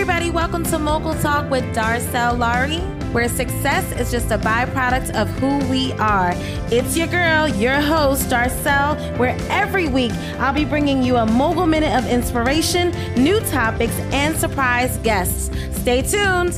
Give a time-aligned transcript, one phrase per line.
[0.00, 2.78] everybody, welcome to Mogul Talk with Darcel Laurie,
[3.12, 6.32] where success is just a byproduct of who we are.
[6.72, 11.66] It's your girl, your host, Darcel, where every week I'll be bringing you a mogul
[11.66, 15.50] minute of inspiration, new topics, and surprise guests.
[15.78, 16.54] Stay tuned.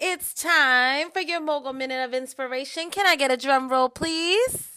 [0.00, 2.90] It's time for your mogul minute of inspiration.
[2.90, 4.75] Can I get a drum roll, please?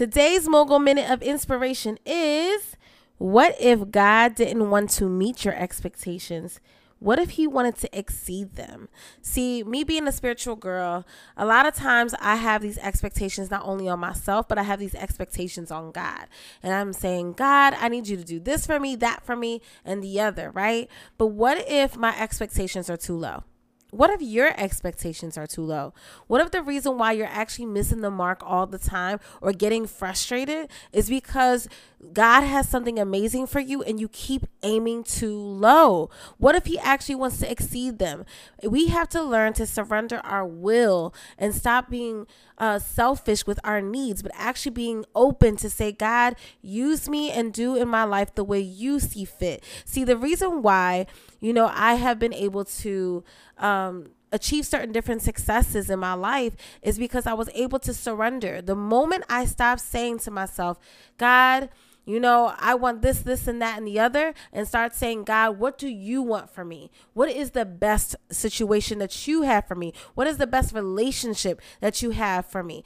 [0.00, 2.74] Today's Mogul Minute of Inspiration is
[3.18, 6.58] What if God didn't want to meet your expectations?
[7.00, 8.88] What if he wanted to exceed them?
[9.20, 11.04] See, me being a spiritual girl,
[11.36, 14.78] a lot of times I have these expectations not only on myself, but I have
[14.78, 16.28] these expectations on God.
[16.62, 19.60] And I'm saying, God, I need you to do this for me, that for me,
[19.84, 20.88] and the other, right?
[21.18, 23.44] But what if my expectations are too low?
[23.90, 25.92] What if your expectations are too low?
[26.26, 29.86] What if the reason why you're actually missing the mark all the time or getting
[29.86, 31.68] frustrated is because
[32.12, 36.10] God has something amazing for you and you keep aiming too low?
[36.38, 38.24] What if He actually wants to exceed them?
[38.62, 42.26] We have to learn to surrender our will and stop being
[42.58, 47.52] uh, selfish with our needs, but actually being open to say, God, use me and
[47.52, 49.64] do in my life the way you see fit.
[49.84, 51.06] See, the reason why,
[51.40, 53.24] you know, I have been able to,
[53.58, 58.62] um, achieve certain different successes in my life is because I was able to surrender.
[58.62, 60.78] The moment I stopped saying to myself,
[61.18, 61.68] God,
[62.06, 65.58] you know, I want this, this, and that, and the other, and start saying, God,
[65.58, 66.90] what do you want for me?
[67.12, 69.92] What is the best situation that you have for me?
[70.14, 72.82] What is the best relationship that you have for me?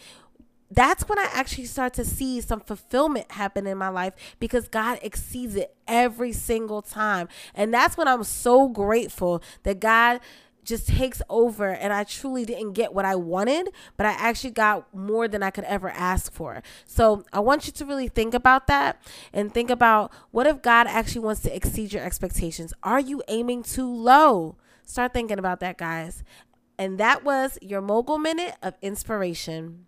[0.75, 4.99] That's when I actually start to see some fulfillment happen in my life because God
[5.03, 7.29] exceeds it every single time.
[7.55, 10.21] And that's when I'm so grateful that God
[10.65, 14.93] just takes over and I truly didn't get what I wanted, but I actually got
[14.95, 16.63] more than I could ever ask for.
[16.87, 19.01] So I want you to really think about that
[19.33, 22.73] and think about what if God actually wants to exceed your expectations?
[22.83, 24.57] Are you aiming too low?
[24.87, 26.25] Start thinking about that, guys.
[26.79, 29.87] And that was your mogul minute of inspiration.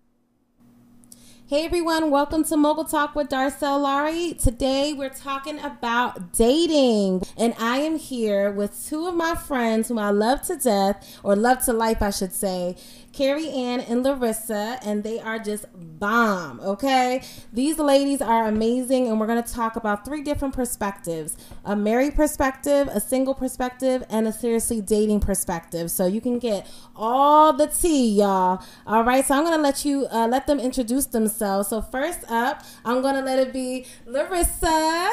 [1.49, 4.35] Hey everyone, welcome to Mogul Talk with Darcel Laurie.
[4.35, 9.97] Today we're talking about dating, and I am here with two of my friends whom
[10.01, 12.75] I love to death, or love to life, I should say.
[13.17, 17.23] Kerri-Ann and Lorisa, and they are just bomb, okay?
[17.53, 22.89] These ladies are amazing, and we're gonna talk about three different perspectives a married perspective,
[22.93, 25.91] a single perspective, and a seriously dating perspective.
[25.91, 28.63] So you can get all the tea, y'all.
[28.87, 31.69] All right, so I'm gonna let you uh, let them introduce themselves.
[31.69, 35.11] So, first up, I'm gonna let it be Lorisa.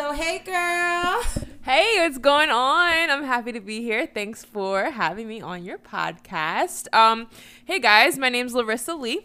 [0.00, 1.22] So, hey, girl.
[1.60, 3.10] Hey, what's going on?
[3.10, 4.06] I'm happy to be here.
[4.06, 6.88] Thanks for having me on your podcast.
[6.94, 7.28] Um,
[7.66, 9.18] hey guys, my name's Lorisa Leigh.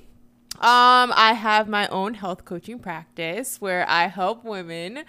[0.56, 5.06] Um, I have my own health coaching practice where I help women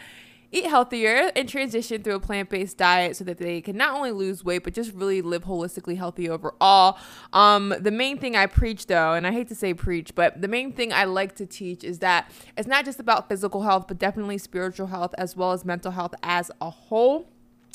[0.52, 4.44] eat healthier and transition through a plant-based diet so that they can not only lose
[4.44, 6.98] weight but just really live holistically healthy overall.
[7.32, 10.48] Um, the main thing i preach though and i hate to say preach but the
[10.48, 13.98] main thing i like to teach is that it's not just about physical health but
[13.98, 17.28] definitely spiritual health as well as mental health as a whole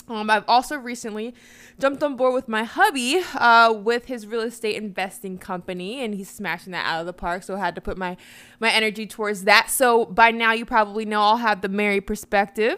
[0.08, 1.34] um, I've also recently
[1.80, 6.30] jumped on board with my hubby uh, with his real estate investing company, and he's
[6.30, 7.44] smashing that out of the park.
[7.44, 8.18] So I had to put my
[8.60, 9.70] my energy towards that.
[9.70, 12.78] So by now, you probably know I'll have the married perspective.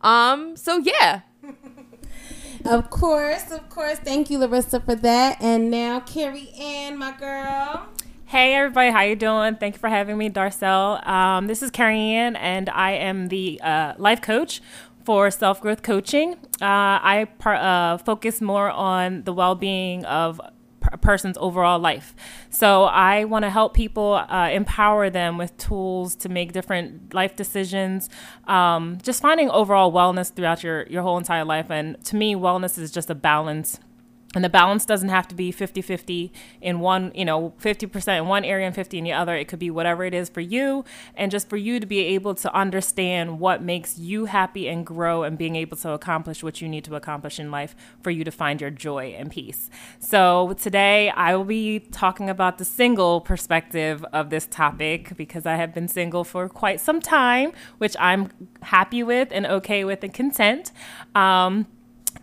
[0.00, 1.22] Um, so yeah.
[2.64, 3.98] of course, of course.
[3.98, 5.38] Thank you, Lorisa, for that.
[5.40, 7.88] And now, Carrie Ann, my girl.
[8.30, 9.56] Hey everybody, how you doing?
[9.56, 11.04] Thank you for having me, Darcel.
[11.04, 14.60] Um, this is Kerri-Ann, and I am the uh, life coach
[15.04, 16.34] for self growth coaching.
[16.60, 20.40] Uh, I par- uh, focus more on the well being of
[20.92, 22.14] a person's overall life.
[22.48, 27.36] So I want to help people uh, empower them with tools to make different life
[27.36, 28.08] decisions,
[28.46, 31.70] um, just finding overall wellness throughout your, your whole entire life.
[31.70, 33.78] And to me, wellness is just a balance
[34.34, 36.30] and the balance doesn't have to be 50-50
[36.60, 39.34] in one you know 50% in one area and 50 in the other.
[39.34, 40.84] It could be whatever it is for you.
[41.14, 45.24] And just for you to be able to understand what makes you happy and grow
[45.24, 48.30] and being able to accomplish what you need to accomplish in life for you to
[48.30, 49.68] find your joy and peace.
[49.98, 55.56] So today i will be talking about the single perspective of this topic because i
[55.56, 58.30] have been single for quite some time which i'm
[58.62, 60.72] happy with and okay with and content.
[61.14, 61.66] Um,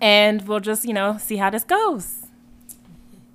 [0.01, 2.23] and we'll just you know see how this goes.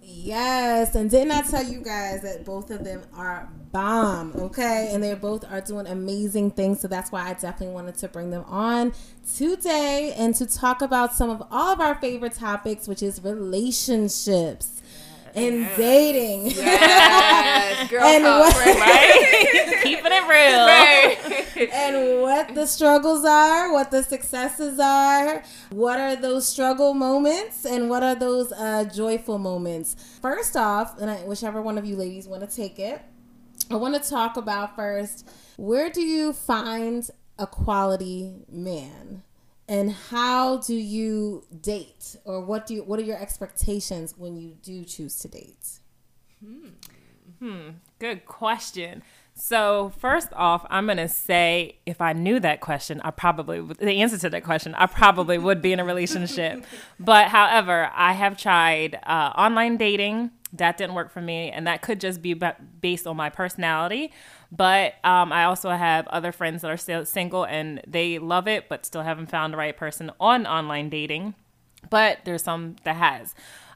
[0.05, 4.91] Yes and didn't i tell you guys that both of them are bomb okay?
[4.93, 8.31] And they both are doing amazing things so that's why i definitely wanted to bring
[8.31, 8.93] them on
[9.35, 14.82] today and to talk about some of all of our favorite topics which is relationships
[15.35, 15.77] and yes.
[15.77, 16.47] dating.
[16.51, 19.81] Yes, girl and talk, what, right?
[19.83, 20.67] Keeping it real.
[20.67, 21.71] Right.
[21.73, 27.89] and what the struggles are, what the successes are, what are those struggle moments, and
[27.89, 29.97] what are those uh, joyful moments.
[30.21, 33.03] First off, and I, whichever one of you ladies want to take it,
[33.71, 37.09] I want to talk about first where do you find
[37.39, 39.23] a quality man?
[39.69, 42.17] And how do you date?
[42.25, 45.79] Or what do you what are your expectations when you do choose to date?
[46.45, 46.69] Hmm,
[47.39, 47.71] hmm.
[47.99, 49.03] good question
[49.35, 53.79] so first off i'm going to say if i knew that question i probably would,
[53.79, 56.65] the answer to that question i probably would be in a relationship
[57.01, 61.81] but however i have tried uh, online dating that didn't work for me and that
[61.81, 62.35] could just be
[62.81, 64.13] based on my personality
[64.55, 68.69] but um, I also have other friends that are still single and they love it,
[68.69, 71.35] but still haven't found the right person on online dating.
[71.89, 73.35] But there's some that has.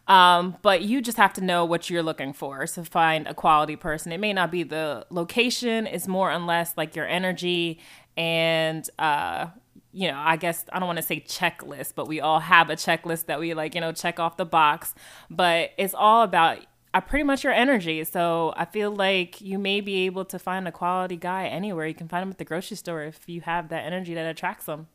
[0.09, 3.77] Um, but you just have to know what you're looking for to find a quality
[3.77, 4.13] person.
[4.13, 7.81] It may not be the location, it's more or less like your energy
[8.17, 9.47] and, uh,
[9.93, 12.77] you know, I guess I don't want to say checklist, but we all have a
[12.77, 14.95] checklist that we like, you know, check off the box.
[15.31, 16.59] But it's all about
[16.97, 18.03] are pretty much your energy.
[18.05, 21.87] So I feel like you may be able to find a quality guy anywhere.
[21.87, 24.65] You can find him at the grocery store if you have that energy that attracts
[24.65, 24.89] them.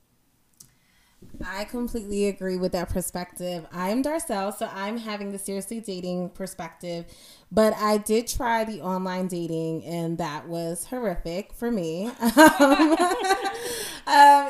[1.46, 3.66] I completely agree with that perspective.
[3.72, 7.06] I'm Darcel, so I'm having the seriously dating perspective,
[7.52, 12.06] but I did try the online dating, and that was horrific for me.
[12.22, 12.98] um, um,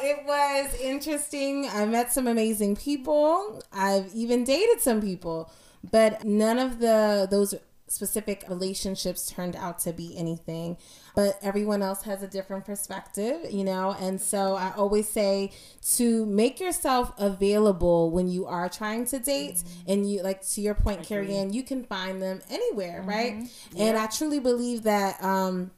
[0.02, 1.68] it was interesting.
[1.72, 3.64] I met some amazing people.
[3.72, 5.52] I've even dated some people
[5.90, 7.56] but none of the those
[7.92, 10.78] specific relationships turned out to be anything
[11.14, 15.52] but everyone else has a different perspective you know and so i always say
[15.84, 19.92] to make yourself available when you are trying to date mm-hmm.
[19.92, 23.10] and you like to your point kerri-ann you can find them anywhere mm-hmm.
[23.10, 23.86] right yeah.
[23.86, 25.70] and i truly believe that um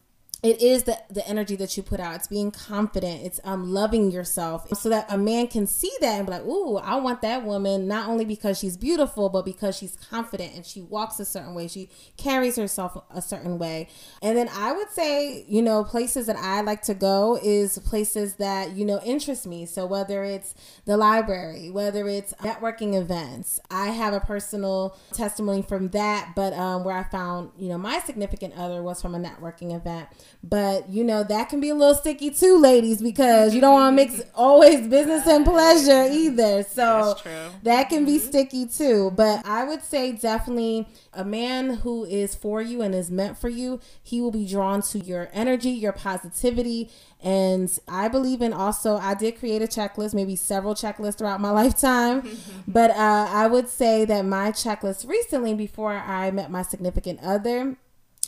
[0.43, 2.15] it is the, the energy that you put out.
[2.15, 3.23] It's being confident.
[3.23, 6.75] It's um loving yourself so that a man can see that and be like, "Ooh,
[6.77, 10.81] I want that woman not only because she's beautiful, but because she's confident and she
[10.81, 11.69] walks a certain way.
[11.69, 13.87] She carries herself a certain way."
[14.21, 18.35] And then I would say, you know, places that I like to go is places
[18.35, 19.65] that, you know, interest me.
[19.65, 23.61] So whether it's the library, whether it's networking events.
[23.71, 27.99] I have a personal testimony from that, but um where I found, you know, my
[27.99, 30.09] significant other was from a networking event
[30.43, 33.91] but you know that can be a little sticky too, ladies, because you don't want
[33.91, 36.63] to mix always business and pleasure either.
[36.63, 37.15] So
[37.63, 38.27] that can be mm-hmm.
[38.27, 39.11] sticky too.
[39.15, 43.47] But I would say definitely a man who is for you and is meant for
[43.47, 46.89] you, he will be drawn to your energy, your positivity.
[47.23, 51.49] And I believe in also, I did create a checklist, maybe several checklists throughout my
[51.61, 52.27] lifetime.
[52.67, 57.77] but uh, I would say that my checklist recently, before I met my significant other,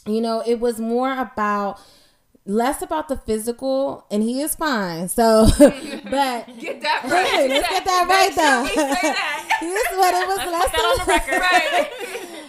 [0.07, 1.79] you know, it was more about
[2.45, 5.09] less about the physical, and he is fine.
[5.09, 7.27] So, but get that right.
[7.27, 8.65] Hey, let's get that right though.
[9.59, 10.83] Here's what it was let's less.
[10.83, 11.91] On the record, right?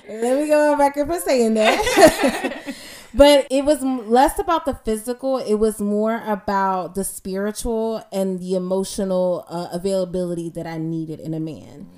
[0.08, 2.74] Let me go on record for saying that.
[3.14, 8.54] but it was less about the physical it was more about the spiritual and the
[8.54, 11.88] emotional uh, availability that i needed in a man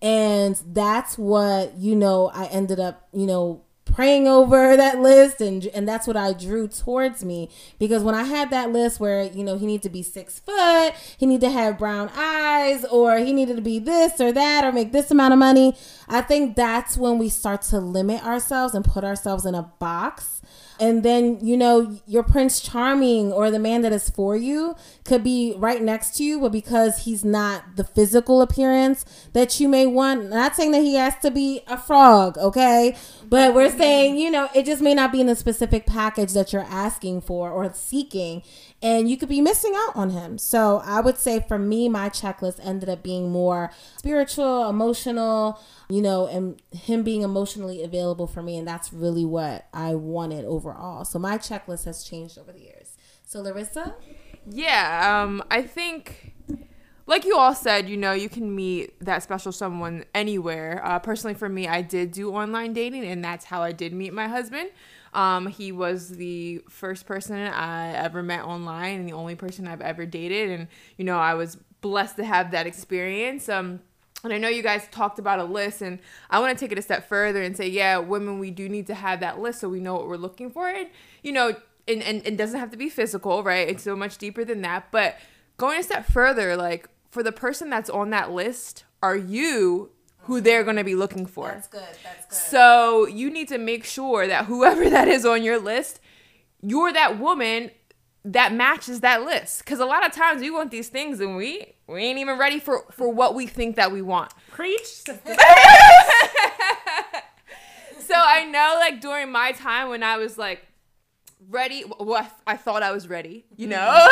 [0.00, 5.66] and that's what you know i ended up you know praying over that list and
[5.68, 7.50] and that's what I drew towards me.
[7.78, 10.94] Because when I had that list where you know he needed to be six foot
[11.16, 14.72] he needed to have brown eyes or he needed to be this or that or
[14.72, 15.76] make this amount of money
[16.08, 20.40] I think that's when we start to limit ourselves and put ourselves in a box
[20.80, 25.24] and then, you know, your Prince Charming or the man that is for you could
[25.24, 29.86] be right next to you, but because he's not the physical appearance that you may
[29.86, 32.96] want, not saying that he has to be a frog, okay?
[33.28, 36.52] But we're saying, you know, it just may not be in the specific package that
[36.52, 38.42] you're asking for or seeking
[38.80, 40.38] and you could be missing out on him.
[40.38, 46.00] So I would say for me, my checklist ended up being more spiritual, emotional, you
[46.00, 48.56] know, and him being emotionally available for me.
[48.56, 51.04] And that's really what I wanted overall.
[51.04, 52.96] So my checklist has changed over the years.
[53.24, 53.94] So Lorisa?
[54.50, 56.34] Yeah, um, I think
[57.08, 60.82] like you all said, you know, you can meet that special someone anywhere.
[60.84, 64.12] Uh, personally, for me, I did do online dating, and that's how I did meet
[64.12, 64.70] my husband.
[65.18, 69.80] Um, he was the first person I ever met online and the only person I've
[69.80, 70.48] ever dated.
[70.48, 73.48] And, you know, I was blessed to have that experience.
[73.48, 73.80] Um,
[74.22, 75.98] and I know you guys talked about a list, and
[76.30, 78.86] I want to take it a step further and say, yeah, women, we do need
[78.86, 80.68] to have that list so we know what we're looking for.
[80.68, 80.88] And,
[81.24, 81.56] you know,
[81.88, 83.68] and, and it doesn't have to be physical, right?
[83.68, 84.92] It's so much deeper than that.
[84.92, 85.16] But
[85.56, 89.90] going a step further, like for the person that's on that list, are you
[90.28, 91.48] who they're going to be looking for.
[91.48, 91.82] That's good.
[92.04, 92.34] That's good.
[92.34, 96.00] So you need to make sure that whoever that is on your list,
[96.60, 97.70] you're that woman
[98.26, 99.64] that matches that list.
[99.64, 102.60] Because a lot of times we want these things and we we ain't even ready
[102.60, 104.34] for for what we think that we want.
[104.50, 104.84] Preach.
[105.06, 105.14] so
[108.14, 110.66] I know, like during my time when I was like
[111.48, 113.78] ready, well, I, I thought I was ready, you know,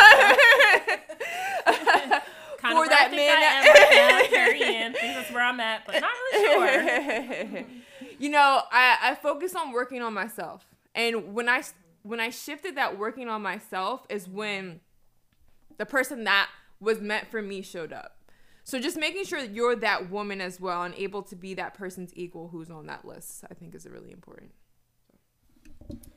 [2.77, 3.65] kind For of that that man man.
[3.65, 7.65] That, Kerri-Ann thinks that's where I'm at, but not really sure.
[8.19, 11.63] you know, I I focus on working on myself, and when I
[12.03, 14.81] when I shifted that working on myself is when
[15.79, 16.49] the person that
[16.81, 18.17] was meant for me showed up.
[18.65, 21.75] So just making sure that you're that woman as well and able to be that
[21.75, 24.51] person's equal who's on that list, I think is really important.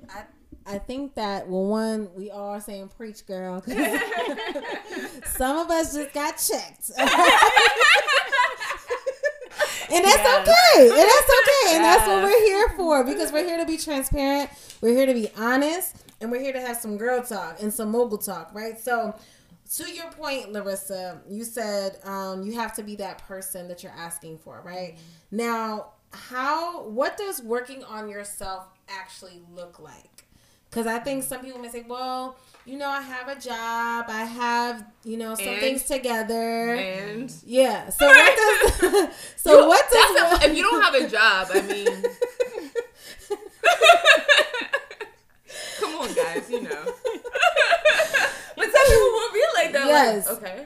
[0.09, 0.23] I,
[0.65, 3.61] I think that well, one we all are saying preach, girl.
[5.25, 7.09] some of us just got checked, and
[10.05, 10.47] that's Yes.
[10.47, 10.89] okay.
[10.89, 11.75] And that's okay.
[11.75, 14.49] And that's what we're here for because we're here to be transparent.
[14.81, 17.91] We're here to be honest, and we're here to have some girl talk and some
[17.91, 18.79] mogul talk, right?
[18.79, 19.15] So.
[19.75, 23.93] To your point, Lorisa, you said um, you have to be that person that you're
[23.95, 24.97] asking for, right?
[25.29, 30.25] Now, how, what does working on yourself actually look like?
[30.69, 34.23] Because I think some people may say, well, you know, I have a job, I
[34.25, 36.75] have, you know, some And- things together.
[36.75, 37.89] And yeah.
[37.89, 41.85] So what does, so what does, a- if you don't have a job, I mean,
[45.79, 46.83] come on, guys, you know.
[48.55, 49.85] but some people will be like that.
[49.87, 50.27] Yes.
[50.27, 50.65] Like, okay,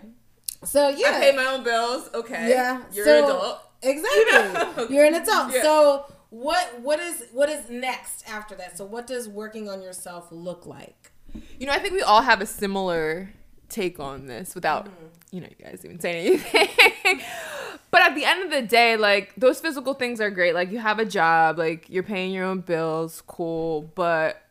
[0.64, 1.08] so yeah.
[1.16, 2.10] I pay my own bills.
[2.14, 2.82] Okay, Yeah.
[2.92, 3.60] you're so, an adult.
[3.82, 4.24] Exactly.
[4.34, 4.88] know?
[4.90, 5.54] You're an adult.
[5.54, 5.62] Yeah.
[5.62, 8.76] So what what is what is next after that?
[8.76, 11.12] So what does working on yourself look like?
[11.60, 13.30] You know, I think we all have a similar
[13.70, 15.06] take on this without, mm-hmm.
[15.32, 17.22] you know, you guys even saying anything.
[17.92, 20.56] but at the end of the day, like those physical things are great.
[20.56, 23.92] Like you have a job, like you're paying your own bills, cool.
[23.94, 24.42] But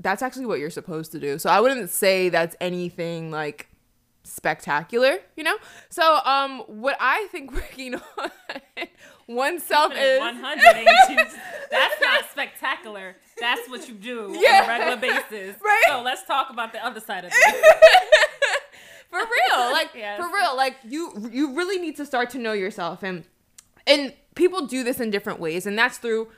[0.00, 1.38] that's actually what you're supposed to do.
[1.38, 3.68] So I wouldn't say that's anything like
[4.24, 5.56] spectacular, you know?
[5.90, 8.30] So um what I think working on
[9.28, 11.36] oneself is 182.
[11.70, 13.16] That's not spectacular.
[13.40, 14.62] That's what you do Yeah.
[14.62, 14.96] on a regular
[15.30, 15.56] basis.
[15.62, 15.82] Right.
[15.88, 17.64] So let's talk about the other side of it.
[19.10, 20.18] for real like Yes.
[20.18, 23.24] for real like you you really need to start to know yourself and
[23.86, 26.28] and people do this in different ways and that's through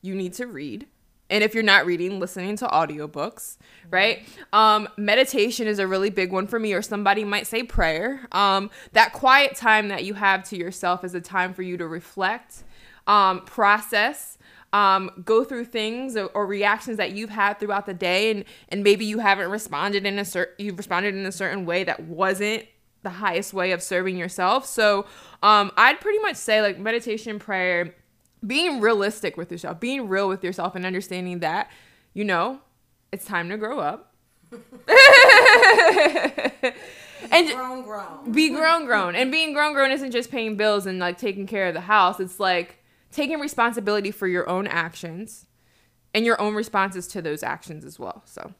[0.00, 0.86] you need to read
[1.34, 3.56] and if you're not reading listening to audiobooks
[3.90, 4.26] right?
[4.52, 8.26] Um meditation is a really big one for me or somebody might say prayer.
[8.32, 11.86] Um that quiet time that you have to yourself is a time for you to
[11.86, 12.64] reflect
[13.06, 14.38] um process
[14.72, 18.82] um, go through things or, or reactions that you've had throughout the day and and
[18.82, 22.64] maybe you haven't responded in a certain you've responded in a certain way that wasn't
[23.04, 24.66] the highest way of serving yourself.
[24.66, 25.06] So
[25.42, 27.94] um, i'd pretty much say like meditation prayer
[28.46, 31.70] being realistic with yourself being real with yourself and understanding that
[32.12, 32.60] you know
[33.12, 34.14] it's time to grow up.
[37.32, 38.32] And Grown, grown.
[38.32, 39.14] be grown grown.
[39.14, 42.20] And being grown grown isn't just paying bills and like taking care of the house.
[42.20, 45.46] It's like taking responsibility for your own actions
[46.12, 48.52] and your own responses to those actions as well so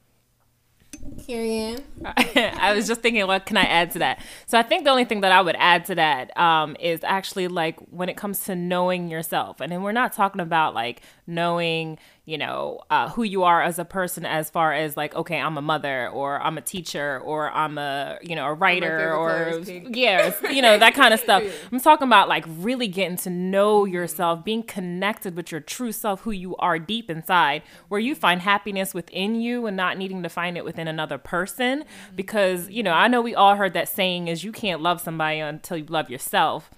[1.26, 4.20] Kerri I was just thinking, what can I add to that?
[4.46, 7.48] So I think the only thing that I would add to that um, is actually
[7.48, 11.98] like when it comes to knowing yourself, and then we're not talking about like knowing,
[12.26, 15.58] you know, uh, who you are as a person, as far as like, okay, I'm
[15.58, 20.32] a mother, or I'm a teacher, or I'm a, you know, a writer, or yeah,
[20.50, 21.42] you know, that kind of stuff.
[21.70, 26.22] I'm talking about like really getting to know yourself, being connected with your true self,
[26.22, 30.30] who you are deep inside, where you find happiness within you and not needing to
[30.30, 31.84] find it within another person.
[32.16, 35.40] Because, you know, I know we all heard that saying is you can't love somebody
[35.40, 36.70] until you love yourself.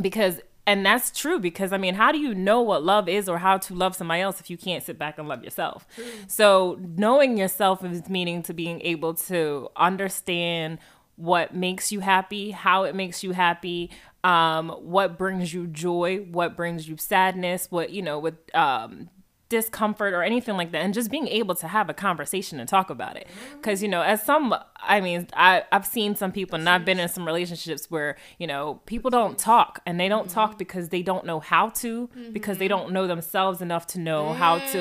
[0.00, 3.38] Because and that's true because I mean, how do you know what love is or
[3.38, 5.86] how to love somebody else if you can't sit back and love yourself?
[6.28, 10.78] So, knowing yourself is meaning to being able to understand
[11.16, 13.90] what makes you happy, how it makes you happy,
[14.24, 19.10] um, what brings you joy, what brings you sadness, what, you know, with um,
[19.52, 22.88] discomfort or anything like that and just being able to have a conversation and talk
[22.88, 23.26] about it.
[23.56, 24.54] Because you know as some
[24.94, 28.46] i mean I, i've seen some people and i've been in some relationships where you
[28.46, 32.56] know people don't talk and they don't talk because they don't know how to because
[32.58, 34.80] they don't know themselves enough to know how to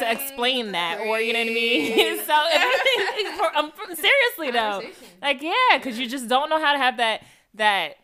[0.00, 2.18] to explain that or you know what i mean?
[2.30, 2.34] so
[3.58, 4.80] um, seriously though
[5.22, 7.22] like yeah because you just don't know how to have that
[7.54, 7.96] that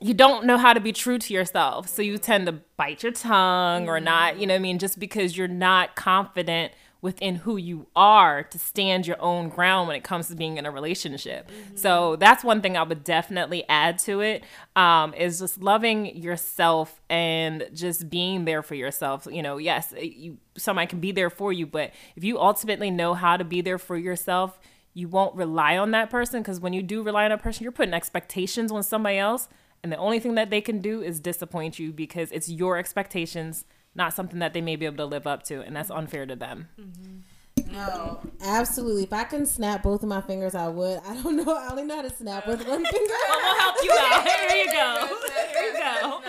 [0.00, 1.88] you don't know how to be true to yourself.
[1.88, 4.98] So you tend to bite your tongue or not, you know what I mean, just
[4.98, 6.72] because you're not confident
[7.02, 10.64] within who you are to stand your own ground when it comes to being in
[10.64, 11.50] a relationship.
[11.50, 11.76] Mm-hmm.
[11.76, 14.44] So that's one thing I would definitely add to it
[14.76, 19.26] um, is just loving yourself and just being there for yourself.
[19.30, 23.14] You know, yes, you somebody can be there for you, but if you ultimately know
[23.14, 24.60] how to be there for yourself,
[24.94, 27.72] you won't rely on that person because when you do rely on a person, you're
[27.72, 29.48] putting expectations on somebody else,
[29.82, 33.64] and the only thing that they can do is disappoint you because it's your expectations
[33.94, 36.36] not something that they may be able to live up to, and that's unfair to
[36.36, 36.68] them.
[36.80, 37.72] Mm-hmm.
[37.72, 39.04] No, absolutely.
[39.04, 41.00] If I can snap both of my fingers, I would.
[41.06, 41.54] I don't know.
[41.54, 43.14] I only know how to snap with one finger.
[43.28, 44.28] well, we'll help you out.
[44.50, 45.18] Here you go.
[45.52, 46.20] Here you go.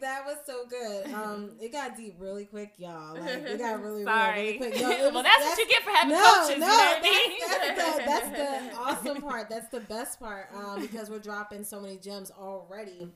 [0.00, 1.12] Because I'm like, that was so good.
[1.12, 3.14] Um, it got deep really quick, y'all.
[3.14, 4.42] Like, it got really, Sorry.
[4.42, 4.80] really, quick.
[4.80, 6.60] Yo, well, that's, that's, what you get for having no, coaches.
[6.60, 9.48] No, that's, that's, the, that's the awesome part.
[9.48, 13.10] That's the best part um, because we're dropping so many gems already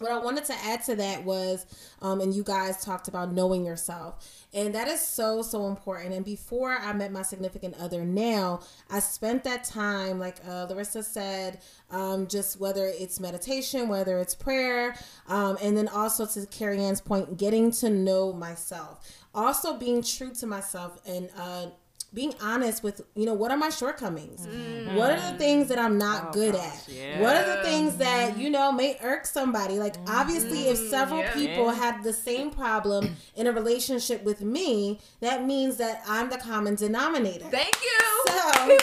[0.00, 1.66] what I wanted to add to that was,
[2.00, 6.14] um, and you guys talked about knowing yourself, and that is so so important.
[6.14, 11.04] And before I met my significant other, now I spent that time, like uh, Lorisa
[11.04, 14.96] said, um, just whether it's meditation, whether it's prayer,
[15.28, 20.46] um, and then also to Kerri-Ann's point, getting to know myself, also being true to
[20.46, 21.66] myself, and uh,
[22.12, 24.94] being honest with you know what are my shortcomings mm.
[24.94, 27.20] what are the things that i'm not oh, good gosh, at yeah.
[27.20, 30.08] what are the things that you know may irk somebody like mm.
[30.08, 31.74] obviously if several yeah, people yeah.
[31.74, 36.74] had the same problem in a relationship with me that means that i'm the common
[36.74, 38.78] denominator thank you so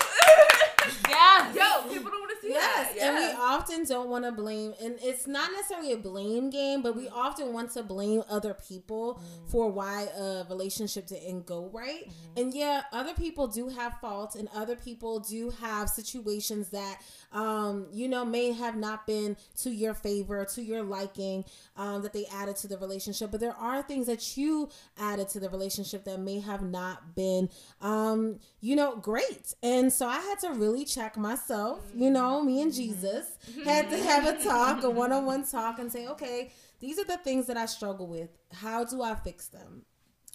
[1.09, 2.26] yeah yo people don't
[2.57, 3.07] Yes, yeah.
[3.07, 6.95] and we often don't want to blame, and it's not necessarily a blame game, but
[6.95, 9.49] we often want to blame other people mm.
[9.49, 12.07] for why a relationship didn't go right.
[12.07, 12.41] Mm-hmm.
[12.41, 17.87] And yeah, other people do have faults, and other people do have situations that um,
[17.91, 22.25] you know, may have not been to your favor, to your liking, um, that they
[22.27, 23.31] added to the relationship.
[23.31, 27.49] But there are things that you added to the relationship that may have not been,
[27.81, 29.53] um, you know, great.
[29.61, 33.97] And so I had to really check myself, you know, me and Jesus had to
[33.97, 37.47] have a talk, a one on one talk, and say, okay, these are the things
[37.47, 38.29] that I struggle with.
[38.53, 39.83] How do I fix them?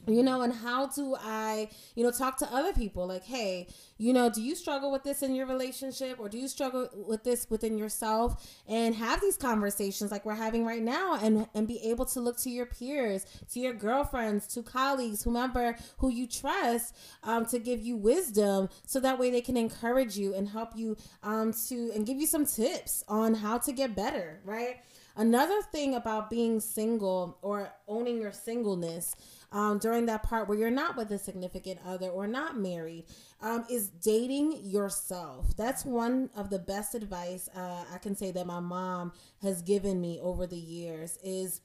[0.07, 3.07] You know and how do i you know talk to other people?
[3.07, 3.69] Like hey
[3.99, 7.25] you know do you struggle with this in your relationship or do you struggle with
[7.25, 8.47] this within yourself?
[8.69, 12.39] And have these conversations like we're having right now and and be able to look
[12.39, 17.81] to your peers to your girlfriends to colleagues whomever who you trust um, to give
[17.81, 22.07] you wisdom so that way they can encourage you and help you um, to and
[22.07, 24.77] give you some tips on how to get better right?
[25.15, 29.15] Another thing about being single or owning your singleness
[29.53, 33.05] um, during that part where you're not with a significant other or not married
[33.41, 35.57] um, is dating yourself.
[35.57, 39.13] That's one of the best advice uh, I can say that my mom
[39.43, 41.61] has given me over the years is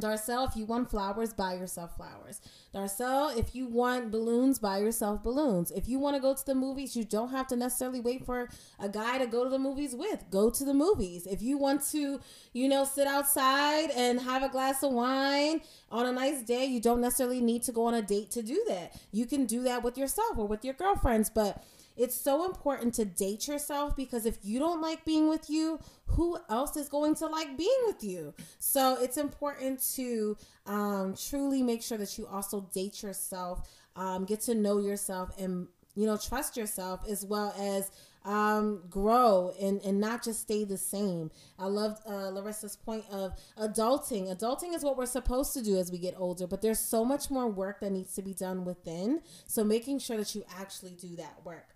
[0.00, 2.40] Darcel, if you want flowers, buy yourself flowers.
[2.74, 5.70] Darcel, if you want balloons, buy yourself balloons.
[5.70, 8.48] If you want to go to the movies, you don't have to necessarily wait for
[8.80, 10.24] a guy to go to the movies with.
[10.30, 11.26] Go to the movies.
[11.26, 12.20] If you want to,
[12.52, 15.60] you know, sit outside and have a glass of wine
[15.92, 18.64] on a nice day, you don't necessarily need to go on a date to do
[18.68, 19.00] that.
[19.12, 21.62] You can do that with yourself or with your girlfriends, but
[21.96, 26.38] it's so important to date yourself because if you don't like being with you, who
[26.48, 28.34] else is going to like being with you?
[28.58, 34.40] So it's important to um, truly make sure that you also date yourself, um, get
[34.42, 37.90] to know yourself, and you know trust yourself as well as
[38.24, 41.30] um, grow and, and not just stay the same.
[41.58, 44.34] I love uh, Lorisa's point of adulting.
[44.34, 47.30] Adulting is what we're supposed to do as we get older, but there's so much
[47.30, 49.20] more work that needs to be done within.
[49.46, 51.73] So making sure that you actually do that work.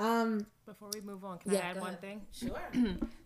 [0.00, 2.22] Um, Before we move on, can yeah, I add one thing?
[2.32, 2.58] Sure.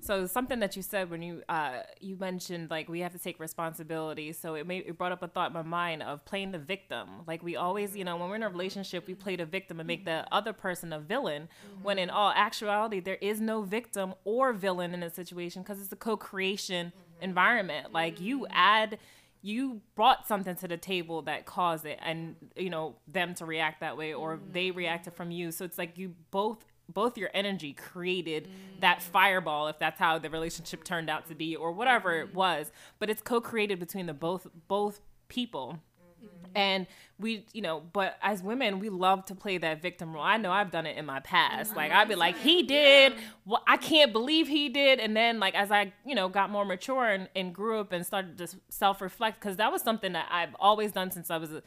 [0.00, 3.38] so something that you said when you uh, you mentioned like we have to take
[3.38, 4.32] responsibility.
[4.32, 7.08] So it made it brought up a thought in my mind of playing the victim.
[7.26, 9.86] Like we always, you know, when we're in a relationship, we play the victim and
[9.86, 11.42] make the other person a villain.
[11.42, 11.84] Mm-hmm.
[11.84, 15.92] When in all actuality, there is no victim or villain in a situation because it's
[15.92, 17.24] a co-creation mm-hmm.
[17.24, 17.92] environment.
[17.92, 18.98] Like you add
[19.44, 23.80] you brought something to the table that caused it and you know them to react
[23.80, 24.52] that way or mm-hmm.
[24.52, 28.80] they reacted from you so it's like you both both your energy created mm-hmm.
[28.80, 32.72] that fireball if that's how the relationship turned out to be or whatever it was
[32.98, 35.78] but it's co-created between the both both people
[36.54, 36.86] and
[37.18, 40.22] we you know but as women we love to play that victim role.
[40.22, 41.76] I know i've done it in my past.
[41.76, 45.00] Like i'd be like he did well i can't believe he did.
[45.00, 48.04] And then like as i you know got more mature and, and grew up and
[48.04, 51.62] started to self-reflect because that was something that i've always done since i was a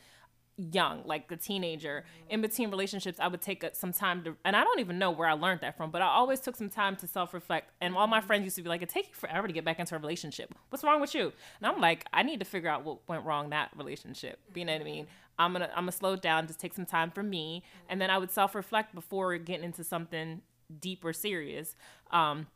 [0.57, 4.63] young, like a teenager, in between relationships, I would take some time to, and I
[4.63, 7.07] don't even know where I learned that from, but I always took some time to
[7.07, 7.71] self reflect.
[7.79, 9.79] And all my friends used to be like, it takes you forever to get back
[9.79, 10.53] into a relationship.
[10.69, 11.31] What's wrong with you?
[11.59, 14.39] And I'm like, I need to figure out what went wrong that relationship.
[14.55, 15.07] You know what I mean?
[15.39, 18.17] I'm gonna I'm gonna slow down, just take some time for me, and then I
[18.17, 20.41] would self reflect before getting into something
[20.79, 21.75] deep or serious.
[22.11, 22.47] Um,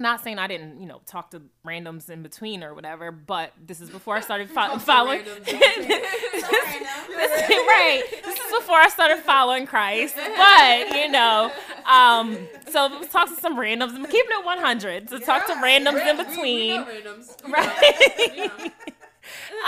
[0.00, 3.80] not saying I didn't, you know, talk to randoms in between or whatever, but this
[3.80, 5.20] is before I started fo- following.
[7.18, 8.02] right.
[8.24, 11.50] This is before I started following Christ, but you know,
[11.86, 13.94] um, so talk to some randoms.
[13.94, 15.10] I'm keeping it 100.
[15.10, 16.84] So talk to randoms in between,
[17.48, 18.72] right?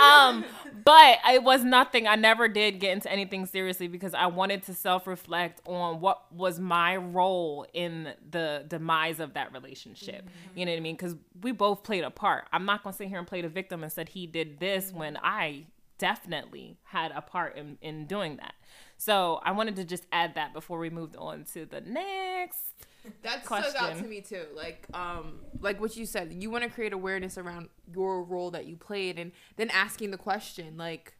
[0.01, 0.45] um,
[0.83, 2.07] but it was nothing.
[2.07, 6.31] I never did get into anything seriously because I wanted to self reflect on what
[6.33, 10.25] was my role in the demise of that relationship.
[10.25, 10.59] Mm-hmm.
[10.59, 10.95] You know what I mean?
[10.95, 12.45] Because we both played a part.
[12.51, 14.99] I'm not gonna sit here and play the victim and said he did this mm-hmm.
[14.99, 15.65] when I
[15.97, 18.55] definitely had a part in, in doing that.
[18.97, 22.59] So I wanted to just add that before we moved on to the next.
[23.23, 23.71] That question.
[23.71, 24.45] stuck out to me too.
[24.55, 28.65] Like, um, like what you said, you want to create awareness around your role that
[28.65, 31.13] you played, and then asking the question, like,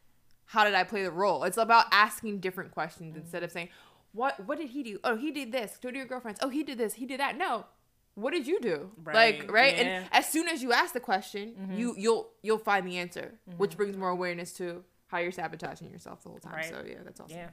[0.46, 1.44] how did I play the role?
[1.44, 3.22] It's about asking different questions mm-hmm.
[3.22, 3.68] instead of saying,
[4.12, 4.98] what What did he do?
[5.04, 5.78] Oh, he did this.
[5.82, 6.40] Go to your girlfriends.
[6.42, 6.94] Oh, he did this.
[6.94, 7.36] He did that.
[7.36, 7.66] No,
[8.14, 9.82] what did you do right, like right yeah.
[9.82, 11.78] and as soon as you ask the question mm-hmm.
[11.78, 13.58] you you'll you'll find the answer mm-hmm.
[13.58, 16.68] which brings more awareness to how you're sabotaging yourself the whole time right.
[16.68, 17.48] so yeah that's awesome yeah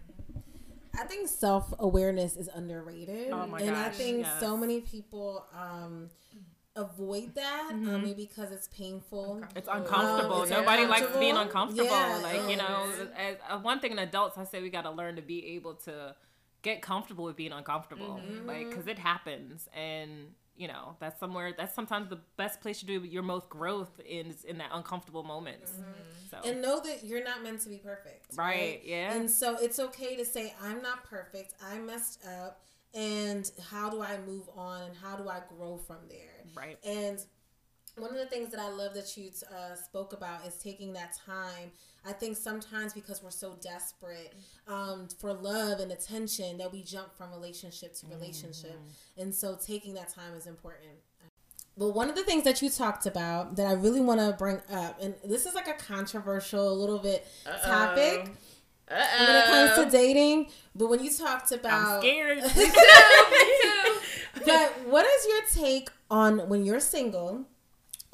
[0.97, 4.39] I think self awareness is underrated, oh and gosh, I think yes.
[4.39, 6.09] so many people um,
[6.75, 7.71] avoid that.
[7.73, 7.89] Mm-hmm.
[7.89, 9.43] Um, maybe because it's painful.
[9.55, 10.37] It's uncomfortable.
[10.37, 11.89] Um, it's Nobody likes being uncomfortable.
[11.89, 14.91] Yeah, like you know, as, as, one thing in adults, I say we got to
[14.91, 16.15] learn to be able to
[16.61, 18.47] get comfortable with being uncomfortable, mm-hmm.
[18.47, 22.85] like because it happens, and you know that's somewhere that's sometimes the best place to
[22.85, 25.71] do your most growth is in that uncomfortable moments.
[25.71, 26.43] Mm-hmm.
[26.43, 26.49] so.
[26.49, 28.81] And know that you're not meant to be perfect right, right?
[28.83, 29.13] yeah.
[29.13, 32.61] And so it's okay to say i'm not perfect i messed up
[32.93, 36.43] and how do i move on and how do i grow from there?
[36.55, 36.77] Right.
[36.83, 37.19] And
[37.99, 41.17] one of the things that I love that you uh, spoke about is taking that
[41.25, 41.71] time.
[42.05, 44.33] I think sometimes because we're so desperate
[44.67, 48.71] um, for love and attention that we jump from relationship to relationship.
[48.71, 49.21] Mm-hmm.
[49.21, 50.93] And so taking that time is important.
[51.77, 54.61] But one of the things that you talked about that I really want to bring
[54.71, 57.67] up, and this is like a controversial, a little bit Uh-oh.
[57.67, 58.31] topic.
[58.91, 59.27] Uh-oh.
[59.27, 62.39] When it comes to dating, but when you talked about, I'm scared.
[64.45, 67.45] but what is your take on when you're single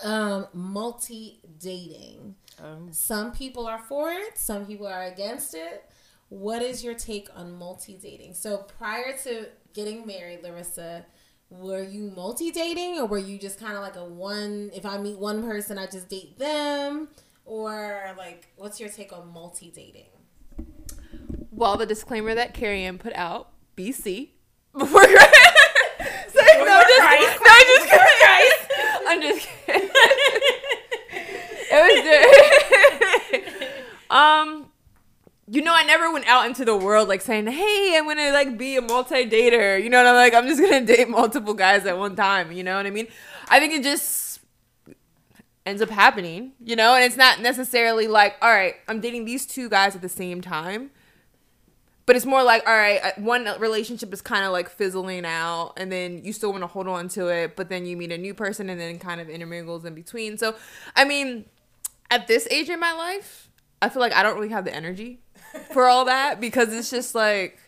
[0.04, 2.36] um, multi dating.
[2.62, 5.90] Um, some people are for it, some people are against it.
[6.30, 8.34] What is your take on multi dating?
[8.34, 11.06] So prior to getting married, Lorisa,
[11.50, 14.72] were you multi dating or were you just kind of like a one?
[14.74, 17.10] If I meet one person, I just date them,
[17.46, 20.06] or like, what's your take on multi dating?
[21.52, 24.30] Well, the disclaimer that Kerri-Ann put out, BC,
[24.78, 25.26] before so, no, just,
[27.42, 28.55] no, just Christ.
[29.16, 29.90] I'm just kidding.
[31.72, 31.82] it
[33.32, 34.16] was good.
[34.16, 34.70] um,
[35.48, 38.58] you know, I never went out into the world like saying, "Hey, I'm gonna like
[38.58, 41.98] be a multi-dater." You know, what I'm like, I'm just gonna date multiple guys at
[41.98, 42.52] one time.
[42.52, 43.08] You know what I mean?
[43.48, 44.40] I think it just
[45.66, 46.52] ends up happening.
[46.64, 50.02] You know, and it's not necessarily like, all right, I'm dating these two guys at
[50.02, 50.92] the same time
[52.06, 55.74] but it's more like all right uh, one relationship is kind of like fizzling out
[55.78, 58.18] and then you still want to hold on to it but then you meet a
[58.18, 60.38] new person and then kind of intermingles in between.
[60.38, 60.56] So
[60.96, 61.46] i mean
[62.12, 63.50] at this age in my life
[63.82, 65.20] i feel like i don't really have the energy
[65.72, 67.60] for all that because it's just like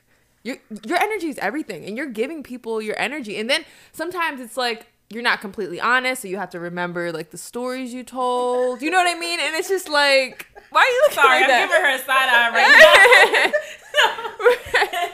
[0.47, 3.38] your your energy is everything and you're giving people your energy.
[3.38, 7.32] And then sometimes it's like you're not completely honest so you have to remember like
[7.32, 10.86] the stories you told you know what i mean and it's just like why are
[10.86, 11.70] you looking Sorry, like I'm that?
[11.70, 13.54] giving her a side eye right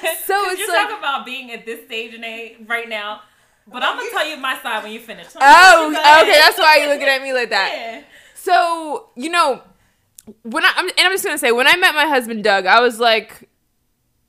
[0.00, 0.14] now.
[0.24, 3.22] so it's you're like, talking about being at this stage in age right now.
[3.66, 5.26] But I'm gonna tell you my side when you finish.
[5.40, 5.88] oh,
[6.22, 7.72] okay, that's why you're looking at me like that.
[7.74, 8.02] Yeah.
[8.34, 9.62] So you know,
[10.42, 12.98] when I and I'm just gonna say when I met my husband Doug, I was
[12.98, 13.48] like,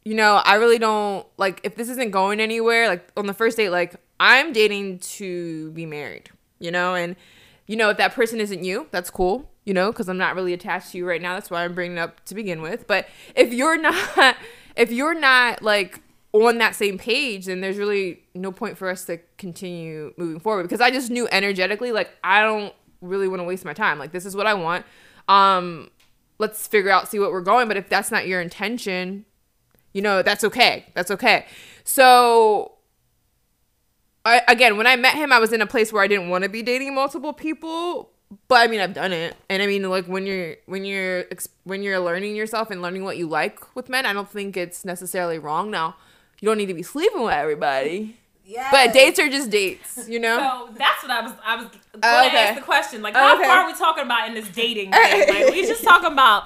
[0.04, 2.88] you know, I really don't like if this isn't going anywhere.
[2.88, 6.30] Like on the first date, like I'm dating to be married,
[6.60, 7.16] you know, and
[7.66, 10.54] you know if that person isn't you, that's cool you know, because I'm not really
[10.54, 11.36] attached to you right now.
[11.36, 12.88] That's why I'm bringing up to begin with.
[12.88, 14.36] But if you're not,
[14.76, 16.02] if you're not like
[16.34, 20.64] on that same page, then there's really no point for us to continue moving forward
[20.64, 24.00] because I just knew energetically, like, I don't really want to waste my time.
[24.00, 24.86] Like, this is what I want.
[25.28, 25.92] Um,
[26.40, 27.68] let's figure out, see what we're going.
[27.68, 29.26] But if that's not your intention,
[29.94, 30.86] you know, that's okay.
[30.94, 31.46] That's okay.
[31.84, 32.71] So,
[34.26, 36.44] I, again, when I met him, I was in a place where I didn't want
[36.44, 38.12] to be dating multiple people,
[38.48, 41.26] but I mean, I've done it, and I mean, like when you're when you're
[41.64, 44.86] when you're learning yourself and learning what you like with men, I don't think it's
[44.86, 45.72] necessarily wrong.
[45.72, 45.96] Now,
[46.40, 48.18] you don't need to be sleeping with everybody.
[48.46, 48.70] Yeah.
[48.72, 50.38] But dates are just dates, you know.
[50.68, 51.34] So that's what I was.
[51.44, 52.38] I was going to oh, okay.
[52.38, 53.02] ask the question.
[53.02, 53.46] Like, how okay.
[53.46, 55.28] far are we talking about in this dating thing?
[55.30, 56.46] Like, we just talking about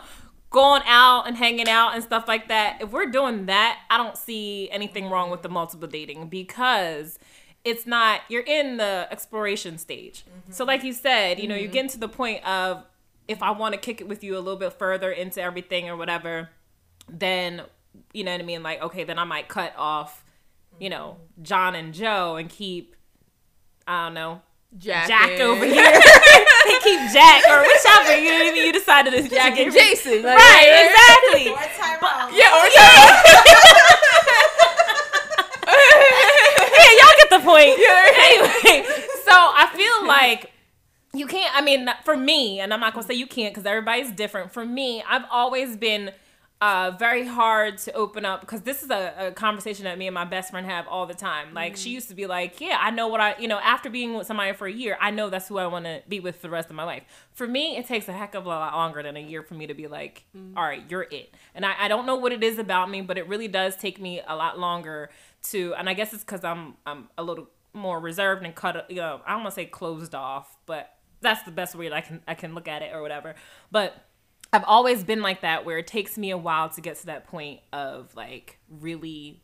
[0.55, 4.15] going out and hanging out and stuff like that, if we're doing that, I don't
[4.15, 7.19] see anything wrong with the multiple dating because
[7.65, 10.23] it's not you're in the exploration stage.
[10.51, 10.67] So mm-hmm.
[10.67, 11.73] like you said, you know, you're mm-hmm.
[11.73, 12.83] getting to the point of
[13.27, 15.97] if I want to kick it with you a little bit further into everything or
[15.97, 16.49] whatever,
[17.09, 17.63] then
[18.13, 20.23] you know what I mean, like okay, then I might cut off,
[20.79, 21.43] you know, mm-hmm.
[21.43, 22.95] John and Joe and keep
[23.87, 24.41] I don't know,
[24.77, 25.83] Jack, Jack over here.
[25.85, 29.73] and keep Jack or whichever you know what I mean, you decided to Jack and
[29.73, 30.23] Jason.
[30.23, 31.51] like- Right, exactly.
[31.55, 32.33] Or Tyrone.
[32.35, 32.67] Yeah, or.
[36.75, 37.79] yeah, y'all get the point.
[38.25, 38.85] Anyway,
[39.23, 40.51] so I feel like
[41.13, 41.55] you can't.
[41.55, 44.51] I mean, for me, and I'm not gonna say you can't because everybody's different.
[44.51, 46.11] For me, I've always been
[46.61, 50.13] uh, very hard to open up because this is a, a conversation that me and
[50.13, 51.53] my best friend have all the time.
[51.53, 54.13] Like she used to be like, "Yeah, I know what I, you know, after being
[54.13, 56.43] with somebody for a year, I know that's who I want to be with for
[56.43, 59.03] the rest of my life." For me, it takes a heck of a lot longer
[59.03, 60.23] than a year for me to be like,
[60.55, 63.17] "All right, you're it." And I, I don't know what it is about me, but
[63.17, 65.09] it really does take me a lot longer
[65.51, 68.97] to, and I guess it's because I'm I'm a little more reserved and cut, you
[68.97, 72.21] know, I don't want to say closed off, but that's the best way I can
[72.27, 73.35] I can look at it or whatever.
[73.71, 74.05] But
[74.53, 77.27] I've always been like that where it takes me a while to get to that
[77.27, 79.41] point of like really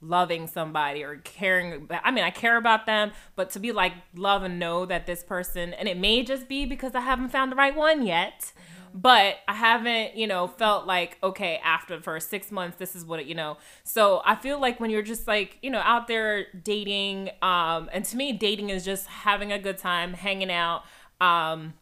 [0.00, 4.44] loving somebody or caring I mean I care about them but to be like love
[4.44, 7.56] and know that this person and it may just be because I haven't found the
[7.56, 8.52] right one yet
[8.94, 13.04] but I haven't you know felt like okay after the first 6 months this is
[13.04, 16.08] what it you know so I feel like when you're just like you know out
[16.08, 20.84] there dating um and to me dating is just having a good time hanging out
[21.20, 21.74] um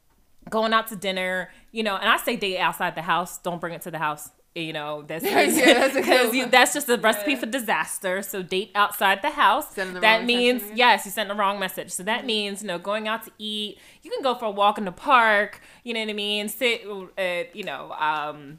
[0.48, 3.38] going out to dinner, you know, and I say date outside the house.
[3.38, 4.30] Don't bring it to the house.
[4.56, 8.22] You know, that's Yeah, that's because you, that's just a recipe for disaster.
[8.22, 9.66] So date outside the house.
[9.74, 11.90] The that means yes, you sent the wrong message.
[11.90, 13.78] So that means you know going out to eat.
[14.02, 15.60] You can go for a walk in the park.
[15.84, 16.48] You know what I mean?
[16.48, 18.58] Sit, uh, you know, um,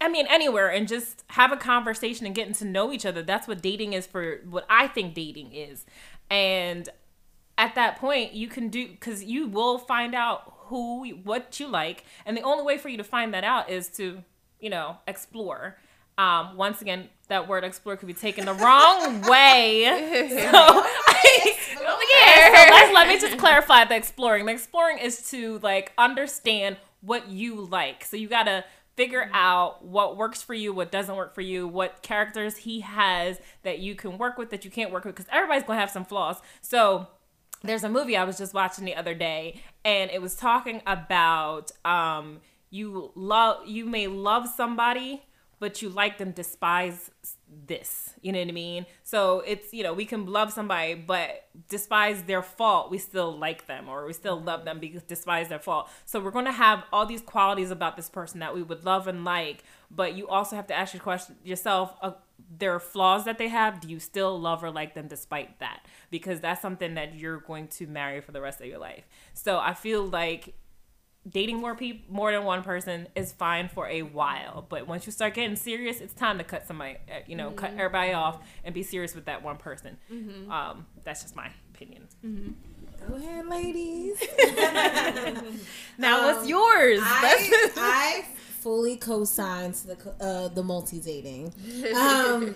[0.00, 3.22] I mean, anywhere and just have a conversation and getting to know each other.
[3.22, 5.84] That's what dating is for what I think dating is.
[6.30, 6.88] And
[7.58, 12.04] at that point, you can do, because you will find out who, what you like.
[12.24, 14.24] And the only way for you to find that out is to,
[14.60, 15.76] you know, explore.
[16.18, 19.86] Um, once again, that word explore could be taken the wrong way.
[20.30, 24.46] So, yeah, so let's, let me just clarify the exploring.
[24.46, 28.04] The exploring is to like understand what you like.
[28.04, 28.64] So you gotta
[28.96, 33.40] figure out what works for you, what doesn't work for you, what characters he has
[33.62, 36.04] that you can work with, that you can't work with, because everybody's gonna have some
[36.04, 36.36] flaws.
[36.60, 37.06] So
[37.62, 41.70] there's a movie I was just watching the other day, and it was talking about
[41.84, 45.22] um, you love you may love somebody,
[45.58, 47.10] but you like them despise
[47.66, 48.14] this.
[48.22, 48.86] You know what I mean?
[49.02, 53.66] So it's you know we can love somebody, but despise their fault, we still like
[53.66, 55.90] them or we still love them because despise their fault.
[56.04, 59.24] So we're gonna have all these qualities about this person that we would love and
[59.24, 61.94] like, but you also have to ask your question yourself.
[62.00, 62.12] Uh,
[62.58, 65.84] their flaws that they have, do you still love or like them despite that?
[66.10, 69.04] Because that's something that you're going to marry for the rest of your life.
[69.34, 70.54] So I feel like
[71.28, 75.12] dating more people, more than one person is fine for a while, but once you
[75.12, 78.74] start getting serious, it's time to cut somebody, uh, you know, cut everybody off and
[78.74, 79.96] be serious with that one person.
[80.50, 82.08] Um, that's just my opinion.
[83.08, 84.16] Go ahead, ladies.
[85.98, 87.00] Now, Um, what's yours?
[87.02, 88.24] I, I
[88.62, 91.52] fully co-sign to the uh, the multi dating.
[91.94, 92.54] Um,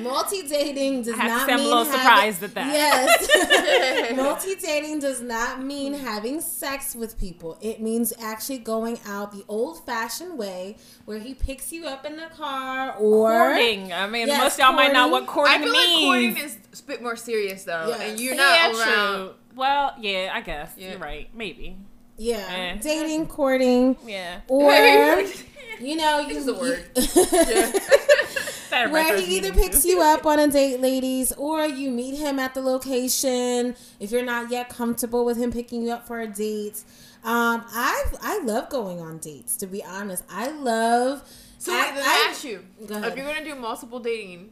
[0.00, 2.54] multi dating does I have to not say I'm a mean little having- surprised at
[2.54, 2.72] that.
[2.72, 7.58] Yes, multi dating does not mean having sex with people.
[7.60, 12.16] It means actually going out the old fashioned way, where he picks you up in
[12.16, 13.92] the car or courting.
[13.92, 15.58] I mean, Yes, most of y'all might not know what courting.
[15.58, 16.34] courting I feel like means.
[16.36, 18.00] courting is a bit more serious though, Yes.
[18.00, 19.16] and you're yeah, not around.
[19.16, 19.34] true.
[19.54, 20.90] Well, yeah, I guess Yeah.
[20.90, 21.28] you're right.
[21.34, 21.76] Maybe.
[22.22, 22.76] Yeah, Eh.
[22.80, 24.40] dating, courting, Yeah.
[24.48, 24.72] or
[25.80, 26.84] you know, you, It's a word.
[28.70, 32.38] Better where he either picks you up on a date, ladies, or you meet him
[32.38, 36.26] at the location if you're not yet comfortable with him picking you up for a
[36.26, 36.84] date.
[37.24, 39.56] Um, I I love going on dates.
[39.58, 41.22] To be honest, I love.
[41.58, 43.12] So I, wait, let me I- ask you: Go ahead.
[43.12, 44.50] if you're gonna do multiple dating,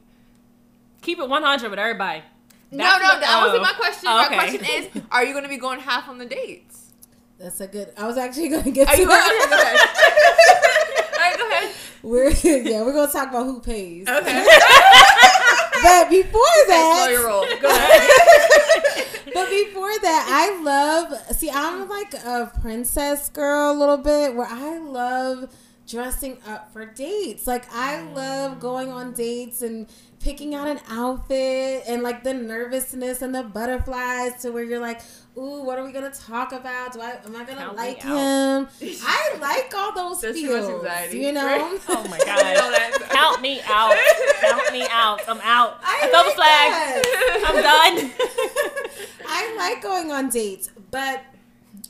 [1.02, 2.22] Keep it 100 with everybody.
[2.70, 3.62] no, That's no, what- that wasn't oh.
[3.62, 4.08] my question.
[4.08, 6.79] Oh, My question is: Are you gonna be going half on the dates?
[7.40, 7.92] That's a good.
[7.96, 9.28] I was actually going to get Are to you that.
[9.38, 9.50] going?
[9.50, 11.00] Go ahead.
[11.14, 11.74] All right, go ahead.
[12.02, 12.30] We're
[12.70, 14.08] yeah, we're gonna talk about who pays.
[14.08, 14.46] Okay,
[15.82, 17.44] But before slow your that, roll.
[17.60, 19.06] Go ahead.
[19.34, 21.36] but before that, I love.
[21.36, 25.54] See, I'm like a princess girl a little bit, where I love
[25.88, 27.46] dressing up for dates.
[27.46, 29.86] Like I love going on dates and
[30.20, 35.00] picking out an outfit and like the nervousness and the butterflies to where you're like,
[35.40, 36.92] ooh, what are we gonna talk about?
[36.92, 38.68] Do I am I gonna Count like him?
[39.04, 40.84] I like all those There's too much feels.
[40.84, 41.46] anxiety, You know?
[41.46, 41.80] right?
[41.88, 43.10] Oh my god.
[43.10, 43.96] Count me out.
[44.40, 45.20] Count me out.
[45.28, 45.78] I'm out.
[45.82, 47.46] I, I throw the flag.
[47.46, 48.12] I'm done.
[49.26, 51.22] I like going on dates, but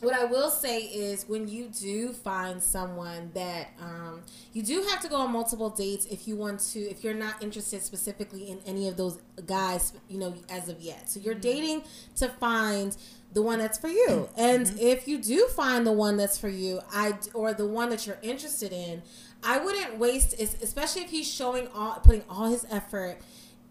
[0.00, 5.00] what I will say is when you do find someone that um, you do have
[5.00, 8.60] to go on multiple dates if you want to, if you're not interested specifically in
[8.66, 11.10] any of those guys, you know, as of yet.
[11.10, 11.82] So you're dating
[12.16, 12.96] to find
[13.32, 14.08] the one that's for you.
[14.08, 14.40] Mm-hmm.
[14.40, 14.78] And mm-hmm.
[14.78, 18.18] if you do find the one that's for you, I or the one that you're
[18.22, 19.02] interested in,
[19.42, 23.18] I wouldn't waste, especially if he's showing all, putting all his effort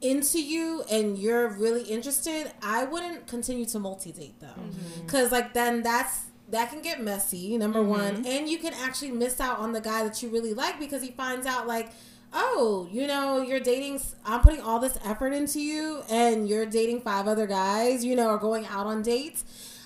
[0.01, 5.01] into you and you're really interested, I wouldn't continue to multi date though, mm-hmm.
[5.01, 7.57] because like then that's that can get messy.
[7.57, 10.79] Number one, and you can actually miss out on the guy that you really like
[10.79, 11.91] because he finds out like.
[12.31, 14.01] Oh, you know, you're dating.
[14.25, 18.05] I'm putting all this effort into you, and you're dating five other guys.
[18.05, 19.43] You know, or going out on dates.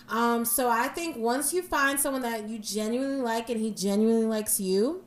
[0.10, 4.25] Um, so I think once you find someone that you genuinely like, and he genuinely
[4.25, 5.03] likes you,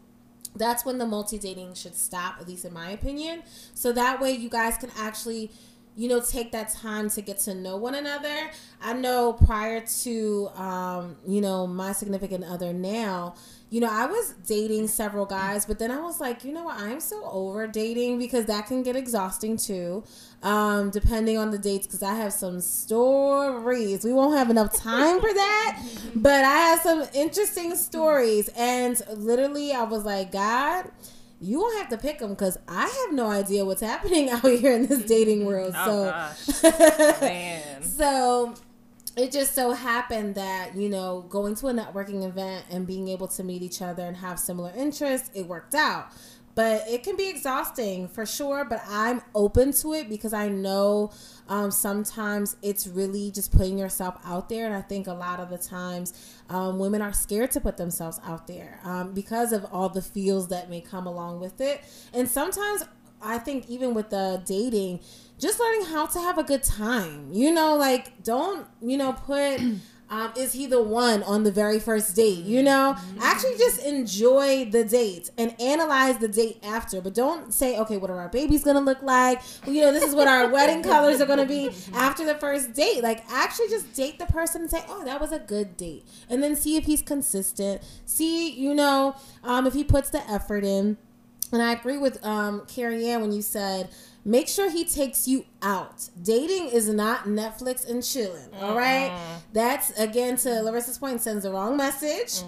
[0.54, 3.42] that's when the multi dating should stop, at least in my opinion.
[3.74, 5.50] So that way you guys can actually,
[5.96, 8.50] you know, take that time to get to know one another.
[8.80, 13.34] I know prior to, um, you know, my significant other now,
[13.68, 16.78] you know, I was dating several guys, but then I was like, you know what,
[16.78, 20.04] I'm so over dating because that can get exhausting too,
[20.42, 21.86] um, depending on the dates.
[21.86, 24.04] Because I have some stories.
[24.04, 25.82] We won't have enough time for that,
[26.14, 28.48] but I have some interesting stories.
[28.56, 30.90] And literally, I was like, God,
[31.40, 34.72] you won't have to pick them because I have no idea what's happening out here
[34.72, 35.74] in this dating world.
[35.76, 36.70] Oh, so,
[37.20, 37.82] Man.
[37.82, 38.54] so
[39.16, 43.26] it just so happened that you know going to a networking event and being able
[43.28, 46.08] to meet each other and have similar interests it worked out.
[46.54, 51.12] But it can be exhausting for sure but i'm open to it because i know
[51.48, 54.66] um, sometimes it's really just putting yourself out there.
[54.66, 56.14] And i think a lot of the times
[56.48, 60.48] um, women are scared to put themselves out there um, because of all the feels
[60.48, 61.82] that may come along with it.
[62.14, 62.84] And sometimes
[63.22, 65.00] I think even with the dating,
[65.38, 67.32] just learning how to have a good time.
[67.32, 69.60] You know, like don't you know put.
[70.08, 72.44] Um, is he the one on the very first date?
[72.44, 77.76] You know, actually just enjoy the date and analyze the date after, but don't say,
[77.78, 79.42] okay, what are our babies gonna look like?
[79.64, 82.72] Well, you know, this is what our wedding colors are gonna be after the first
[82.72, 83.02] date.
[83.02, 86.40] Like, actually just date the person and say, oh, that was a good date, and
[86.40, 87.82] then see if he's consistent.
[88.04, 90.98] See, you know, um, if he puts the effort in.
[91.52, 93.88] And I agree with um, Kerri-Ann when you said,
[94.24, 96.08] make sure he takes you out.
[96.20, 99.16] Dating is not Netflix and chilling, all right?
[99.52, 102.42] That's, again, to Lorisa's point, sends the wrong message.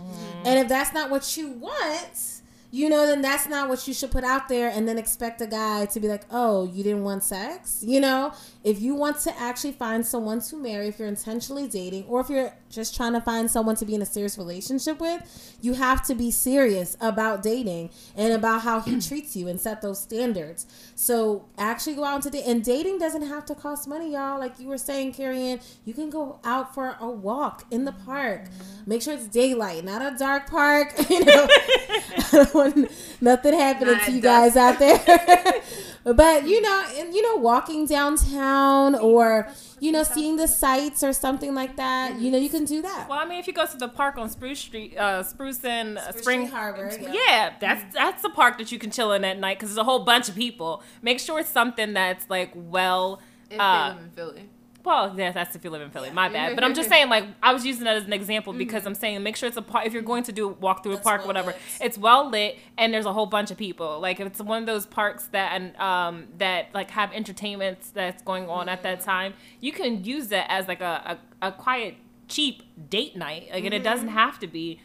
[0.45, 2.38] And if that's not what you want,
[2.71, 5.47] you know, then that's not what you should put out there and then expect a
[5.47, 7.83] guy to be like, oh, you didn't want sex?
[7.87, 12.05] You know, if you want to actually find someone to marry, if you're intentionally dating,
[12.05, 15.57] or if you're just trying to find someone to be in a serious relationship with,
[15.63, 19.81] you have to be serious about dating and about how he treats you and set
[19.81, 20.67] those standards.
[20.95, 22.45] So actually go out into date.
[22.47, 24.39] And dating doesn't have to cost money, y'all.
[24.39, 28.45] Like you were saying, Kerri you can go out for a walk in the park.
[28.87, 30.95] Make sure it's daylight, not a dark park.
[31.09, 31.49] You know,
[32.61, 32.89] I
[33.21, 34.99] nothing happening Not to you guys out there.
[36.05, 39.49] but you know, and you know, walking downtown or
[39.81, 42.19] you know, seeing the sights or something like that.
[42.19, 43.09] You know, you can do that.
[43.09, 45.99] Well, I mean, if you go to the park on Spruce Street, uh, Spruce and
[45.99, 47.13] uh, Spring Street Harbor, yeah.
[47.13, 49.85] yeah, that's that's a park that you can chill in at night because there's a
[49.85, 50.83] whole bunch of people.
[51.03, 53.21] Make sure it's something that's like well.
[53.51, 54.49] If Uh, they live in Philly.
[54.89, 56.11] Well, yeah, that's if you live in Philly.
[56.11, 58.59] My bad, but I'm just saying, like, I was using that as an example mm-hmm.
[58.59, 59.87] because I'm saying make sure it's a park.
[59.87, 61.61] If you're going to do walk through a park, well whatever, lit.
[61.83, 64.01] it's well lit and there's a whole bunch of people.
[64.01, 68.23] Like, if it's one of those parks that and um that like have entertainments that's
[68.23, 69.11] going on at that mm-hmm.
[69.11, 71.97] time, you can use that as like a a, a quiet,
[72.27, 73.49] cheap date night.
[73.53, 74.17] Like, and it doesn't mm-hmm.
[74.17, 74.81] have to be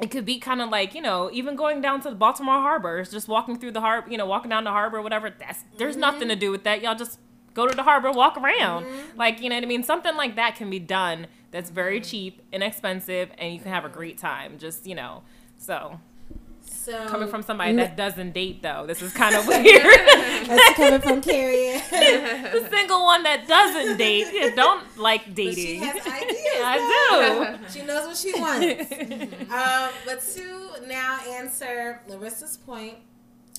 [0.00, 3.04] it could be kind of like you know even going down to the baltimore harbor
[3.04, 6.28] just walking through the harbor you know walking down the harbor whatever that's there's nothing
[6.28, 7.18] to do with that y'all just
[7.54, 8.86] go to the harbor walk around.
[9.16, 9.82] Like you know what i mean?
[9.82, 13.88] Something like that can be done that's very cheap inexpensive and you can have a
[13.90, 15.22] great time just you know
[15.58, 16.00] so.
[16.64, 19.64] So coming from somebody that doesn't date though this is kind of weird.
[20.48, 21.78] That's coming from Kerri.
[21.90, 25.82] The single one that doesn't date don't like But she dating.
[25.82, 26.64] has ideas.
[26.64, 27.68] i do.
[27.72, 28.92] She knows what she wants.
[29.52, 32.96] um, but to now answer Lorisa's point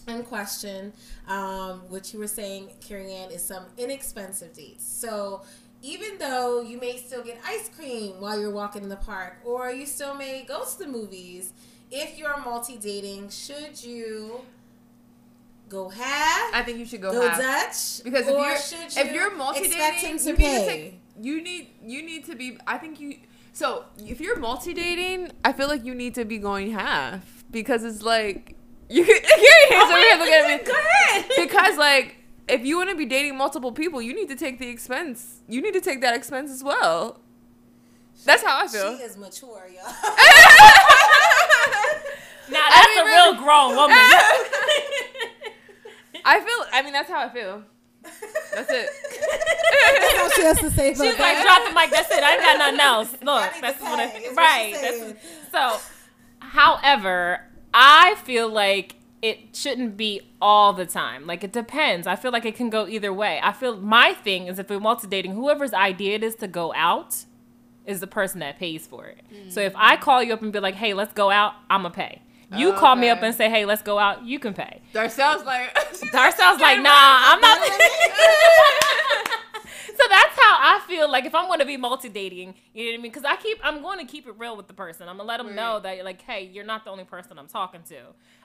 [0.07, 0.93] and question,
[1.27, 4.85] um, which you were saying, Kerri-Ann, is some inexpensive dates.
[4.85, 5.41] So
[5.81, 9.71] even though you may still get ice cream while you're walking in the park, or
[9.71, 11.53] you still may go to the movies,
[11.91, 14.41] if you're multi dating, should you
[15.69, 16.53] go half?
[16.53, 17.37] I think you should go, go half.
[17.37, 18.03] Dutch?
[18.03, 20.43] Because if you're should if you you're multi dating, you pay?
[20.43, 22.57] need to take you need you need to be.
[22.65, 23.17] I think you.
[23.53, 27.83] So if you're multi dating, I feel like you need to be going half because
[27.83, 28.55] it's like
[28.97, 29.05] you.
[29.05, 30.65] Can, your hands oh over here looking at me.
[30.71, 31.25] Go ahead.
[31.37, 32.17] Because like
[32.47, 35.41] if you want to be dating multiple people, you need to take the expense.
[35.47, 37.19] You need to take that expense as well.
[38.25, 38.97] That's how I feel.
[38.97, 39.93] She is mature, y'all.
[42.49, 43.97] Now that's mean, a real grown woman.
[46.25, 46.65] I feel.
[46.73, 47.63] I mean, that's how I feel.
[48.53, 48.89] That's it.
[49.99, 51.43] That's all she has to say about She's like, that.
[51.43, 51.89] drop the mic.
[51.89, 52.21] That's it.
[52.21, 53.11] I ain't got nothing else.
[53.21, 54.73] Look, that's what I, is what right.
[54.73, 55.79] she's That's, so,
[56.39, 61.25] however, I feel like it shouldn't be all the time.
[61.25, 62.07] Like it depends.
[62.07, 63.39] I feel like it can go either way.
[63.41, 66.73] I feel my thing is if we're multi dating, whoever's idea it is to go
[66.75, 67.25] out
[67.85, 69.21] is the person that pays for it.
[69.49, 72.21] So if I call you up and be like, "Hey, let's go out," I'ma pay.
[72.55, 74.81] You oh, call me up and say, "Hey, let's go out," you can pay.
[74.93, 75.73] Darcel's like.
[76.13, 77.59] Darcel's like, nah, I'm not.
[79.95, 81.09] so that's how I feel.
[81.09, 83.11] Like if I'm going to be multi dating, you know what I mean?
[83.11, 85.07] Because I keep, I'm going to keep it real with the person.
[85.07, 87.81] I'm gonna let them know that, like, hey, you're not the only person I'm talking
[87.89, 87.97] to.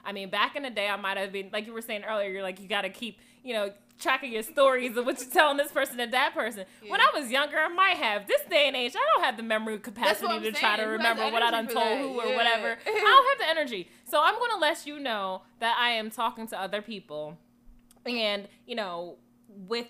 [0.05, 2.29] I mean, back in the day, I might have been, like you were saying earlier,
[2.29, 5.29] you're like, you got to keep, you know, track of your stories of what you're
[5.29, 6.65] telling this person and that person.
[6.87, 8.27] When I was younger, I might have.
[8.27, 10.83] This day and age, I don't have the memory capacity to try to.
[10.83, 11.97] Who remember what I done told that?
[11.99, 12.35] who or Yeah.
[12.35, 12.77] whatever.
[12.87, 13.89] I don't have the energy.
[14.05, 17.37] So I'm going to let you know that I am talking to other people
[18.05, 19.17] and you know
[19.49, 19.87] with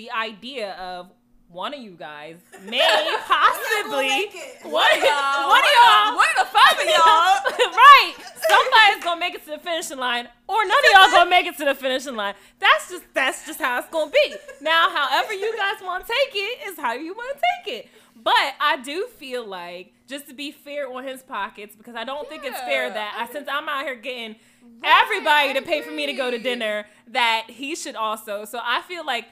[0.00, 1.10] the idea of
[1.48, 2.80] one of you guys may
[3.26, 4.56] possibly make it.
[4.64, 7.68] one, of y'all One of the five of y'all.
[7.76, 8.14] right
[8.48, 11.58] somebody's gonna make it to the finishing line or none of y'all gonna make it
[11.58, 15.54] to the finishing line that's just that's just how it's gonna be now however you
[15.54, 17.90] guys want to take it is how you want to take it
[18.22, 22.28] but I do feel like, just to be fair on his pockets, because I don't
[22.28, 24.36] think it's fair that I I, since I'm out here getting
[24.84, 28.44] everybody to pay for me to go to dinner, that he should also.
[28.44, 29.26] So I feel like,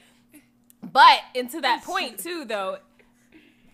[0.82, 2.78] but into that point too, though,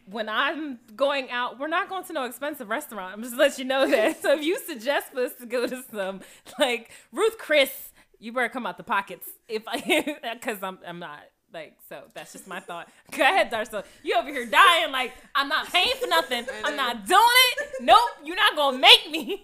[0.06, 3.14] when I'm going out, we're not going to no expensive restaurant.
[3.14, 4.16] I'm just let you know that.
[4.22, 6.20] So if you suggest for us to go to some
[6.58, 9.28] like Ruth Chris, you better come out the pockets.
[9.48, 11.20] If I, because I'm I'm not
[11.52, 12.02] like so.
[12.14, 12.88] That's just my thought.
[13.10, 13.84] Go ahead, Darcel.
[14.02, 16.46] You over here dying like I'm not paying for nothing.
[16.64, 17.20] I'm not doing
[17.58, 17.68] it.
[17.82, 19.42] Nope, you're not gonna make me.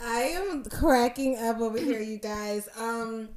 [0.00, 2.68] I am cracking up over here, you guys.
[2.76, 3.30] Um,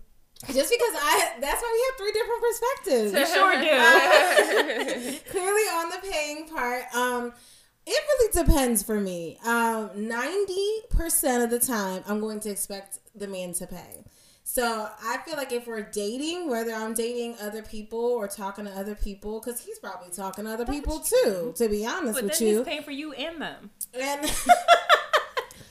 [0.48, 3.14] just because I that's why we have three different perspectives.
[3.14, 5.20] You sure do.
[5.32, 7.34] Clearly on the paying part, um,
[7.86, 9.38] it really depends for me.
[9.46, 14.06] Um, ninety percent of the time, I'm going to expect the man to pay.
[14.44, 18.72] So I feel like if we're dating, whether I'm dating other people or talking to
[18.72, 21.54] other people, because he's probably talking to other people too.
[21.56, 23.70] To be honest But with then you, he's paying for you and them.
[23.94, 24.26] and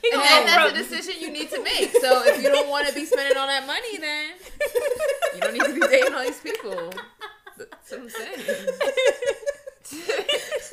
[0.11, 1.91] And gonna then that's a decision you need to make.
[2.01, 4.29] So if you don't want to be spending all that money, then
[5.35, 6.91] you don't need to be dating all these people.
[7.57, 8.39] That's what I'm saying.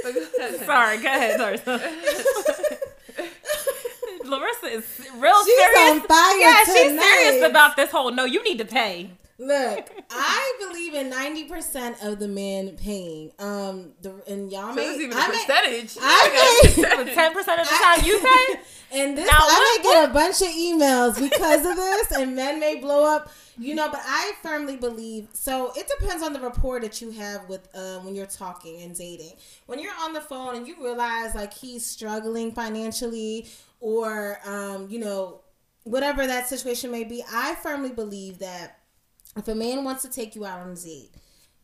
[0.02, 0.60] But go ahead.
[0.64, 1.78] Sorry, go ahead, Darcel.
[4.24, 4.84] Lorisa is
[5.16, 5.90] real She's serious.
[5.90, 8.10] on fire yeah, she's serious about this whole.
[8.12, 9.10] No, you need to pay.
[9.40, 13.30] Look, I believe in ninety percent of the men paying.
[13.38, 15.96] Um, the and y'all So may, this is even I a may, percentage.
[16.00, 16.62] I
[17.06, 18.60] may, Ten percent of the time you pay.
[19.00, 22.34] and this Now, I what- may get a bunch of emails because of this, and
[22.34, 23.30] men may blow up.
[23.60, 25.28] You know, but I firmly believe.
[25.32, 28.94] So it depends on the rapport that you have with uh, when you're talking and
[28.96, 29.32] dating.
[29.66, 33.46] When you're on the phone and you realize like he's struggling financially,
[33.80, 35.40] or um, you know,
[35.84, 38.77] whatever that situation may be, I firmly believe that
[39.36, 41.10] if a man wants to take you out on a date,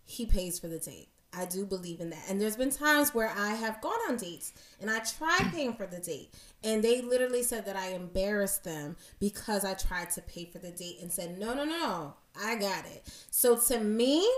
[0.05, 1.09] he pays for the date.
[1.37, 2.25] I do believe in that.
[2.29, 5.87] And there's been times where I have gone on dates and I tried paying for
[5.87, 6.33] the date.
[6.63, 10.71] And they literally said that I embarrassed them because I tried to pay for the
[10.71, 13.11] date and said, no, no, no, I got it.
[13.31, 14.29] So to me,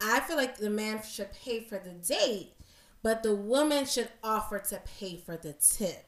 [0.00, 2.54] I feel like the man should pay for the date,
[3.02, 6.07] but the woman should offer to pay for the tip.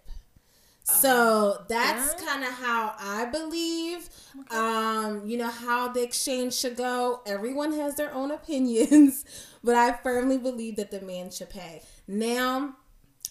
[0.84, 2.26] So that's Yeah.
[2.26, 4.08] kind of how I believe.
[4.50, 7.20] Um, you know how the exchange should go.
[7.26, 9.24] Everyone has their own opinions,
[9.62, 11.82] but I firmly believe that the man should pay.
[12.08, 12.76] Now,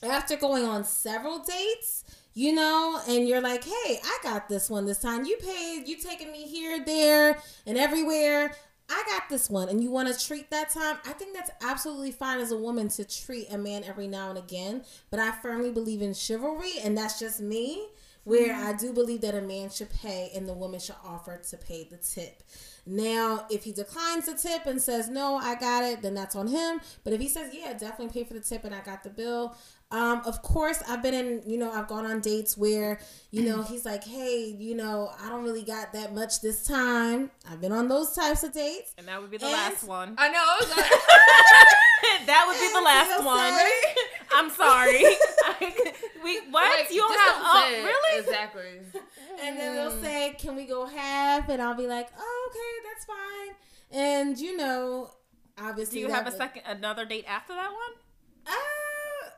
[0.02, 4.86] after going on several dates, you know, and you're like, "Hey, I got this one
[4.86, 5.26] this time.
[5.26, 5.88] You paid.
[5.88, 8.56] You taking me here, there, and everywhere."
[8.90, 10.98] I got this one, and you want to treat that time.
[11.06, 14.38] I think that's absolutely fine as a woman to treat a man every now and
[14.38, 14.84] again.
[15.12, 17.88] But I firmly believe in chivalry, and that's just me.
[18.26, 18.68] Where mm-hmm.
[18.68, 21.86] I do believe that a man should pay and the woman should offer to pay
[21.86, 22.44] the tip.
[22.86, 26.48] Now, if he declines the tip and says no, I got it, then that's on
[26.48, 26.82] him.
[27.04, 29.56] But if he says yeah, definitely pay for the tip and I got the bill.
[29.92, 33.00] Um, of course, I've been in, you know, I've gone on dates where,
[33.32, 37.32] you know, he's like, hey, you know, I don't really got that much this time.
[37.50, 38.94] I've been on those types of dates.
[39.00, 40.14] And that would be the And- last one.
[40.20, 40.76] I know.
[40.76, 40.92] Like,
[42.28, 43.52] that would be the last feel one.
[43.52, 43.72] sorry.
[44.32, 46.24] I'm sorry.
[46.24, 46.80] we what?
[46.80, 47.36] like, you don't have?
[47.40, 48.20] Oh, really?
[48.22, 49.02] Exactly.
[49.42, 51.50] And then they'll say, can we go half?
[51.50, 53.56] And I'll be like, oh, okay, that's fine.
[53.92, 55.10] And, you know,
[55.58, 56.02] obviously.
[56.02, 57.98] Do you have a would- second, another date after that one?
[58.46, 58.52] Uh,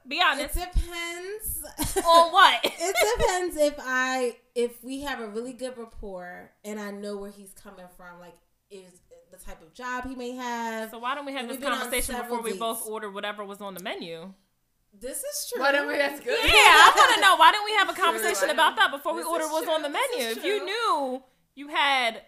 [0.07, 0.57] Be honest.
[0.57, 1.63] it depends.
[2.05, 2.59] On what?
[2.63, 7.31] it depends if I if we have a really good rapport and I know where
[7.31, 8.35] he's coming from, like
[8.69, 10.91] is the type of job he may have.
[10.91, 13.09] So why don't we have And this we've been conversation several before we both order
[13.09, 14.33] whatever was on the menu?
[14.99, 15.61] This is true.
[15.61, 15.97] Why don't we?
[15.97, 16.37] That's good.
[16.43, 19.13] Yeah, I want to know why didn't we have a conversation Why about that before
[19.13, 20.27] we This ordered is what's true, on the menu?
[20.37, 21.23] If you knew
[21.55, 22.23] you had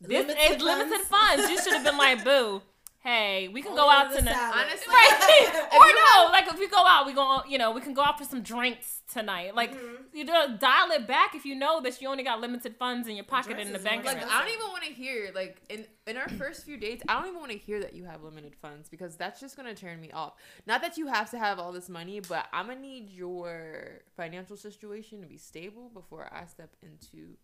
[0.00, 1.42] this Limited is limited funds.
[1.42, 2.62] funds, you should have been like, "Boo,
[3.02, 4.66] hey, we can go Only out the tonight." salad.
[4.66, 5.68] Honestly, Right.
[5.74, 8.18] or no, like if we go out, we go, you know, we can go out
[8.18, 9.54] for some drinks tonight.
[9.54, 10.16] Like Mm-hmm.
[10.16, 13.16] you know, dial it back if you know that you only got limited funds in
[13.16, 14.04] your pocket Drinks in the bank.
[14.04, 14.18] Like.
[14.18, 17.28] I don't even want to hear like in in our first few dates, I don't
[17.28, 20.10] even want to hear that you have limited funds because that's just gonna turn me
[20.12, 20.34] off.
[20.66, 24.56] Not that you have to have all this money, but I'm gonna need your financial
[24.56, 27.36] situation to be stable before I step into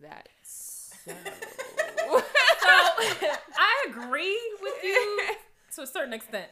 [0.00, 0.28] that.
[0.44, 2.22] So, so
[2.62, 5.20] I agree with you
[5.76, 6.48] to a certain extent.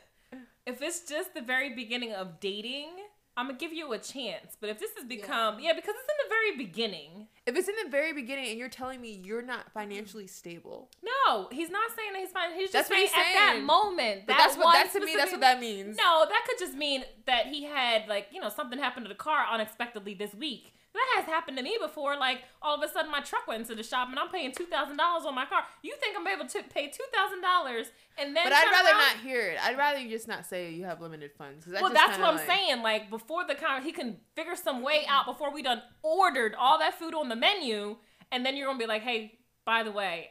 [0.66, 2.88] If it's just the very beginning of dating,
[3.36, 4.57] I'm gonna give you a chance.
[4.61, 7.28] But if this has become yeah, because it's in the very beginning.
[7.46, 11.48] if it's in the very beginning and you're telling me you're not financially stable, No,
[11.52, 12.54] he's not saying that he's fine.
[12.54, 13.64] He's just saying he's at that saying.
[13.66, 14.22] moment.
[14.26, 15.96] but that that's what that to me that's what that means.
[15.96, 19.14] No, that could just mean that he had like you know something happened to the
[19.14, 20.72] car unexpectedly this week.
[20.97, 22.16] That has happened to me before.
[22.16, 24.64] Like all of a sudden, my truck went into the shop and I'm paying two
[24.66, 25.62] thousand dollars on my car.
[25.82, 27.86] You think I'm able to pay two thousand dollars
[28.18, 28.44] and then?
[28.44, 29.59] But I'd rather not hear it.
[29.64, 31.66] I'd rather you just not say you have limited funds.
[31.66, 32.82] that Well, that's what I'm like- saying.
[32.82, 36.78] Like before the con, he can figure some way out before we done ordered all
[36.78, 37.97] that food on the menu,
[38.32, 40.30] and then you're gonna be like, hey, by the way,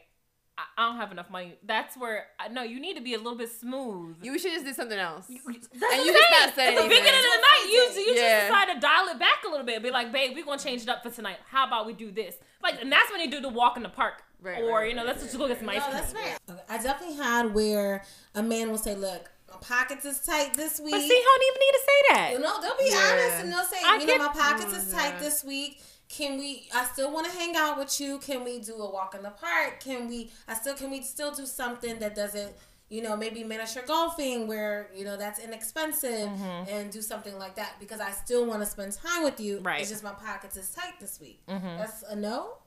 [0.58, 1.54] I, I don't have enough money.
[1.64, 4.16] That's where I no, you need to be a little bit smooth.
[4.22, 5.26] You should just do something else.
[5.26, 6.46] That's and you I'm just saying.
[6.46, 8.38] not saying At the beginning of the night, you, you Yeah.
[8.40, 9.82] just decide to dial it back a little bit.
[9.82, 11.36] Be like, babe, we're gonna change it up for tonight.
[11.50, 12.36] How about we do this?
[12.62, 14.94] Like, and that's when you do the walk in the park, Right, or right, you
[14.96, 15.96] know, right, let's just go get some ice No, cream.
[15.98, 16.36] that's fair.
[16.50, 18.02] Okay, I definitely had where
[18.34, 21.42] a man will say, "Look, my pockets is tight this week." But see, he don't
[21.42, 22.30] even need to say that.
[22.32, 23.10] You know, they'll be Yeah.
[23.12, 25.20] honest and they'll say, I you know, my pockets Oh, is tight yeah.
[25.20, 25.80] this week.
[26.08, 26.68] Can we?
[26.74, 28.18] I still want to hang out with you.
[28.18, 29.80] Can we do a walk in the park?
[29.80, 30.30] Can we?
[30.46, 32.52] I still can we still do something that doesn't,
[32.88, 36.68] you know, maybe miniature golfing where you know that's inexpensive mm-hmm.
[36.68, 39.58] and do something like that because I still want to spend time with you.
[39.60, 39.80] Right.
[39.80, 41.40] It's just my pockets is tight this week.
[41.48, 41.78] Mm-hmm.
[41.78, 42.58] That's a no.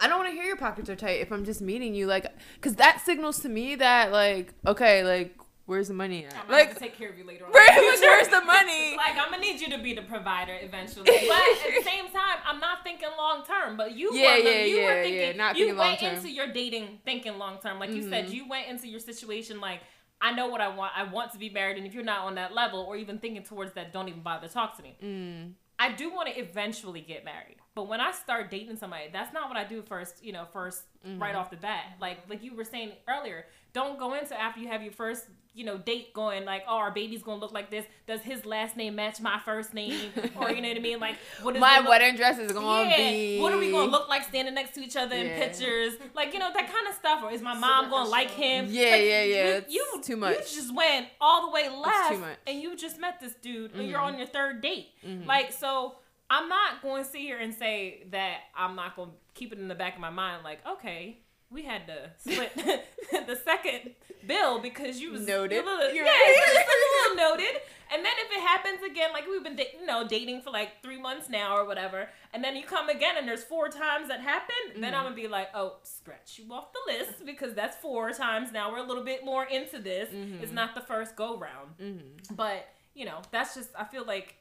[0.00, 2.26] I don't want to hear your pockets are tight if I'm just meeting you, like,
[2.54, 5.36] because that signals to me that, like, okay, like,
[5.70, 6.34] where's the money at?
[6.34, 7.52] I'm gonna Like, to take care of you later on.
[7.52, 7.60] much,
[8.00, 8.96] where's the money?
[8.96, 12.38] Like I'm gonna need you to be the provider eventually, but at the same time,
[12.44, 13.76] I'm not thinking long term.
[13.76, 16.16] But you, Yeah, were, yeah, you yeah, were yeah, thinking, not you went long-term.
[16.16, 17.78] into your dating thinking long term.
[17.78, 18.10] Like you Mm-hmm.
[18.10, 19.80] said, you went into your situation like
[20.20, 20.92] I know what I want.
[20.94, 23.42] I want to be married, and if you're not on that level or even thinking
[23.42, 24.94] towards that, don't even bother to talk to me.
[25.02, 25.52] Mm.
[25.78, 29.48] I do want to eventually get married, but when I start dating somebody, that's not
[29.48, 30.22] what I do first.
[30.22, 31.22] You know, 1st Mm-hmm.
[31.22, 31.84] right off the bat.
[31.98, 35.64] Like like you were saying earlier, don't go into after you have your first you
[35.64, 37.84] know date going like, oh, our baby's gonna look like this.
[38.06, 40.12] Does his last name match my first name?
[40.36, 41.00] or you know what I mean?
[41.00, 42.96] Like what is My it look- wedding dress is gonna yeah.
[42.96, 43.40] be.
[43.40, 45.94] What are we gonna look like standing next to each other in pictures?
[46.14, 47.24] Like, you know, that kind of stuff.
[47.24, 48.66] Or is my mom gonna like him?
[48.70, 49.44] Yeah, Like, yeah, yeah.
[49.46, 50.34] You, It's you, too much.
[50.36, 52.30] You just went all the way left, too much.
[52.30, 52.48] Mm-hmm.
[52.48, 54.86] and you just met this dude, and you're on your third date.
[55.26, 55.96] Like, so
[56.30, 59.58] I'm not going to sit here and say that I'm not going to keep it
[59.58, 60.44] in the back of my mind.
[60.44, 61.18] Like, okay.
[61.50, 62.54] We had to split
[63.26, 63.92] the second
[64.26, 65.64] bill because you was Noted.
[65.64, 66.64] a little- You're yeah, right.
[66.66, 67.60] a little noted.
[67.92, 70.80] And then if it happens again, like we've been, da- you know, dating for like
[70.80, 74.20] three months now or whatever, and then you come again and there's four times that
[74.20, 74.94] happened, then mm-hmm.
[74.94, 78.70] I'm gonna be like, oh, scratch you off the list because that's four times now.
[78.70, 80.08] We're a little bit more into this.
[80.10, 80.42] Mm-hmm.
[80.42, 82.34] It's not the first go round, mm-hmm.
[82.36, 83.70] but you know, that's just.
[83.76, 84.36] I feel like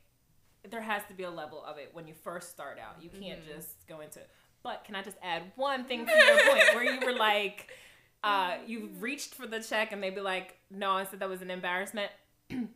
[0.70, 3.02] there has to be a level of it when you first start out.
[3.02, 4.20] You can't just go into.
[4.64, 7.72] But can I just add one thing to your point where you were like,
[8.24, 11.42] uh, you reached for the check and they'd be like, no, I said that was
[11.42, 12.12] an embarrassment.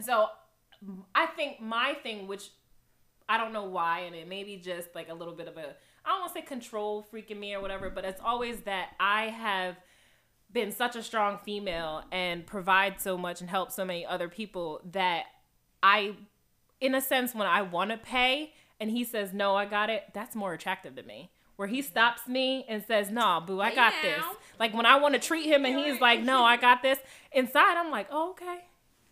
[0.00, 0.26] So
[1.14, 2.50] I think my thing, which
[3.28, 5.76] I don't know why, and it may be just like a little bit of a,
[6.04, 9.26] I don't want to say control freaking me or whatever, but it's always that I
[9.26, 9.76] have
[10.52, 14.80] been such a strong female and provide so much and help so many other people
[14.92, 15.24] that
[15.82, 16.16] I,
[16.80, 20.04] in a sense, when I want to pay and he says, no, I got it,
[20.12, 21.30] that's more attractive to me.
[21.56, 24.24] Where he stops me and says, "No, boo, I got Hey this."
[24.58, 26.98] Like when I want to treat him and he's like, "No, I got this."
[27.32, 28.58] Inside, I'm like, oh, "Okay,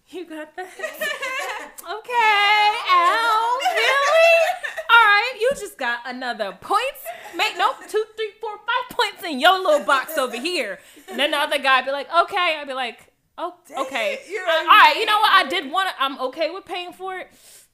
[0.09, 0.67] you got that."
[1.97, 4.31] okay, Al, really?
[4.91, 7.01] All right, you just got another points.
[7.37, 10.79] Make nope, two, three, four, five points in your little box over here.
[11.09, 14.19] And then the other guy be like, "Okay," I'd be like, "Oh, okay."
[14.49, 15.33] All right, you know what?
[15.33, 16.03] I did want to.
[16.03, 17.29] I'm okay with paying for it,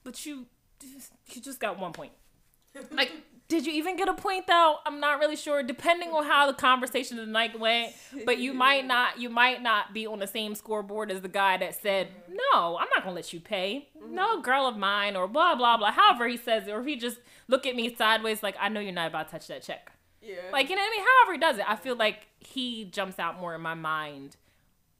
[0.04, 0.46] but you,
[1.32, 2.12] you just got one point.
[2.90, 3.12] Like,
[3.48, 4.78] did you even get a point though?
[4.84, 5.62] I'm not really sure.
[5.62, 7.94] Depending on how the conversation of the night went,
[8.24, 9.20] but you might not.
[9.20, 12.88] You might not be on the same scoreboard as the guy that said, "No, I'm
[12.94, 14.42] not gonna let you pay." No mm-hmm.
[14.42, 15.92] girl of mine, or blah blah blah.
[15.92, 18.80] However he says it, or if he just look at me sideways, like I know
[18.80, 19.92] you're not about to touch that check.
[20.20, 20.36] Yeah.
[20.52, 21.06] Like you know what I mean?
[21.20, 24.36] However he does it, I feel like he jumps out more in my mind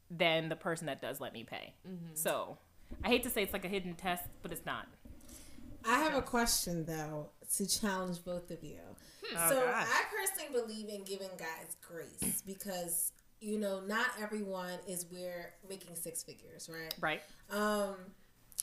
[0.09, 1.74] than the person that does let me pay.
[1.86, 2.14] Mm-hmm.
[2.14, 2.59] So
[3.05, 4.86] I hate to say it's like a hidden test, but it's not.
[5.89, 8.80] I have a question though to challenge both of you.
[9.37, 15.07] Oh, so I personally believe in giving guys grace because you know not everyone is
[15.11, 16.95] where making six figures, right?
[17.01, 17.22] Right.
[17.51, 17.97] Um,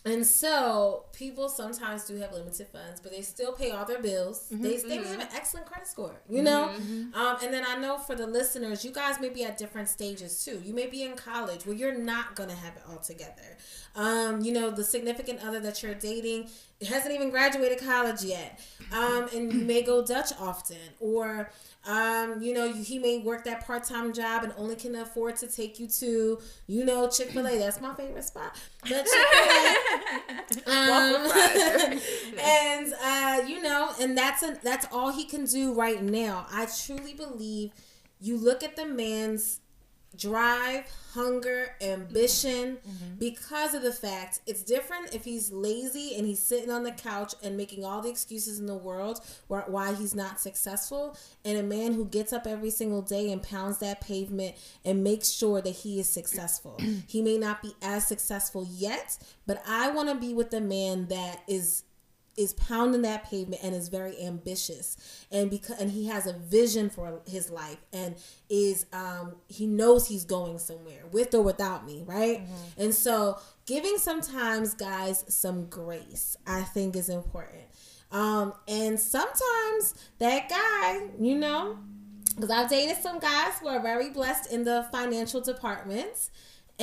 [0.05, 4.47] and so people sometimes do have limited funds, but they still pay all their bills.
[4.51, 6.69] They, they may have an excellent credit score, you know.
[7.13, 10.43] Um, and then I know for the listeners, you guys may be at different stages
[10.43, 10.61] too.
[10.65, 13.57] You may be in college where you're not gonna have it all together.
[13.95, 16.49] Um, you know, the significant other that you're dating
[16.87, 18.59] hasn't even graduated college yet,
[18.91, 21.49] um, and you may go Dutch often, or
[21.85, 25.47] um, you know, he may work that part time job and only can afford to
[25.47, 27.57] take you to, you know, Chick fil A.
[27.59, 28.55] That's my favorite spot.
[28.83, 29.27] But Chick
[30.63, 31.99] fil A.
[32.41, 36.47] And, uh, you know, and that's, a, that's all he can do right now.
[36.51, 37.71] I truly believe
[38.21, 39.59] you look at the man's
[40.17, 43.15] drive, hunger, ambition mm-hmm.
[43.19, 47.33] because of the fact it's different if he's lazy and he's sitting on the couch
[47.43, 51.93] and making all the excuses in the world why he's not successful and a man
[51.93, 54.55] who gets up every single day and pounds that pavement
[54.85, 56.79] and makes sure that he is successful.
[57.07, 61.07] he may not be as successful yet, but I want to be with a man
[61.07, 61.83] that is
[62.35, 64.97] is pounding that pavement and is very ambitious.
[65.31, 68.15] And because and he has a vision for his life and
[68.49, 72.41] is um he knows he's going somewhere with or without me right?
[72.77, 77.63] And so giving sometimes guys some grace i think is important.
[78.11, 81.77] Um and sometimes that guy you know
[82.35, 86.31] because I've dated some guys who are very blessed in the financial department.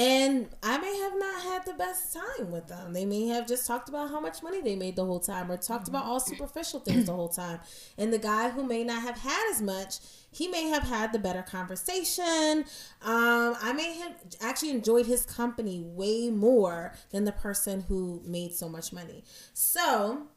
[0.00, 2.94] And I may have not had the best time with them.
[2.94, 5.58] They may have just talked about how much money they made the whole time or
[5.58, 7.60] talked about all superficial things the whole time.
[7.98, 9.96] And the guy who may not have had as much,
[10.30, 12.64] he may have had the better conversation.
[13.02, 18.54] Um, I may have actually enjoyed his company way more than the person who made
[18.54, 19.22] so much money.
[19.52, 20.28] So,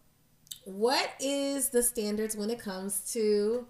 [0.66, 3.66] what is the standards when it comes to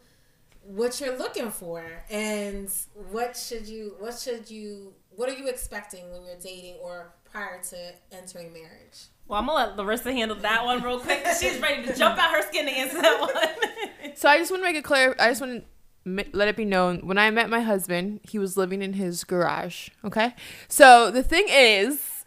[0.66, 2.70] what you're looking for and
[3.12, 7.62] what should you what should you what are you expecting when you're dating or prior
[7.62, 7.78] to
[8.12, 11.26] entering marriage Well, I'm gonna let Lorisa handle that one real quick.
[11.40, 14.12] she's ready to jump out her skin to answer that one.
[14.16, 15.16] So I just want to make it clear.
[15.18, 15.64] I just want
[16.06, 17.00] to let it be known.
[17.08, 19.90] When I met my husband, he was living in his garage.
[20.04, 20.36] Okay.
[20.68, 22.24] So the thing is,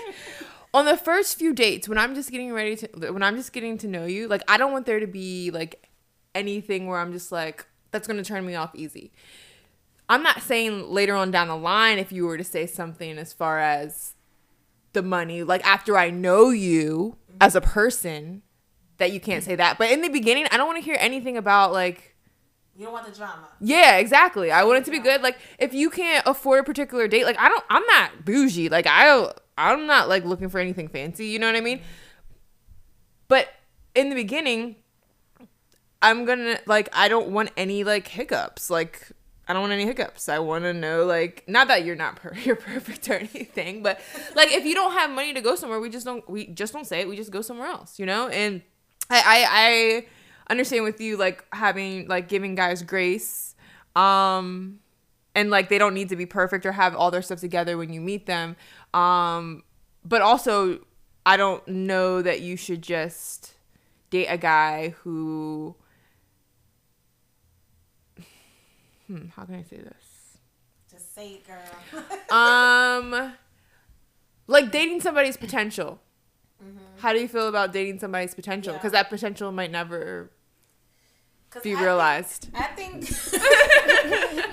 [0.74, 3.76] on the first few dates, when I'm just getting ready to, when I'm just getting
[3.78, 5.88] to know you, like I don't want there to be like
[6.34, 9.12] anything where I'm just like that's gonna turn me off easy.
[10.08, 13.32] I'm not saying later on down the line if you were to say something as
[13.32, 14.14] far as
[14.92, 18.42] the money, like after I know you as a person,
[18.98, 19.78] that you can't say that.
[19.78, 22.14] But in the beginning, I don't want to hear anything about like
[22.76, 24.50] you don't want the drama yeah, exactly.
[24.50, 25.22] I want it to be good.
[25.22, 28.68] Like if you can't afford a particular date, like I don't I'm not bougie.
[28.68, 31.80] Like I I'm not like looking for anything fancy, you know what I mean?
[33.28, 33.48] But
[33.94, 34.76] in the beginning,
[36.02, 38.70] I'm going to like I don't want any like hiccups.
[38.70, 39.10] Like
[39.48, 40.28] I don't want any hiccups.
[40.28, 44.00] I want to know like not that you're not per- you're perfect or anything, but
[44.34, 46.86] like if you don't have money to go somewhere, we just don't we just don't
[46.86, 47.08] say it.
[47.08, 48.28] We just go somewhere else, you know?
[48.28, 48.62] And
[49.10, 50.06] I I, I
[50.48, 53.54] understand with you like having like giving guys grace
[53.94, 54.78] um
[55.34, 57.92] and like they don't need to be perfect or have all their stuff together when
[57.92, 58.56] you meet them
[58.94, 59.62] um
[60.04, 60.78] but also
[61.24, 63.54] i don't know that you should just
[64.10, 65.74] date a guy who
[69.06, 70.38] hmm how can i say this
[70.90, 72.02] just say it girl
[72.36, 73.32] um
[74.46, 75.98] like dating somebody's potential
[76.98, 78.78] how do you feel about dating somebody's potential Yeah.
[78.78, 80.30] because that potential might never
[81.52, 83.04] be I think- realized I think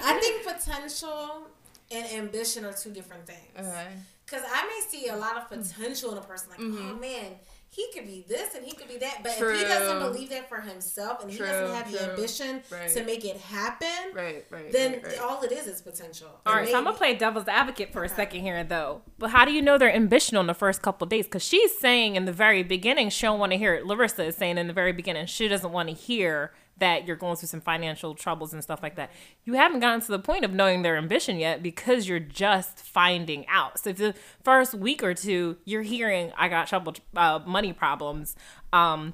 [0.06, 1.48] I think potential
[1.92, 3.40] and ambition are two different things.
[3.58, 3.88] Okay.
[4.26, 6.92] Because I may see a lot of potential in a person, like, Mm-hmm.
[6.92, 7.36] oh man,
[7.76, 9.20] he could be this and he could be that.
[9.24, 11.98] But if he doesn't believe that for himself and True, he doesn't have true.
[11.98, 12.90] the ambition Right.
[12.90, 14.72] to make it happen, Right, right.
[14.72, 15.20] then right, right.
[15.20, 16.28] all it is is potential.
[16.46, 19.02] All And right, so I'm gonna play devil's advocate for a second here, though.
[19.18, 21.26] But how do you know they're ambitional in the first couple of days?
[21.26, 23.86] Because she's saying in the very beginning she don't want to hear it.
[23.86, 27.36] Lorisa is saying in the very beginning she doesn't want to hear that you're going
[27.36, 29.12] through some financial troubles and stuff like that.
[29.46, 33.46] You haven't gotten to the point of knowing their ambition yet because you're just finding
[33.48, 33.80] out.
[33.80, 38.36] So if the first week or two you're hearing I got trouble, uh, money problems,
[38.72, 39.14] um,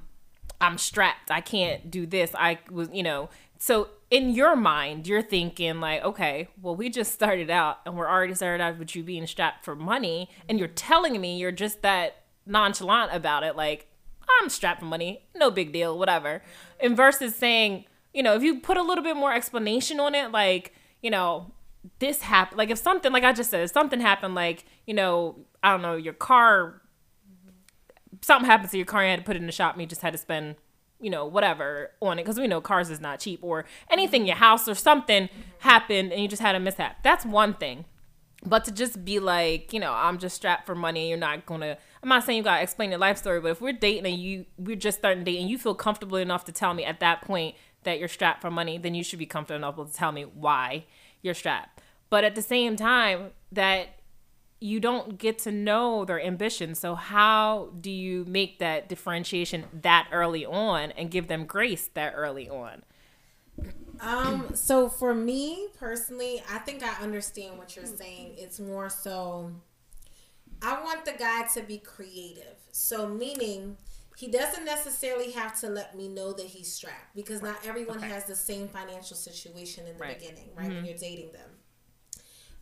[0.60, 1.30] I'm strapped.
[1.30, 2.32] I can't do this.
[2.34, 3.30] I was, you know.
[3.58, 8.08] So in your mind, you're thinking like, okay, well, we just started out and we're
[8.08, 11.82] already started out with you being strapped for money, and you're telling me you're just
[11.82, 13.86] that nonchalant about it, like
[14.40, 16.42] I'm strapped for money, no big deal, whatever.
[16.80, 20.30] And versus saying, you know, if you put a little bit more explanation on it,
[20.30, 21.52] like, you know,
[21.98, 25.36] this happened, like if something, like I just said, if something happened, like, you know,
[25.62, 26.80] I don't know, your car
[28.22, 29.86] something happens to your car, you had to put it in the shop, and you
[29.86, 30.56] just had to spend,
[31.00, 34.36] you know, whatever on it because we know cars is not cheap, or anything, your
[34.36, 35.28] house or something
[35.60, 37.02] happened, and you just had a mishap.
[37.02, 37.84] That's one thing.
[38.44, 41.78] But to just be like, you know, I'm just strapped for money, you're not gonna.
[42.02, 44.46] I'm not saying you gotta explain your life story, but if we're dating and you
[44.56, 47.56] we're just starting to dating, you feel comfortable enough to tell me at that point
[47.82, 50.84] that you're strapped for money, then you should be comfortable enough to tell me why
[51.22, 51.80] you're strapped.
[52.08, 54.00] But at the same time, that
[54.60, 56.74] you don't get to know their ambition.
[56.74, 62.12] So how do you make that differentiation that early on and give them grace that
[62.14, 62.82] early on?
[64.00, 68.34] Um, so for me personally, I think I understand what you're saying.
[68.36, 69.50] It's more so
[70.62, 72.56] I want the guy to be creative.
[72.72, 73.76] So meaning
[74.16, 78.08] he doesn't necessarily have to let me know that he's strapped because not everyone Okay.
[78.08, 80.18] has the same financial situation in the Right.
[80.18, 80.68] beginning, right?
[80.68, 81.50] When you're dating them.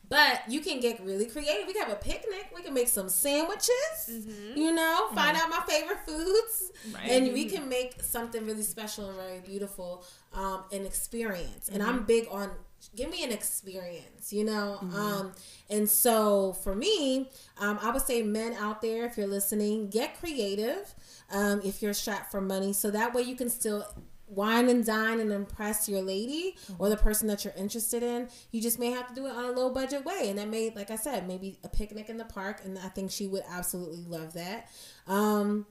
[0.08, 1.66] But you can get really creative.
[1.66, 2.50] We can have a picnic.
[2.54, 4.26] We can make some sandwiches.
[4.56, 7.10] You know, find out my favorite foods, Right.
[7.10, 11.68] and we can make something really special and very beautiful, um, an experience.
[11.68, 11.90] And Mm-hmm.
[11.90, 12.52] I'm big on
[12.96, 14.32] give me an experience.
[14.32, 14.96] You know, Mm-hmm.
[14.96, 15.32] um,
[15.70, 20.18] and so for me, um, I would say men out there, if you're listening, get
[20.18, 20.94] creative.
[21.30, 23.86] Um, if you're strapped for money, so that way you can still
[24.26, 28.28] wine and dine and impress your lady or the person that you're interested in.
[28.50, 30.70] You just may have to do it on a low budget way, and that may,
[30.74, 34.04] like I said, maybe a picnic in the park, and I think she would absolutely
[34.06, 34.70] love that.
[35.06, 35.66] Um,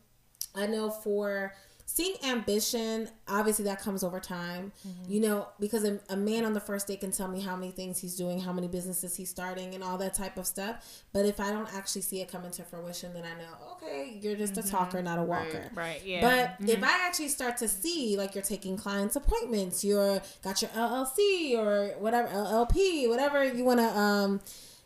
[0.55, 1.53] I know for
[1.97, 4.71] seeing ambition, obviously that comes over time.
[5.07, 7.71] You know, because a, a man on the first date can tell me how many
[7.71, 11.03] things he's doing, how many businesses he's starting, and all that type of stuff.
[11.11, 14.35] But if I don't actually see it come into fruition, then I know, okay, you're
[14.35, 15.71] just a talker, not a walker.
[15.73, 16.01] Right.
[16.05, 16.21] Yeah.
[16.59, 20.69] But if I actually start to see like you're taking clients appointments, you're got your
[20.71, 24.39] LLC or whatever LLP, whatever you want to um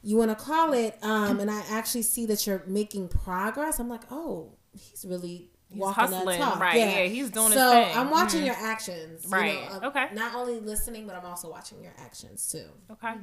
[0.04, 3.90] you want to call it um and I actually see that you're making progress, I'm
[3.90, 7.98] like, "Oh, he's really walking hustling, right, yeah, he's doing his so thing.
[7.98, 10.08] I'm watching your actions, you Right, know, uh, okay.
[10.14, 12.66] Not only listening, but I'm also watching your actions too.
[12.92, 13.14] Okay.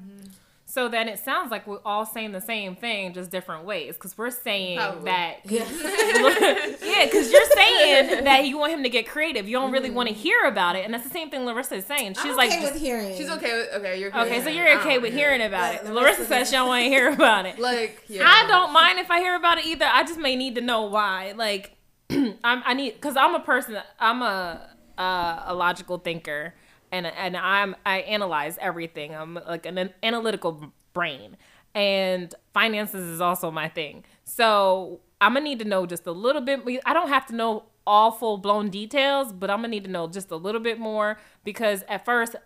[0.71, 3.95] So then it sounds like we're all saying the same thing, just different ways.
[3.95, 5.05] Because we're saying Probably.
[5.07, 5.65] that, Yeah.
[6.85, 9.49] yeah, because you're saying that you want him to get creative.
[9.49, 11.87] You don't really want to hear about it, and that's the same thing Lorisa is
[11.87, 12.17] saying.
[12.17, 13.17] She's I'm like, okay just- with hearing.
[13.17, 13.99] She's okay with okay.
[13.99, 15.31] You're okay okay, so you're okay with care.
[15.31, 15.95] hearing about But it.
[15.95, 17.59] Lorisa Lorisa says she don't want to hear about it.
[17.59, 18.25] Like yeah.
[18.27, 19.87] I don't mind if I hear about it either.
[19.91, 21.33] I just may need to know why.
[21.35, 21.78] Like,
[22.11, 23.79] I'm, I need because I'm a person.
[23.99, 26.55] I'm a uh, a logical thinker,
[26.91, 29.15] and and I'm I analyze everything.
[29.15, 31.37] I'm like an analytical brain,
[31.75, 34.05] and finances is also my thing.
[34.25, 36.61] So I'm gonna need to know just a little bit.
[36.85, 40.09] I don't have to know all full blown details, but I'm gonna need to know
[40.09, 42.37] just a little bit more because at first,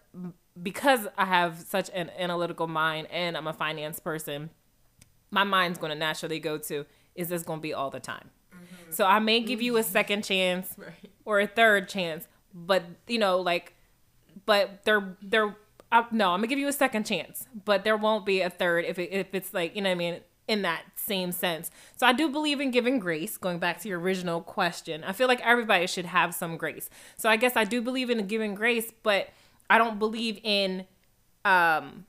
[0.60, 4.50] because I have such an analytical mind and I'm a finance person
[5.32, 6.86] my mind's to naturally go to
[7.16, 8.30] is this to be all the time
[8.90, 11.10] so i may give you a second chance Right.
[11.24, 13.74] or a third chance but you know like
[14.46, 15.56] but they're they're
[15.90, 18.84] uh, no i'm gonna give you a second chance but there won't be a third
[18.84, 21.70] if, it, if it's like you know what i mean in that same sense.
[21.96, 25.04] So i do believe in giving grace going back to your original question.
[25.04, 26.90] I feel like everybody should have some grace.
[27.16, 29.28] So i guess i do believe in giving grace but
[29.70, 30.84] i don't believe in
[31.44, 32.06] um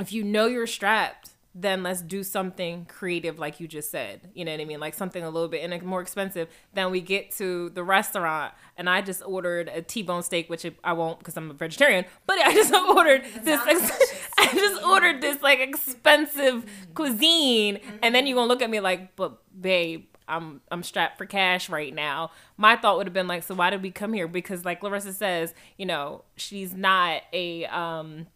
[0.00, 4.30] if you know you're strapped, then let's do something creative, like you just said.
[4.32, 4.78] You know what I mean?
[4.78, 6.48] Like something a little bit and more expensive.
[6.72, 10.92] Then we get to the restaurant, and I just ordered a T-bone steak, which I
[10.92, 12.04] won't because I'm a vegetarian.
[12.26, 13.60] But I just ordered this.
[13.66, 18.80] Ex- I just ordered this like expensive cuisine, and then you're gonna look at me
[18.80, 22.32] like, "But babe." I'm I'm strapped for cash right now.
[22.58, 24.28] My thought would have been like, so why did we come here?
[24.28, 28.26] Because like Lorisa says, you know, she's not a um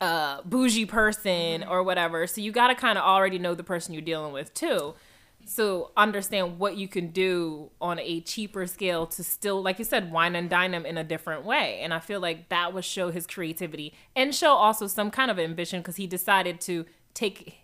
[0.00, 1.70] uh, bougie person Mm-hmm.
[1.70, 2.26] or whatever.
[2.26, 4.94] So you got to kind of already know the person you're dealing with too.
[5.46, 10.12] So understand what you can do on a cheaper scale to still, like you said,
[10.12, 11.80] wine and dine them in a different way.
[11.82, 15.38] And I feel like that would show his creativity and show also some kind of
[15.38, 16.84] ambition because he decided to
[17.14, 17.54] take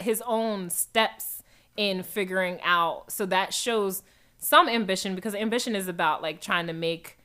[0.00, 1.42] his own steps
[1.76, 3.10] in figuring out.
[3.10, 4.02] So that shows
[4.38, 7.18] some ambition because ambition is about like trying to make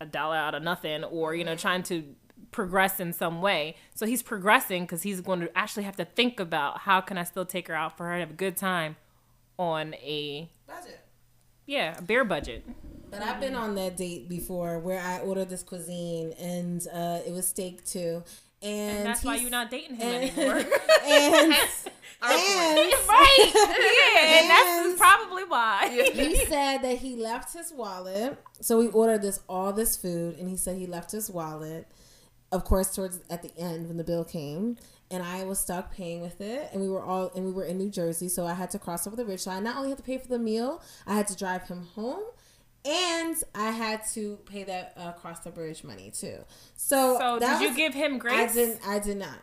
[0.00, 2.04] a dollar out of nothing or you know trying to
[2.50, 6.40] progress in some way so he's progressing because he's going to actually have to think
[6.40, 8.96] about how can i still take her out for her to have a good time
[9.58, 11.00] on a Budget.
[11.66, 12.64] yeah a beer budget
[13.10, 17.32] But I've been on that date before where I ordered this cuisine and uh, it
[17.32, 18.22] was steak too.
[18.62, 20.56] And, and that's why you're not dating him and- anymore
[21.04, 21.52] and,
[22.22, 28.38] and right yeah and And- that's probably why he said that he left his wallet.
[28.60, 31.86] So we ordered this all this food, and he said he left his wallet.
[32.52, 34.76] Of course, towards at the end when the bill came,
[35.10, 37.78] and I was stuck paying with it, and we were all and we were in
[37.78, 39.62] New Jersey, so I had to cross over the ridge line.
[39.62, 42.22] Not only had to pay for the meal, I had to drive him home.
[42.82, 46.38] And I had to pay that uh, cross the bridge money too.
[46.74, 48.80] So, so did you was- give him I didn't.
[48.88, 49.36] I did not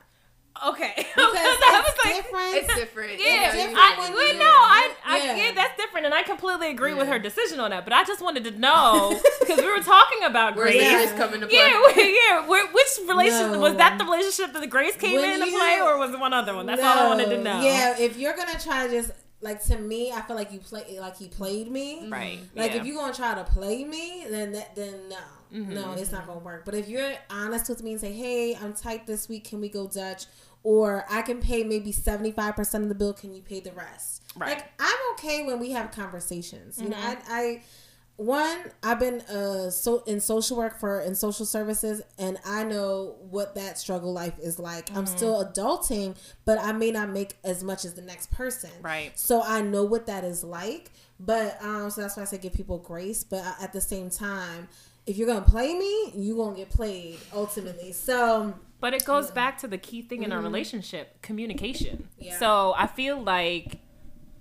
[0.70, 2.56] okay because I was it's like, different.
[2.56, 3.20] It's different.
[3.20, 5.36] Yeah, You know, different I, when well, no, I, I Yeah.
[5.36, 5.52] yeah.
[5.54, 7.84] that's different, and I completely agree with her decision on that.
[7.84, 10.82] But I just wanted to know because we were talking about Where's Grace.
[11.10, 11.18] the Yeah.
[11.18, 11.58] coming to play?
[11.58, 12.48] Yeah, wait, yeah.
[12.48, 13.60] Where, which relationship No.
[13.60, 13.98] was that?
[13.98, 16.56] The relationship that the Grace came When into you- play, or was it one other
[16.56, 16.66] one?
[16.66, 17.62] That's all I wanted to know.
[17.62, 20.98] Yeah, if you're gonna try to just like to me, I feel like you play
[21.00, 22.08] like he played me.
[22.10, 22.40] right.
[22.56, 22.78] Like yeah.
[22.80, 25.18] if you're gonna try to play me, then that then no,
[25.54, 25.76] Mm-hmm.
[25.76, 26.66] no, it's not gonna work.
[26.66, 29.70] But if you're honest with me and say, hey, I'm tight this week, can we
[29.70, 30.26] go Dutch?
[30.76, 33.14] Or I can pay maybe seventy five percent of the bill.
[33.14, 34.22] Can you pay the rest?
[34.36, 34.50] Right.
[34.50, 36.78] Like I'm okay when we have conversations.
[36.82, 37.32] You know, Mm-hmm.
[37.32, 37.62] I, I
[38.18, 43.16] one I've been uh so in social work for in social services, and I know
[43.30, 44.90] what that struggle life is like.
[44.92, 45.16] I'm Mm-hmm.
[45.18, 48.72] still adulting, but I may not make as much as the next person.
[48.82, 49.18] Right.
[49.18, 50.92] So I know what that is like.
[51.20, 53.24] But um, so that's why I say give people grace.
[53.24, 54.68] But at the same time,
[55.06, 57.92] if you're gonna play me, you gonna get played ultimately.
[57.94, 62.10] So But it goes back to the key thing in a relationship communication.
[62.20, 62.24] Mm-hmm.
[62.24, 62.40] Yeah.
[62.40, 63.80] So I feel like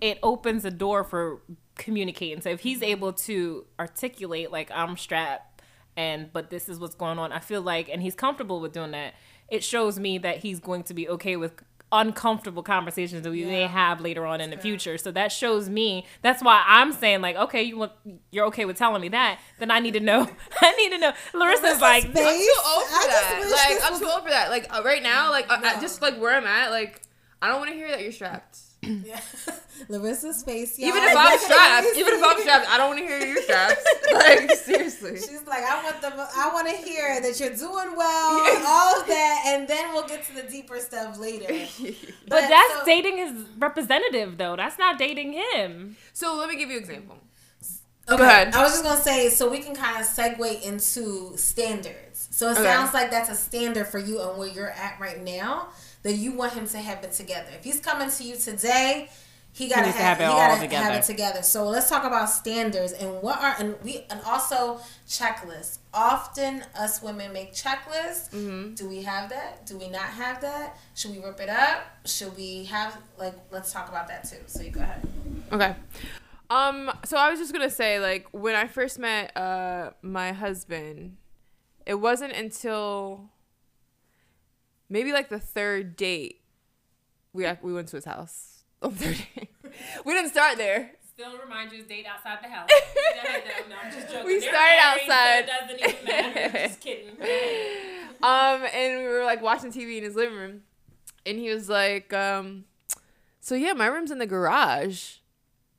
[0.00, 1.40] it opens a door for
[1.76, 2.42] communicating.
[2.42, 5.62] So if he's able to articulate, like, I'm strapped
[5.96, 8.90] and but this is what's going on, I feel like, and he's comfortable with doing
[8.90, 9.14] that,
[9.48, 11.62] it shows me that he's going to be okay with
[11.92, 14.98] uncomfortable conversations that we may have later on in the future.
[14.98, 17.92] So that shows me that's why I'm saying like, okay, you want
[18.30, 20.28] you're okay with telling me that, then I need to know
[20.60, 21.12] I need to know.
[21.32, 22.04] Lorisa's like.
[22.04, 22.18] I'm too
[22.66, 23.78] old for that.
[23.80, 24.50] Like I'm too old for that.
[24.50, 25.80] Like right now, like uh, No.
[25.80, 27.02] just like where I'm at, like
[27.40, 28.58] I don't want to hear that you're strapped.
[28.86, 29.20] Yeah.
[29.90, 30.78] Lorisa's face.
[30.78, 30.88] y'all.
[30.88, 32.22] Even if I'm Like, strapped, even if?
[32.24, 33.80] I'm strapped, I don't want to hear you're strapped.
[34.12, 35.16] like seriously.
[35.18, 39.06] She's like, I want the, I want to hear that you're doing well, all of
[39.06, 41.46] that, and then we'll get to the deeper stuff later.
[42.28, 44.56] But that's so- dating his representative though.
[44.56, 45.96] That's not dating him.
[46.12, 47.18] So let me give you an example.
[48.08, 48.18] Okay.
[48.18, 48.54] Go ahead.
[48.54, 52.28] I was just gonna say, so we can kind of segue into standards.
[52.30, 52.62] So it Okay.
[52.62, 55.70] sounds like that's a standard for you and where you're at right now.
[56.06, 57.48] That you want him to have it together.
[57.52, 59.10] If he's coming to you today,
[59.50, 60.98] he gotta to have, it he all gotta have together.
[60.98, 61.42] it together.
[61.42, 64.78] So let's talk about standards and what are and we and also
[65.08, 65.78] checklists.
[65.92, 68.30] Often us women make checklists.
[68.30, 68.74] Mm-hmm.
[68.74, 69.66] Do we have that?
[69.66, 70.76] Do we not have that?
[70.94, 71.84] Should we rip it up?
[72.04, 73.34] Should we have like?
[73.50, 74.36] Let's talk about that too.
[74.46, 75.04] So you go ahead.
[75.50, 75.74] Okay.
[76.50, 81.16] Um, so I was just gonna say, like, when I first met uh my husband,
[81.84, 83.30] it wasn't until
[84.88, 86.40] maybe like the third date
[87.32, 88.64] we we went to his house.
[88.82, 89.50] On the third date.
[90.04, 90.92] we didn't start there.
[91.14, 92.68] Still remind you date outside the house.
[93.82, 94.26] I'm just joking.
[94.26, 95.38] We They're started married, so outside.
[95.38, 96.68] it doesn't even matter.
[96.68, 97.16] Just kidding.
[98.22, 100.62] Um, and we were like watching TV in his living room,
[101.26, 102.64] and he was like, um,
[103.40, 105.16] so yeah, my room's in the garage,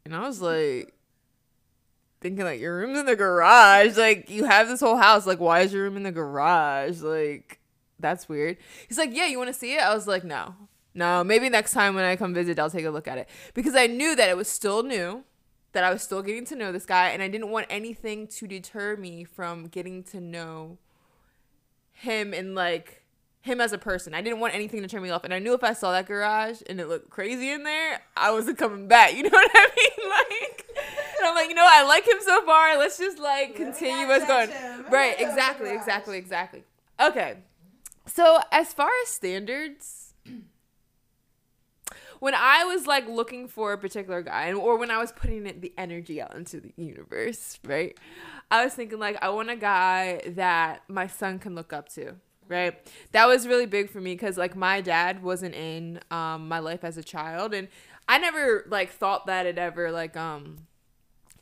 [0.06, 0.94] and I was like.
[2.20, 5.60] Thinking like your room's in the garage, like you have this whole house, like why
[5.62, 7.02] is your room in the garage?
[7.02, 7.60] Like
[8.00, 8.58] that's weird.
[8.88, 9.82] He's like, yeah, you want to see it?
[9.82, 10.56] I was like, no,
[10.94, 13.76] no, maybe next time when I come visit, I'll take a look at it because
[13.76, 15.24] I knew that it was still new,
[15.74, 18.48] that I was still getting to know this guy, and I didn't want anything to
[18.48, 20.78] deter me from getting to know
[21.94, 23.04] him and like
[23.42, 24.14] him as a person.
[24.14, 26.06] I didn't want anything to turn me off, and I knew if I saw that
[26.06, 29.14] garage and it looked crazy in there, I wasn't coming back.
[29.16, 30.10] You know what I mean?
[30.10, 30.66] Like,
[31.20, 32.78] and I'm like, you know, I like him so far.
[32.78, 34.50] Let's just like continue what's going.
[34.90, 35.16] Right?
[35.20, 35.72] Exactly.
[35.72, 36.18] Exactly.
[36.18, 36.64] Exactly.
[37.00, 37.38] Okay.
[38.08, 40.14] So as far as standards.
[42.20, 45.72] When I was like looking for a particular guy, or when I was putting the
[45.78, 47.96] energy out into the universe, right?
[48.50, 52.16] I was thinking like I want a guy that my son can look up to
[52.50, 52.76] right?
[53.12, 56.84] That was really big for me because like my dad wasn't in um, my life
[56.84, 57.68] as a child, and
[58.08, 60.68] I never like thought that it ever like um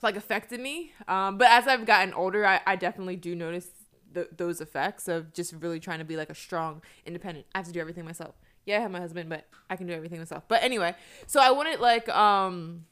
[0.01, 0.91] like affected me.
[1.07, 3.67] Um, but as I've gotten older, I, I definitely do notice
[4.15, 7.45] th- those effects of just really trying to be like a strong, independent.
[7.53, 8.35] I have to do everything myself.
[8.65, 10.43] Yeah, I have my husband, but I can do everything myself.
[10.47, 10.95] But anyway,
[11.27, 12.85] so I wanted like um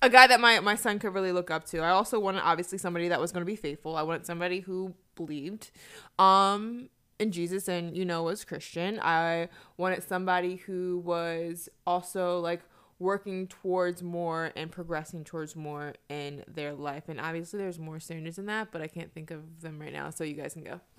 [0.00, 1.80] a guy that my my son could really look up to.
[1.80, 3.96] I also wanted obviously somebody that was going to be faithful.
[3.96, 5.70] I wanted somebody who believed
[6.18, 9.00] um in Jesus and you know was Christian.
[9.02, 12.60] I wanted somebody who was also like
[12.98, 17.04] working towards more and progressing towards more in their life.
[17.08, 20.10] And obviously there's more standards in that, but I can't think of them right now,
[20.10, 20.80] so you guys can go.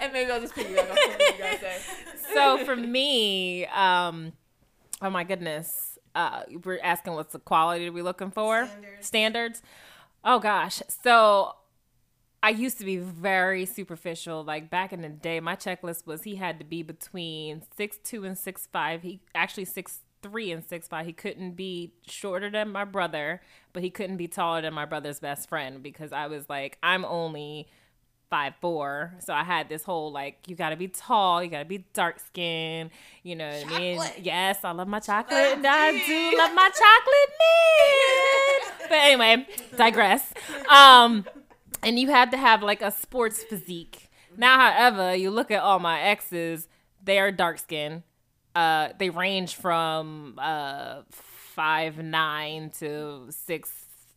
[0.00, 1.78] and maybe I'll just piggyback off something you guys say.
[2.34, 4.32] so for me, um,
[5.00, 8.66] oh my goodness, uh, we're asking what's the quality are we're looking for?
[8.66, 9.06] Standards.
[9.06, 9.62] Standards.
[10.24, 11.56] Oh gosh, so
[12.44, 14.44] I used to be very superficial.
[14.44, 18.24] Like back in the day, my checklist was he had to be between six two
[18.24, 19.00] and six five.
[19.00, 21.06] He actually six three and six five.
[21.06, 23.40] He couldn't be shorter than my brother,
[23.72, 27.06] but he couldn't be taller than my brother's best friend because I was like, I'm
[27.06, 27.66] only
[28.28, 29.14] five four.
[29.20, 32.90] So I had this whole like, you gotta be tall, you gotta be dark skinned,
[33.22, 34.02] you know what I mean?
[34.20, 38.88] Yes, I love my chocolate and I do love my chocolate man.
[38.90, 39.46] but anyway,
[39.78, 40.30] digress.
[40.68, 41.24] Um
[41.84, 44.10] and you had to have like a sports physique.
[44.36, 46.68] Now, however, you look at all my exes,
[47.02, 48.02] they are dark skinned.
[48.54, 53.70] Uh, they range from uh five nine to six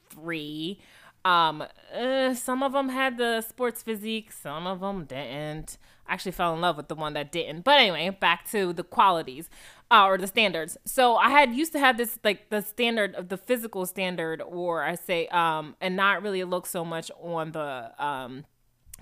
[0.10, 0.80] three.
[1.26, 1.64] Um,
[1.94, 5.78] uh, some of them had the sports physique, some of them didn't.
[6.08, 7.64] I actually fell in love with the one that didn't.
[7.66, 9.50] But anyway, back to the qualities
[9.92, 10.78] uh, or the standards.
[10.86, 14.84] So I had used to have this like the standard of the physical standard, or
[14.84, 18.46] I say, um, and not really look so much on the um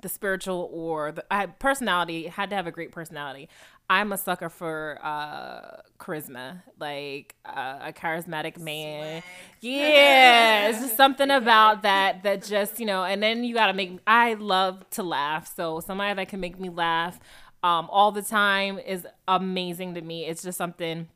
[0.01, 3.49] the spiritual or the I had personality had to have a great personality.
[3.89, 9.23] I'm a sucker for uh charisma, like uh, a charismatic man.
[9.61, 13.03] Yeah, it's just something about that that just you know.
[13.03, 13.99] And then you gotta make.
[14.05, 17.19] I love to laugh, so somebody that can make me laugh
[17.63, 20.25] um all the time is amazing to me.
[20.25, 21.07] It's just something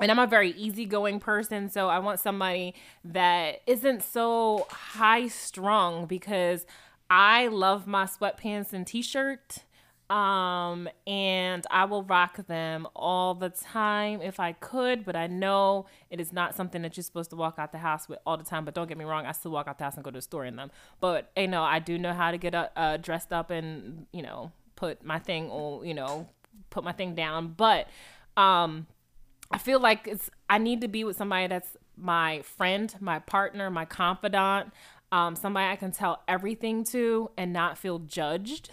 [0.00, 2.74] and I'm a very easygoing person, so I want somebody
[3.04, 6.66] that isn't so high strung because
[7.08, 9.58] I love my sweatpants and t-shirt.
[10.10, 15.86] Um, and I will rock them all the time if I could, but I know
[16.10, 18.44] it is not something that you're supposed to walk out the house with all the
[18.44, 18.66] time.
[18.66, 20.22] But don't get me wrong, I still walk out the house and go to the
[20.22, 20.70] store in them.
[21.00, 24.22] But you know, I do know how to get uh, uh, dressed up and you
[24.22, 24.52] know
[24.84, 26.28] put my thing on, you know,
[26.70, 27.54] put my thing down.
[27.56, 27.88] But
[28.36, 28.86] um,
[29.50, 33.70] I feel like it's I need to be with somebody that's my friend, my partner,
[33.70, 34.72] my confidant,
[35.12, 38.70] um, somebody I can tell everything to and not feel judged.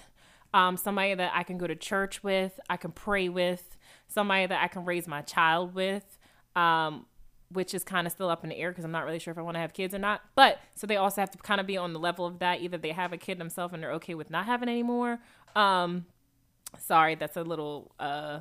[0.53, 4.61] Um, somebody that I can go to church with, I can pray with, somebody that
[4.61, 6.17] I can raise my child with,
[6.57, 7.05] um,
[7.53, 9.37] which is kind of still up in the air because I'm not really sure if
[9.37, 10.21] I want to have kids or not.
[10.35, 12.59] But so they also have to kind of be on the level of that.
[12.61, 15.19] Either they have a kid themselves and they're okay with not having any more.
[15.55, 16.05] Um,
[16.79, 18.39] sorry, that's a little uh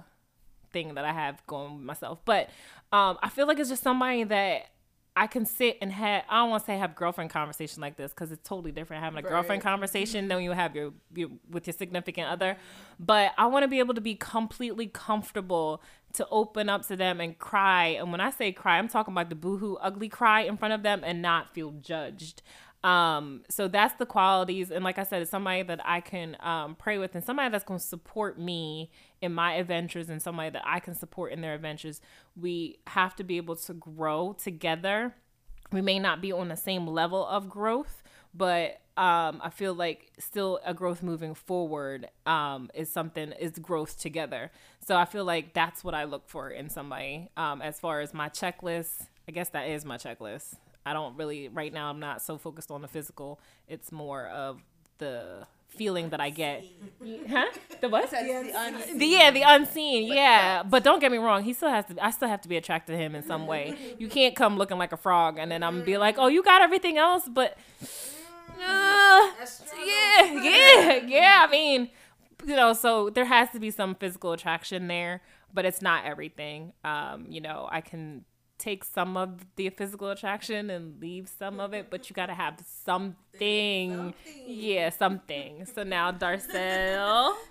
[0.72, 2.20] thing that I have going with myself.
[2.24, 2.50] But
[2.92, 4.70] um, I feel like it's just somebody that
[5.16, 6.22] I can sit and have.
[6.28, 9.18] I don't want to say have girlfriend conversation like this because it's totally different having
[9.18, 12.56] a girlfriend conversation than when you have your, your with your significant other.
[12.98, 15.82] But I want to be able to be completely comfortable
[16.14, 17.86] to open up to them and cry.
[17.88, 20.82] And when I say cry, I'm talking about the boohoo ugly cry in front of
[20.82, 22.42] them and not feel judged.
[22.82, 24.70] Um, so that's the qualities.
[24.70, 27.64] And like I said, it's somebody that I can um, pray with and somebody that's
[27.64, 31.54] going to support me in my adventures and somebody that I can support in their
[31.54, 32.00] adventures.
[32.34, 35.14] We have to be able to grow together.
[35.72, 38.02] We may not be on the same level of growth,
[38.34, 43.98] but um, I feel like still a growth moving forward um, is something is growth
[43.98, 44.50] together.
[44.86, 47.28] So I feel like that's what I look for in somebody.
[47.36, 50.56] Um, as far as my checklist, I guess that is my checklist.
[50.84, 51.90] I don't really right now.
[51.90, 53.40] I'm not so focused on the physical.
[53.68, 54.62] It's more of
[54.98, 56.64] the feeling that I get.
[57.28, 57.46] Huh?
[57.80, 58.10] The what?
[58.10, 60.12] The, yeah, the unseen.
[60.12, 61.44] Yeah, but don't get me wrong.
[61.44, 62.04] He still has to.
[62.04, 63.74] I still have to be attracted to him in some way.
[63.98, 66.60] You can't come looking like a frog and then I'm be like, oh, you got
[66.60, 67.56] everything else, but
[68.60, 69.30] uh,
[69.84, 71.46] yeah, yeah, yeah.
[71.46, 71.88] I mean,
[72.46, 75.22] you know, so there has to be some physical attraction there,
[75.54, 76.72] but it's not everything.
[76.84, 78.24] Um, you know, I can
[78.60, 82.54] take some of the physical attraction and leave some of it, but you gotta have
[82.84, 84.14] something.
[84.46, 85.64] Yeah, something.
[85.66, 87.34] So now Darcel.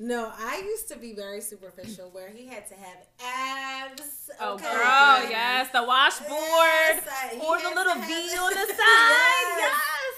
[0.00, 4.30] No, I used to be very superficial where he had to have abs.
[4.40, 4.62] Oh, okay?
[4.62, 9.56] girl, yes, the washboard Yes, I- or the little V on the side.
[9.58, 9.74] Yes.
[9.74, 10.14] Yes.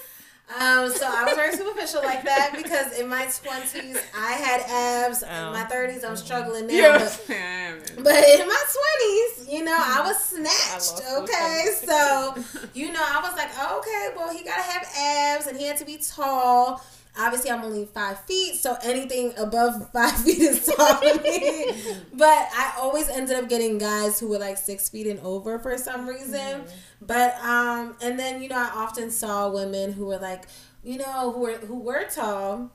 [0.59, 4.61] Um, so I was very superficial like that because in my twenties I had
[5.07, 5.23] abs.
[5.23, 6.73] In my thirties I'm struggling now.
[6.73, 6.97] Yeah.
[6.97, 11.01] But, but in my twenties, you know, I was snatched.
[11.07, 12.35] I Okay, so
[12.73, 15.85] you know, I was like, okay, well, he gotta have abs and he had to
[15.85, 16.83] be tall.
[17.17, 21.71] Obviously, I'm only five feet, so anything above five feet is tall to me.
[22.13, 25.77] But I always ended up getting guys who were like six feet and over for
[25.77, 26.63] some reason.
[27.01, 30.45] But um, and then you know, I often saw women who were like,
[30.83, 32.71] you know, who were who were tall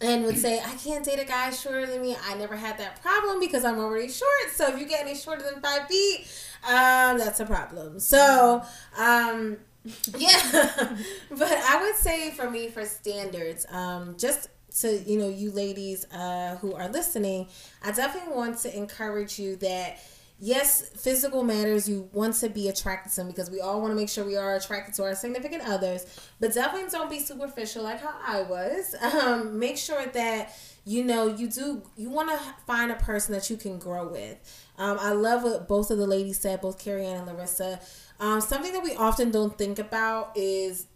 [0.00, 2.16] and would say, I can't date a guy shorter than me.
[2.24, 4.50] I never had that problem because I'm already short.
[4.54, 6.20] So if you get any shorter than five feet,
[6.64, 7.98] um, that's a problem.
[7.98, 8.62] So,
[8.96, 9.56] um,
[10.18, 10.96] yeah.
[11.30, 14.48] but I would say for me, for standards, um, just
[14.80, 17.48] to, you know, you ladies uh, who are listening,
[17.82, 19.98] I definitely want to encourage you that
[20.38, 21.88] yes, physical matters.
[21.88, 24.36] You want to be attracted to them because we all want to make sure we
[24.36, 26.06] are attracted to our significant others.
[26.40, 28.94] But definitely don't be superficial like how I was.
[29.18, 31.82] Um, make sure that you know you do.
[31.96, 34.36] You want to find a person that you can grow with.
[34.78, 37.80] Um, I love what both of the ladies said, both Kerri-Ann and Lorisa.
[38.20, 40.86] Um, something that we often don't think about is,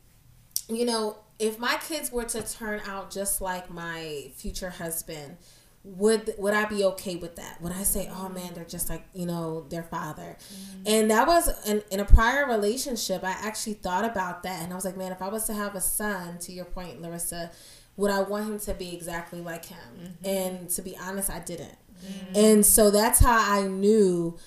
[0.69, 5.37] you know, if my kids were to turn out just like my future husband,
[5.85, 7.61] would would I be okay with that?
[7.61, 10.37] Would I say, oh man, they're just like you know their father?
[10.39, 10.83] Mm.
[10.87, 13.25] And that was in, in a prior relationship.
[13.25, 15.75] I actually thought about that, and I was like, man, if I was to have
[15.75, 17.51] a son, to your point, Lorisa,
[17.97, 19.79] would I want him to be exactly like him?
[19.99, 20.27] Mm-hmm.
[20.27, 21.77] And to be honest, I didn't.
[22.05, 22.37] Mm.
[22.37, 24.39] And so that's how I knew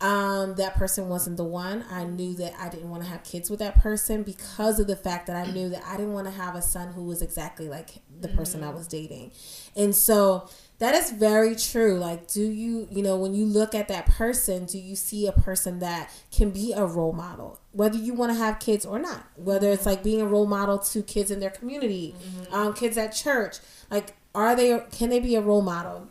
[0.00, 1.84] um, that person wasn't the one.
[1.90, 4.94] I knew that I didn't want to have kids with that person because of the
[4.94, 7.68] fact that I knew that I didn't want to have a son who was exactly
[7.68, 7.90] like
[8.20, 9.32] the person I was dating.
[9.74, 11.98] And so that is very true.
[11.98, 15.32] Like, do you, you know, when you look at that person, do you see a
[15.32, 19.26] person that can be a role model, whether you want to have kids or not?
[19.34, 22.14] Whether it's like being a role model to kids in their community,
[22.52, 23.56] um, kids at church.
[23.90, 26.08] Like, are they, can they be a role model?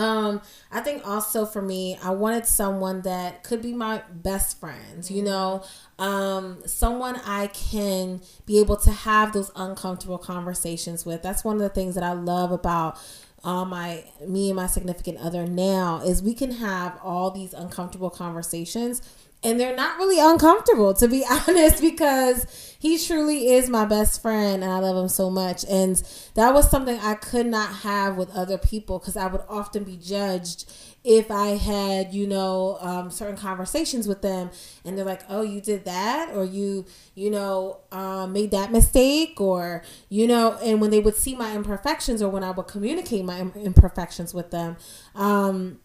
[0.00, 0.40] Um,
[0.72, 5.22] I think also for me, I wanted someone that could be my best friend, you
[5.22, 5.62] know,
[5.98, 11.22] um, someone I can be able to have those uncomfortable conversations with.
[11.22, 12.98] That's one of the things that I love about
[13.44, 18.10] uh, my me and my significant other now is we can have all these uncomfortable
[18.10, 19.02] conversations
[19.42, 24.62] and they're not really uncomfortable to be honest because he truly is my best friend
[24.62, 25.64] and I love him so much.
[25.68, 26.02] And
[26.34, 29.96] that was something I could not have with other people because I would often be
[29.96, 30.72] judged
[31.02, 34.50] if I had you know um, certain conversations with them
[34.84, 36.30] and they're like oh you did that?
[36.34, 39.40] Or you you know um, made that mistake?
[39.40, 43.24] Or you know and when they would see my imperfections or when I would communicate
[43.24, 44.76] my imperfections with them
[45.14, 45.80] um,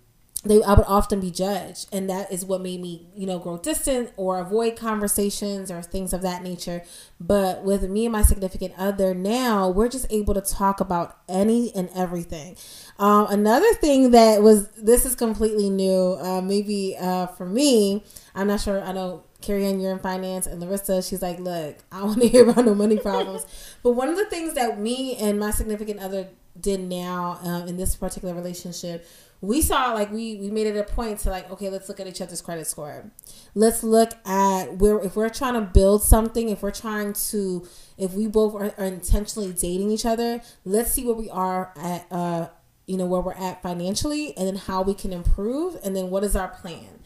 [0.46, 1.88] they I would often be judged.
[1.92, 6.14] And that is what made me you know grow distant or avoid conversations or things
[6.14, 6.84] of that nature.
[7.20, 11.74] But with me and my significant other now we're just able to talk about any
[11.76, 12.56] and everything.
[12.98, 18.48] Um, another thing that was this is completely new uh, maybe uh, for me i'm
[18.48, 22.08] not sure i know Kerri-Ann, you're in finance, and Lorisa, she's like, look, I don't
[22.08, 23.46] want to hear about no money problems.
[23.84, 26.28] but one of the things that me and my significant other
[26.60, 29.06] did now um, in this particular relationship
[29.42, 32.08] we saw like we we made it a point to like okay let's look at
[32.08, 33.12] each other's credit score
[33.54, 37.66] let's look at where if we're trying to build something if we're trying to
[37.98, 42.06] if we both are, are intentionally dating each other let's see where we are at
[42.12, 42.48] uh
[42.88, 46.24] you know where we're at financially and then how we can improve and then what
[46.24, 47.00] is our plan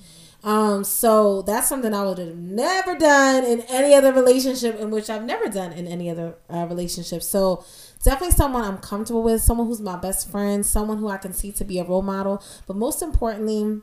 [0.44, 5.10] um, so that's something I would have never done in any other relationship, in which
[5.10, 7.24] I've never done in any other uh, relationship.
[7.24, 7.66] So
[8.04, 11.52] definitely someone I'm comfortable with, someone who's my best friend, someone who I can see
[11.54, 13.82] to be a role model, but most importantly,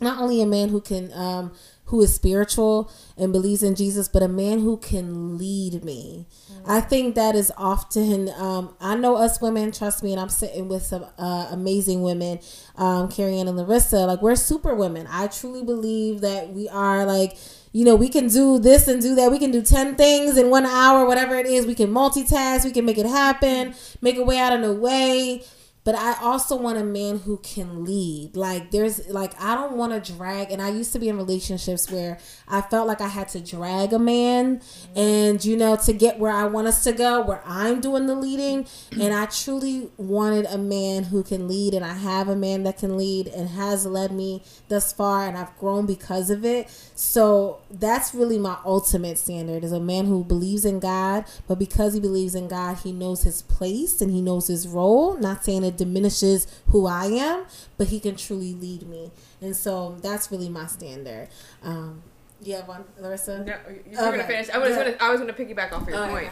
[0.00, 1.52] not only a man who can um,
[1.88, 6.26] who is spiritual and believes in Jesus, but a man who can lead me.
[6.66, 10.68] I think that is often, um, I know us women, trust me, and I'm sitting
[10.68, 12.40] with some uh, amazing women,
[12.76, 15.08] um, Kerri-Ann and Lorisa, like we're super women.
[15.10, 17.38] I truly believe that we are like,
[17.72, 19.30] you know, we can do this and do that.
[19.30, 21.66] We can do 10 things in one hour, whatever it is.
[21.66, 25.44] We can multitask, we can make it happen, make a way out of no way
[25.88, 28.36] but I also want a man who can lead.
[28.36, 31.90] Like there's like I don't want to drag and I used to be in relationships
[31.90, 34.98] where I felt like I had to drag a man mm-hmm.
[34.98, 38.14] and you know to get where I want us to go where I'm doing the
[38.14, 39.00] leading mm-hmm.
[39.00, 42.76] and I truly wanted a man who can lead and I have a man that
[42.76, 46.68] can lead and has led me thus far and I've grown because of it.
[46.96, 51.94] So that's really my ultimate standard is a man who believes in God, but because
[51.94, 55.16] he believes in God, he knows his place and he knows his role.
[55.16, 57.46] Not saying it diminishes who I am,
[57.78, 59.10] but he can truly lead me.
[59.40, 61.28] And so that's really my standard.
[61.62, 62.02] Um,
[62.42, 63.44] You have one, Lorisa?
[63.44, 63.54] No,
[63.90, 64.48] you're gonna finish.
[64.50, 64.96] I was gonna.
[65.00, 66.28] I was gonna piggyback off your Okay, point.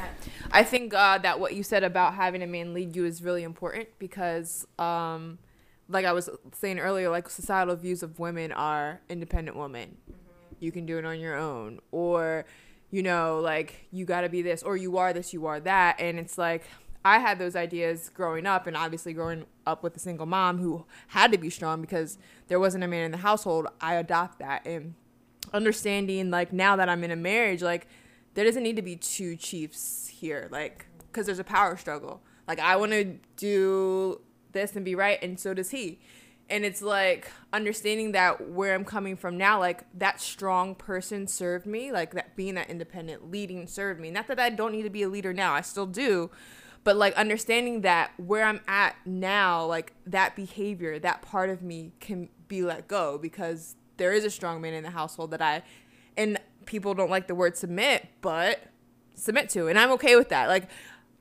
[0.52, 3.42] I think uh, that what you said about having a man lead you is really
[3.42, 5.38] important because, um,
[5.88, 9.96] like I was saying earlier, like societal views of women are independent women.
[10.60, 12.44] You can do it on your own, or
[12.92, 15.96] you know, like you got to be this, or you are this, you are that,
[15.98, 16.62] and it's like
[17.06, 20.84] I had those ideas growing up, and obviously growing up with a single mom who
[21.06, 22.18] had to be strong because
[22.48, 23.68] there wasn't a man in the household.
[23.80, 24.94] I adopt that and
[25.54, 27.86] understanding like now that I'm in a marriage, like
[28.34, 32.22] there doesn't need to be two chiefs here, like because there's a power struggle.
[32.48, 34.20] Like I want to do
[34.50, 36.00] this and be right, and so does he.
[36.50, 41.66] And it's like understanding that where I'm coming from now, like that strong person served
[41.66, 44.10] me, like that being that independent leading served me.
[44.10, 46.32] Not that I don't need to be a leader now, I still do,
[46.86, 51.90] but like understanding that where I'm at now, like that behavior, that part of me
[51.98, 55.64] can be let go because there is a strong man in the household that I,
[56.16, 58.68] and people don't like the word submit, but
[59.16, 60.46] submit to, and I'm okay with that.
[60.48, 60.68] Like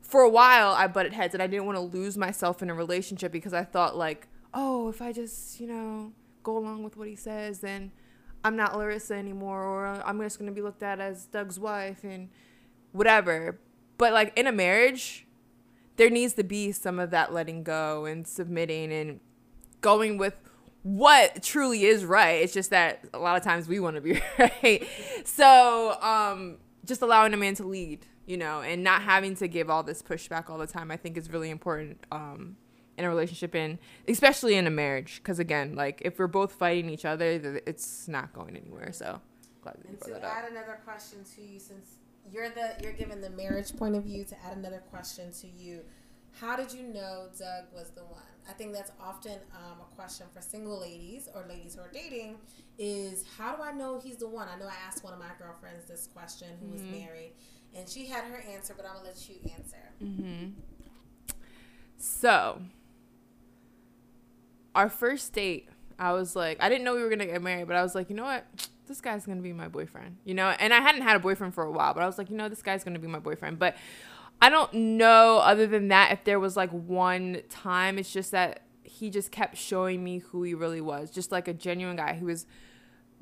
[0.02, 2.76] for a while, I butted heads, and I didn't want to lose myself in a
[2.76, 6.12] relationship because I thought like, oh, if I just you know
[6.44, 7.92] go along with what he says, then
[8.44, 12.30] I'm not Lorisa anymore, or I'm just gonna be looked at as Doug's wife and
[12.92, 13.60] whatever.
[13.98, 15.25] But like in a marriage,
[15.98, 19.20] there needs to be some of that letting go and submitting and
[19.82, 20.36] going with
[20.84, 22.42] what truly is right.
[22.44, 24.88] It's just that a lot of times we want to be right.
[25.24, 29.70] So, um, just allowing a man to lead, you know, and not having to give
[29.70, 32.58] all this pushback all the time, I think is really important um,
[32.98, 35.18] in a relationship and especially in a marriage.
[35.18, 38.92] Because again, like if we're both fighting each other, it's not going anywhere.
[38.92, 39.20] So,
[39.62, 40.36] glad that you And to that up.
[40.44, 41.96] add another question to you, since
[42.32, 45.82] you're the you're given the marriage point of view, to add another question to you,
[46.40, 48.22] how did you know Doug was the one?
[48.50, 52.38] I think that's often um, a question for single ladies or ladies who are dating.
[52.78, 54.48] Is how do I know he's the one?
[54.54, 57.32] I know I asked one of my girlfriends this question who was married,
[57.76, 59.78] and she had her answer, but I'm gonna let you answer.
[61.98, 62.62] So,
[64.76, 67.76] our first date, I was like, I didn't know we were gonna get married, but
[67.76, 68.46] I was like, you know what?
[68.88, 70.50] This guy's gonna be my boyfriend, you know?
[70.60, 72.50] And I hadn't had a boyfriend for a while, but I was like, you know,
[72.50, 73.58] this guy's gonna be my boyfriend.
[73.58, 73.76] But
[74.40, 78.62] I don't know, other than that, if there was like one time, it's just that
[78.84, 82.28] he just kept showing me who he really was, just like a genuine guy who
[82.28, 82.46] was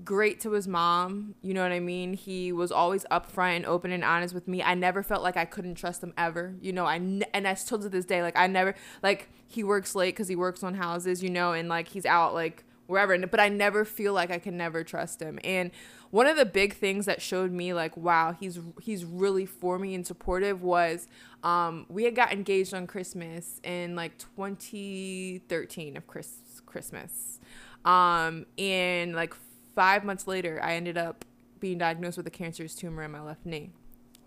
[0.03, 1.36] great to his mom.
[1.41, 2.14] You know what I mean?
[2.14, 4.64] He was always upfront and open and honest with me.
[4.64, 6.56] I never felt like I couldn't trust him ever.
[6.61, 9.64] You know, I ne- and I still to this day like I never like he
[9.64, 11.22] works late because he works on houses.
[11.22, 13.18] You know, and like he's out like wherever.
[13.28, 15.40] But I never feel like I can never trust him.
[15.44, 15.72] And
[16.14, 19.95] one of the big things that showed me like wow he's he's really for me
[19.95, 21.07] and supportive was
[21.41, 27.40] um we had got engaged on christmas in like 2013 of Chris, christmas
[27.84, 29.34] um and like
[29.75, 31.25] five months later i ended up
[31.59, 33.71] being diagnosed with a cancerous tumor in my left knee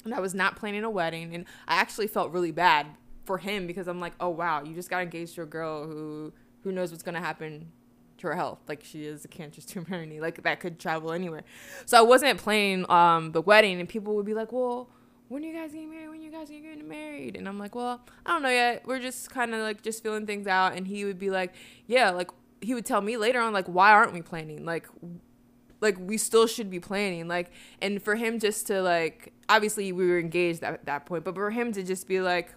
[0.05, 2.87] and i was not planning a wedding and i actually felt really bad
[3.25, 6.33] for him because i'm like oh wow you just got engaged to a girl who
[6.63, 7.71] who knows what's going to happen
[8.19, 8.59] to her health.
[8.69, 10.21] Like she is a cancerous tumor in her knee.
[10.21, 11.45] Like that could travel anywhere.
[11.85, 14.91] So I wasn't planning um the wedding and people would be like, Well,
[15.29, 16.09] when are you guys getting married?
[16.09, 17.37] When you guys are getting married?
[17.37, 18.87] And I'm like, Well, I don't know yet.
[18.87, 21.55] We're just kinda like just feeling things out and he would be like,
[21.87, 24.65] Yeah, like he would tell me later on, like, why aren't we planning?
[24.65, 24.89] Like
[25.81, 27.29] like we still should be planning.
[27.29, 27.51] Like
[27.81, 31.51] and for him just to like obviously we were engaged at that point, but for
[31.51, 32.55] him to just be like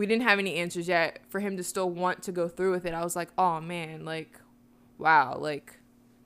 [0.00, 2.86] we didn't have any answers yet for him to still want to go through with
[2.86, 4.40] it i was like oh man like
[4.96, 5.78] wow like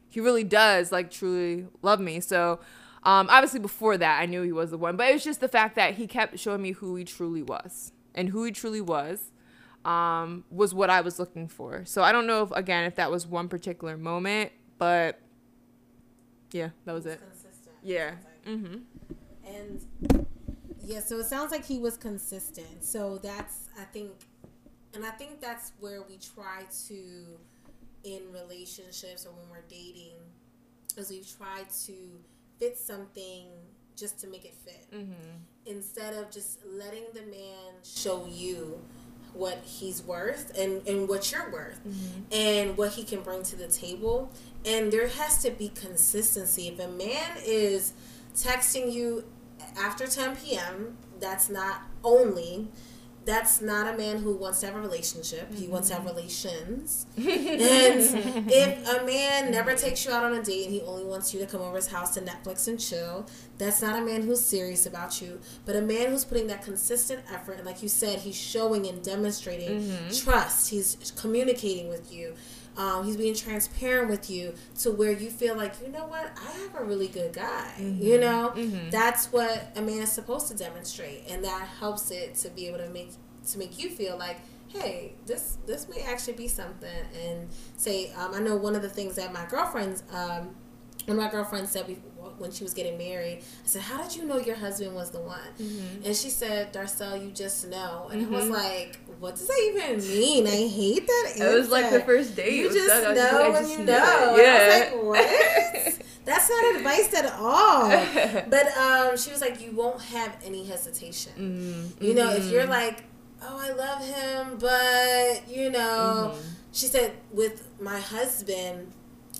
[0.08, 2.60] he really does like truly love me so
[3.02, 5.48] um obviously before that i knew he was the one but it was just the
[5.48, 9.32] fact that he kept showing me who he truly was and who he truly was
[9.84, 13.10] um was what i was looking for so i don't know if again if that
[13.10, 15.18] was one particular moment but
[16.55, 17.76] yeah that was it Consistent.
[17.82, 18.55] yeah like.
[18.56, 18.76] mm-hmm
[19.47, 19.85] And
[20.86, 22.85] yeah, so it sounds like he was consistent.
[22.85, 24.10] So that's I think,
[24.94, 26.98] and I think that's where we try to,
[28.05, 30.16] in relationships or when we're dating,
[30.97, 31.94] is we try to
[32.59, 33.47] fit something
[33.97, 35.32] just to make it fit mm-hmm
[35.66, 38.78] instead of just letting the man show you
[39.35, 42.20] what he's worth and, and what you're worth mm-hmm.
[42.32, 44.32] and what he can bring to the table.
[44.65, 46.69] And there has to be consistency.
[46.69, 47.93] If a man is
[48.35, 49.24] texting you
[49.78, 52.69] after 10 p.m., that's not only.
[53.24, 55.52] That's not a man who wants to have a relationship.
[55.55, 56.16] He wants to have mm-hmm.
[56.16, 57.06] relations.
[57.16, 61.32] and if a man never takes you out on a date and he only wants
[61.32, 63.26] you to come over his house to Netflix and chill,
[63.56, 65.40] that's not a man who's serious about you.
[65.64, 69.02] But a man who's putting that consistent effort, and like you said, he's showing and
[69.02, 70.24] demonstrating mm-hmm.
[70.24, 70.70] trust.
[70.70, 72.34] He's communicating with you.
[72.76, 76.51] Um, he's being transparent with you to where you feel like, you know what, I
[76.62, 77.72] have a really good guy.
[77.78, 78.02] Mm-hmm.
[78.02, 78.52] You know,
[78.90, 82.78] that's what a man is supposed to demonstrate, and that helps it to be able
[82.78, 83.12] to make
[83.46, 84.38] to make you feel like,
[84.68, 86.88] hey, this this may actually be something.
[87.22, 90.55] And say, um, I know one of the things that my girlfriends, um,
[91.06, 91.84] one of my girlfriends said
[92.38, 95.20] when she was getting married, I said, "How did you know your husband was the
[95.20, 95.40] one?"
[96.05, 99.98] And she said, "Darcel, you just know." And I was like, "What does that even
[100.08, 101.32] mean?" I hate that.
[101.36, 102.54] It was like the first date.
[102.54, 104.36] You just that- know I you knew know.
[104.36, 104.40] it.
[104.40, 104.58] And I Yeah.
[104.68, 106.00] was like, what?
[106.24, 107.88] That's not advice at all.
[108.50, 111.32] But um, she was like, you won't have any hesitation.
[111.38, 112.04] Mm-hmm.
[112.04, 113.04] You know, if you're like,
[113.42, 116.48] oh, I love him, but you know, Mm-hmm.
[116.72, 118.92] she said with my husband.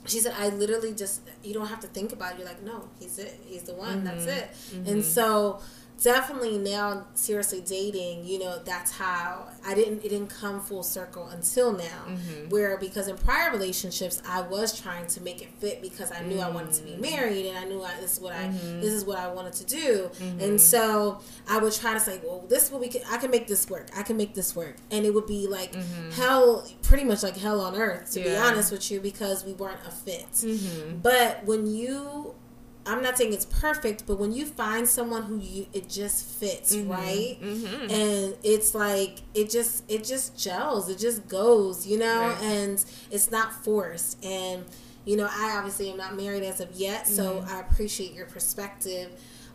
[0.07, 2.39] She said, I literally just, you don't have to think about it.
[2.41, 3.41] You're like, no, he's it.
[3.47, 4.05] He's the one.
[4.05, 4.51] That's it.
[4.87, 5.61] And so,
[6.03, 11.29] definitely now, seriously dating, you know, that's how I didn't, it didn't come full circle
[11.29, 12.05] until now.
[12.07, 12.49] Mm-hmm.
[12.51, 16.41] Where, because in prior relationships, I was trying to make it fit because I knew
[16.41, 17.01] I wanted to be mm.
[17.01, 18.81] married and I knew I, this is what I, mm-hmm.
[18.81, 20.11] this is what I wanted to do.
[20.21, 20.57] And mm-hmm.
[20.59, 23.89] so, I would try to say, well, this will be, I can make this work.
[23.97, 24.77] I can make this work.
[24.91, 25.75] And it would be like
[26.15, 29.81] hell, pretty much like hell on earth, to be honest with you, because we weren't
[29.87, 30.45] a fit.
[31.03, 32.35] But when you,
[32.87, 36.75] I'm not saying it's perfect, but when you find someone who you, it just fits,
[36.77, 37.39] right?
[37.41, 42.43] And it's like, it just, it just gels, it just goes, you know, Right.
[42.43, 44.23] and it's not forced.
[44.25, 44.65] And,
[45.07, 49.11] you know, I obviously am not married as of yet, so I appreciate your perspective.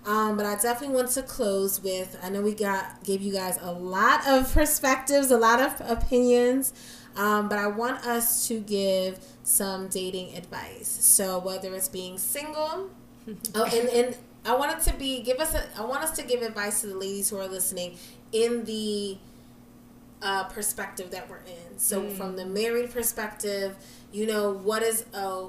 [0.05, 3.59] Um, but I definitely want to close with I know we got gave you guys
[3.61, 6.71] a lot of perspectives, a lot of opinions,
[7.17, 10.87] um, but I want us to give some dating advice.
[10.87, 12.91] So whether it's being single,
[13.55, 16.23] oh, and and I want it to be give us a I want us to
[16.23, 17.97] give advice to the ladies who are listening
[18.31, 19.17] in the
[20.21, 21.77] uh, perspective that we're in.
[21.77, 23.75] So from the married perspective,
[24.11, 25.47] you know, what is a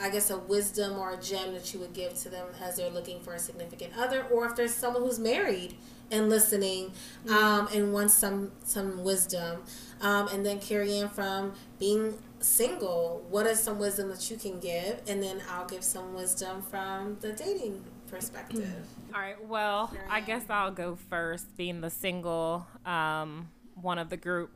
[0.00, 2.90] I guess a wisdom or a gem that you would give to them as they're
[2.90, 5.74] looking for a significant other, or if there's someone who's married
[6.10, 6.92] and listening
[7.28, 9.62] um, and wants some some wisdom,
[10.00, 13.24] um, and then Kerri-Ann from being single.
[13.30, 17.18] What is some wisdom that you can give, and then I'll give some wisdom from
[17.20, 18.86] the dating perspective.
[19.14, 19.42] All right.
[19.46, 24.50] Well, I guess I'll go first, being the single um, one of the group.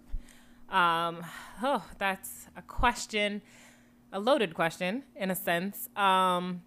[0.69, 1.25] Um,
[1.63, 3.43] oh, that's a question,
[4.11, 5.89] a loaded question in a sense.
[5.97, 6.63] Um,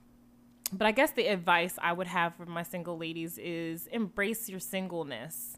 [0.72, 4.60] but I guess the advice I would have for my single ladies is embrace your
[4.60, 5.55] singleness.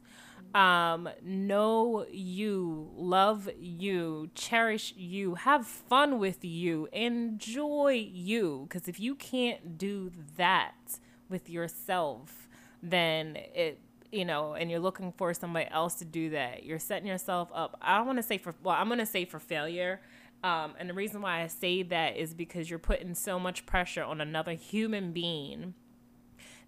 [0.55, 8.65] Um, know you, love you, cherish you, have fun with you, enjoy you.
[8.67, 10.99] Because if you can't do that
[11.29, 12.47] with yourself,
[12.81, 13.79] then it,
[14.11, 17.77] you know, and you're looking for somebody else to do that, you're setting yourself up.
[17.81, 20.01] I don't want to say for, well, I'm going to say for failure.
[20.43, 24.03] Um, and the reason why I say that is because you're putting so much pressure
[24.03, 25.73] on another human being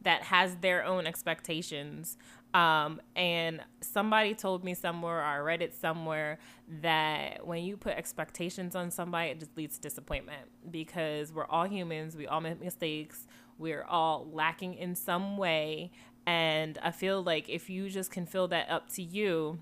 [0.02, 2.18] that has their own expectations.
[2.54, 6.40] Um, and somebody told me somewhere, or I read it somewhere,
[6.82, 11.66] that when you put expectations on somebody, it just leads to disappointment because we're all
[11.66, 13.28] humans, we all make mistakes,
[13.60, 15.92] we're all lacking in some way.
[16.26, 19.60] And I feel like if you just can fill that up to you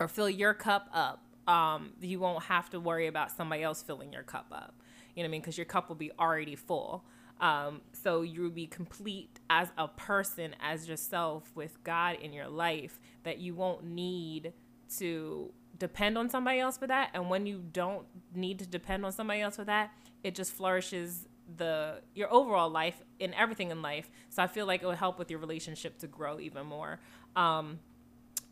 [0.00, 4.12] or fill your cup up, um, you won't have to worry about somebody else filling
[4.12, 4.74] your cup up.
[5.14, 5.40] You know what I mean?
[5.42, 7.04] Because your cup will be already full.
[7.40, 12.48] Um, so you will be complete as a person, as yourself, with God in your
[12.48, 14.52] life, that you won't need
[14.98, 17.10] to depend on somebody else for that.
[17.14, 19.92] And when you don't need to depend on somebody else for that,
[20.22, 24.10] it just flourishes the your overall life in everything in life.
[24.30, 27.00] So I feel like it will help with your relationship to grow even more.
[27.36, 27.80] Um,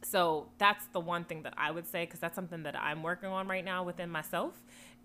[0.04, 3.28] so that's the one thing that I would say because that's something that I'm working
[3.28, 4.60] on right now within myself.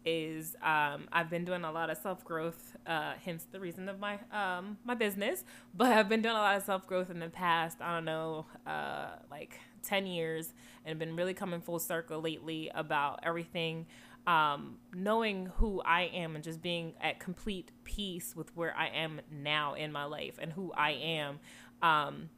[0.05, 3.99] Is um, I've been doing a lot of self growth, uh, hence the reason of
[3.99, 5.43] my um, my business.
[5.73, 7.77] But I've been doing a lot of self growth in the past.
[7.81, 10.53] I don't know, uh, like ten years,
[10.85, 13.87] and been really coming full circle lately about everything.
[14.25, 19.21] Um, knowing who I am and just being at complete peace with where I am
[19.31, 21.39] now in my life and who I am.
[21.81, 22.29] Um,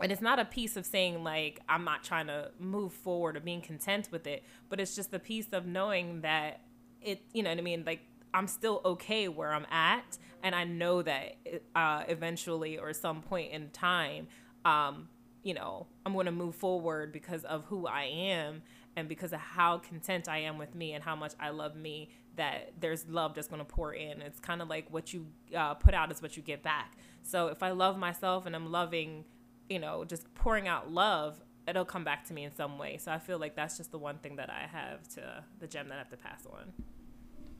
[0.00, 3.40] and it's not a piece of saying like i'm not trying to move forward or
[3.40, 6.60] being content with it but it's just the piece of knowing that
[7.02, 7.84] it you know what i mean?
[7.86, 8.00] Like
[8.34, 11.36] i'm still okay where i'm at and i know that
[11.74, 14.28] uh, eventually or some point in time
[14.64, 15.08] um,
[15.42, 18.62] you know i'm going to move forward because of who i am
[18.96, 22.10] and because of how content i am with me and how much i love me
[22.36, 24.22] that there's love that's going to pour in.
[24.22, 25.26] It's kind of like what you
[25.56, 26.92] uh, put out is what you get back.
[27.22, 29.24] So if i love myself and i'm loving
[29.68, 32.98] you know, just pouring out love, it'll come back to me in some way.
[32.98, 35.88] So I feel like that's just the one thing that I have to the gem
[35.88, 36.72] that I have to pass on.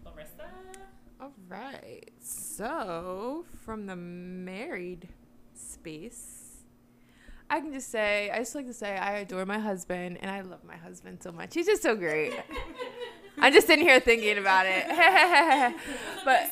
[0.05, 0.47] Lorisa.
[1.21, 2.11] All right.
[2.21, 5.09] So, from the married
[5.55, 6.49] space,
[7.51, 10.43] I can just say, I just like to say, I adore my husband and I
[10.43, 11.55] love my husband so much.
[11.55, 12.35] He's just so great.
[13.41, 14.87] I'm just sitting here thinking about it.
[16.25, 16.51] but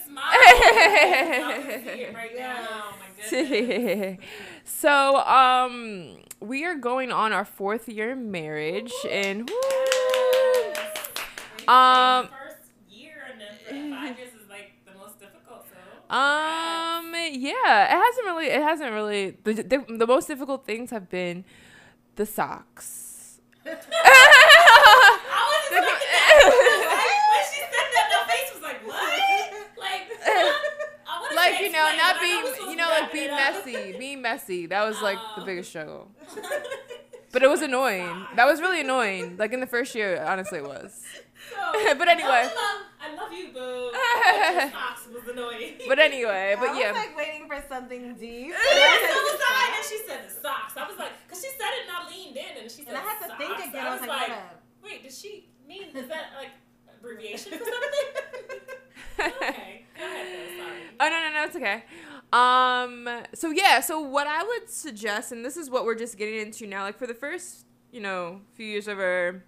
[2.15, 2.31] right.
[2.39, 4.19] Oh my goodness.
[4.65, 9.57] so, um, we are going on our fourth year marriage, and woo,
[11.73, 15.67] Um, first year and then five years is like the most difficult.
[15.69, 16.15] So.
[16.15, 17.13] Um.
[17.15, 17.85] Yeah.
[17.85, 18.47] It hasn't really.
[18.47, 19.37] It hasn't really.
[19.43, 21.45] The the, the most difficult things have been
[22.17, 23.41] the socks.
[23.67, 23.81] I was
[25.71, 25.83] when
[27.51, 29.03] she said that, my face was like, what?
[29.77, 33.13] Like, I wanna like say you know, not but I being you know, like wrap
[33.13, 34.67] being messy, being messy.
[34.67, 36.09] That was like the biggest struggle.
[37.33, 38.27] But it was annoying.
[38.37, 39.37] That was really annoying.
[39.37, 41.03] Like in the first year, honestly, it was.
[41.51, 42.29] So, But anyway.
[42.29, 43.93] I love, I love you, boo.
[43.93, 45.75] But socks was annoying.
[45.87, 46.89] But anyway, but yeah.
[46.89, 48.53] I was like waiting for something deep.
[48.55, 50.75] so was I, and she said the socks.
[50.77, 52.97] I was like, because she said it and I leaned in and she said And
[52.99, 53.39] I had to socks.
[53.39, 53.85] think again.
[53.85, 54.39] I I was was like, like,
[54.83, 56.51] wait, did she mean, is that like
[56.99, 59.37] abbreviation for something?
[59.43, 60.56] okay, go ahead, though, sorry.
[60.99, 61.85] Oh no no no it's okay.
[62.33, 66.41] Um so yeah, so what I would suggest and this is what we're just getting
[66.41, 69.43] into now like for the first, you know, few years of our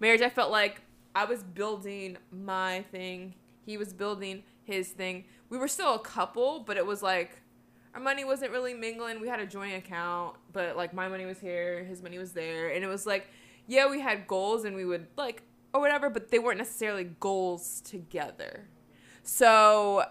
[0.00, 0.82] marriage I felt like
[1.14, 5.24] I was building my thing, he was building his thing.
[5.48, 7.40] We were still a couple, but it was like
[7.94, 9.20] our money wasn't really mingling.
[9.20, 12.70] We had a joint account, but like my money was here, his money was there,
[12.70, 13.28] and it was like
[13.66, 17.80] yeah, we had goals and we would like or whatever, but they weren't necessarily goals
[17.80, 18.68] together.
[19.22, 20.04] So,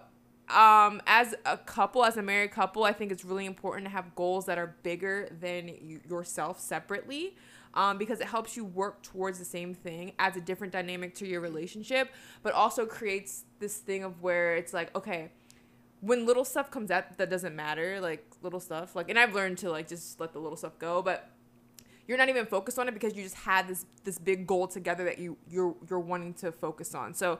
[0.50, 4.14] um, as a couple, as a married couple, I think it's really important to have
[4.16, 7.36] goals that are bigger than you, yourself separately.
[7.76, 11.28] Um, because it helps you work towards the same thing, adds a different dynamic to
[11.28, 12.12] your relationship,
[12.44, 15.32] but also creates this thing of where it's like, okay,
[16.00, 19.58] when little stuff comes up that doesn't matter, like little stuff, like, and I've learned
[19.60, 21.32] to like just let the little stuff go, but
[22.08, 25.06] you're not even focused on it because you just had this this big goal together
[25.06, 27.14] that you you're you're wanting to focus on.
[27.14, 27.40] So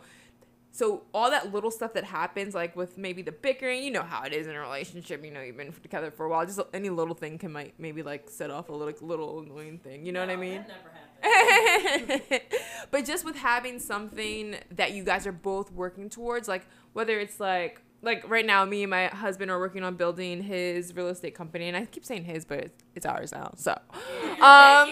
[0.76, 4.24] so all that little stuff that happens like with maybe the bickering, you know how
[4.24, 6.48] it is in a relationship, you know, you've been together for a while.
[6.48, 10.04] Just any little thing can might maybe like set off a little little annoying thing.
[10.04, 10.66] You know what I mean?
[10.68, 10.84] That
[11.22, 12.42] never happened.
[12.92, 17.40] but just with having something that you guys are both working towards, like whether it's
[17.40, 21.36] like like right now, me and my husband are working on building his real estate
[21.36, 23.54] company, and I keep saying his, but it's, it's ours now.
[23.58, 23.72] So,
[24.42, 24.92] um,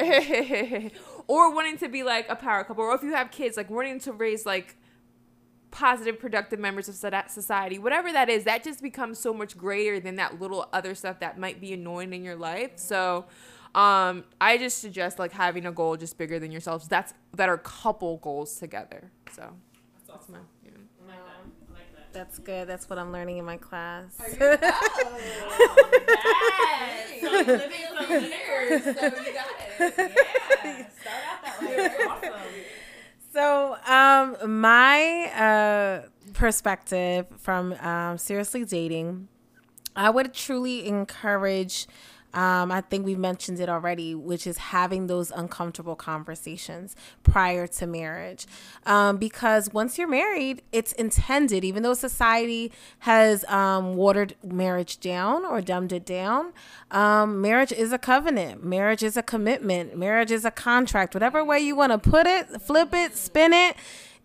[1.26, 3.98] Or wanting to be like a power couple, or if you have kids, like wanting
[4.00, 4.76] to raise like
[5.70, 10.16] positive, productive members of society, whatever that is, that just becomes so much greater than
[10.16, 12.72] that little other stuff that might be annoying in your life.
[12.76, 13.24] So,
[13.74, 16.86] um, I just suggest like having a goal just bigger than yourselves.
[16.86, 19.10] That's that are couple goals together.
[19.32, 19.50] So
[20.06, 20.38] that's my.
[20.64, 20.70] Yeah.
[21.08, 22.03] I like that.
[22.14, 22.68] That's good.
[22.68, 24.16] That's what I'm learning in my class.
[24.40, 24.74] Yes.
[27.20, 29.72] So living some years, so you got it.
[30.64, 30.86] Yeah.
[31.00, 31.88] Start out that way.
[32.08, 32.32] Awesome.
[33.32, 39.28] So, um, my uh, perspective from um, seriously dating,
[39.96, 41.86] I would truly encourage.
[42.34, 47.86] Um, I think we've mentioned it already, which is having those uncomfortable conversations prior to
[47.86, 48.46] marriage.
[48.84, 55.44] Um, because once you're married, it's intended, even though society has um, watered marriage down
[55.44, 56.52] or dumbed it down,
[56.90, 61.60] um, marriage is a covenant, marriage is a commitment, marriage is a contract, whatever way
[61.60, 63.76] you want to put it, flip it, spin it.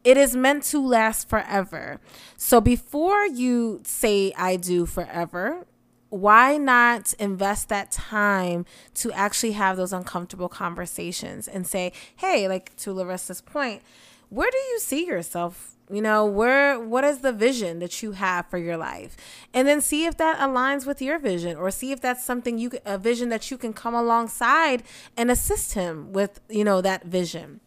[0.03, 1.99] It is meant to last forever.
[2.37, 5.65] So before you say I do forever,
[6.09, 8.65] why not invest that time
[8.95, 13.81] to actually have those uncomfortable conversations and say, hey, like to Lorisa's point,
[14.29, 15.75] where do you see yourself?
[15.91, 19.17] You know, where what is the vision that you have for your life?
[19.53, 22.71] And then see if that aligns with your vision or see if that's something you
[22.85, 24.83] a vision that you can come alongside
[25.17, 27.59] and assist him with, you know, that vision.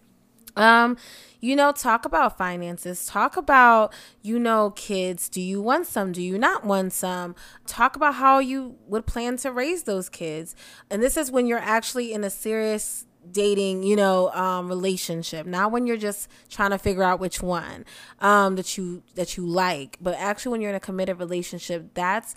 [0.57, 0.97] Um,
[1.41, 3.93] you know, talk about finances, talk about,
[4.23, 5.29] you know, kids.
[5.29, 6.13] Do you want some?
[6.13, 7.35] Do you not want some?
[7.67, 10.55] Talk about how you would plan to raise those kids.
[10.91, 15.47] And this is when you're actually in a serious dating, you know, um, relationship.
[15.47, 17.85] Not when you're just trying to figure out which one
[18.21, 22.35] um, that you that you like, but actually when you're in a committed relationship, that's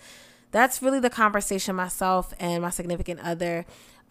[0.51, 3.65] that's really the conversation myself and my significant other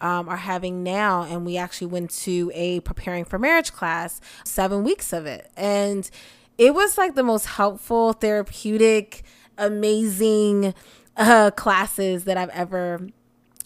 [0.05, 1.23] um, are having now.
[1.23, 5.49] And we actually went to a preparing for marriage class, seven weeks of it.
[5.57, 6.09] And
[6.57, 9.23] it was like the most helpful, therapeutic,
[9.57, 10.75] amazing
[11.17, 13.07] uh, classes that I've ever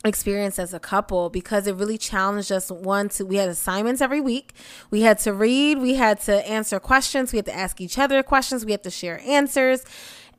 [0.06, 4.22] experience as a couple because it really challenged us one to we had assignments every
[4.22, 4.54] week
[4.90, 8.24] we had to read we had to answer questions we had to ask each other
[8.24, 9.84] questions we had to share answers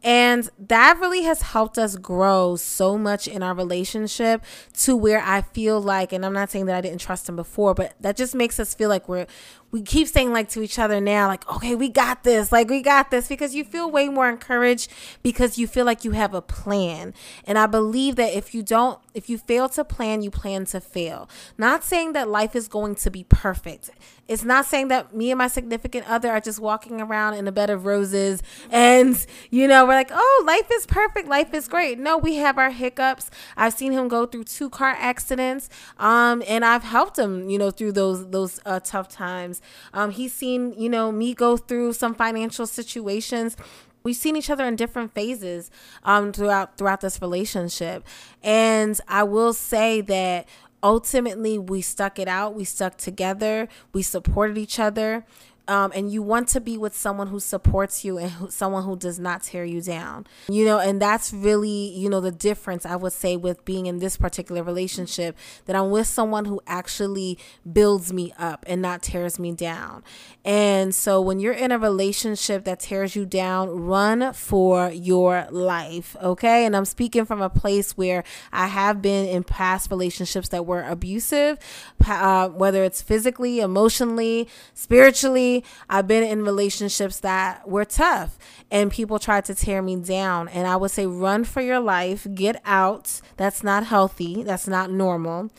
[0.03, 4.43] and that really has helped us grow so much in our relationship
[4.79, 7.75] to where I feel like, and I'm not saying that I didn't trust him before,
[7.75, 9.27] but that just makes us feel like we're
[9.71, 12.83] we keep saying like to each other now like okay we got this like we
[12.83, 14.91] got this because you feel way more encouraged
[15.23, 17.15] because you feel like you have a plan.
[17.45, 20.81] And i believe that if you don't if you fail to plan you plan to
[20.81, 21.29] fail.
[21.59, 23.91] Not saying that life is going to be perfect.
[24.29, 27.53] It's not saying that me and my significant other are just walking around in a
[27.53, 31.99] bed of roses and you know we're like oh life is perfect life is great.
[31.99, 33.31] No we have our hiccups.
[33.57, 35.69] I've seen him go through two car accidents
[35.99, 39.60] um and i've helped him you know through those those uh, tough times
[39.93, 43.57] um, he's seen, you know, me go through some financial situations.
[44.03, 45.71] We've seen each other in different phases
[46.05, 48.05] um, throughout throughout this relationship.
[48.43, 50.49] And i will say that
[50.83, 52.55] ultimately we stuck it out.
[52.55, 53.69] We stuck together.
[53.93, 55.25] We supported each other
[55.71, 58.97] um, and you want to be with someone who supports you and who, someone who
[58.97, 60.27] does not tear you down.
[60.49, 63.99] You know and that's really you know the difference i would say with being in
[63.99, 65.37] this particular relationship
[65.67, 67.39] that i'm with someone who actually
[67.71, 70.03] builds me up and not tears me down.
[70.45, 76.17] And so when you're in a relationship that tears you down run for your life
[76.23, 76.65] okay?
[76.65, 80.83] And i'm speaking from a place where i have been in past relationships that were
[80.83, 81.59] abusive
[82.07, 88.39] uh, whether it's physically emotionally spiritually I've been in relationships that were tough
[88.71, 90.49] and people tried to tear me down.
[90.49, 93.21] And I would say, run for your life, get out.
[93.37, 95.51] That's not healthy, that's not normal.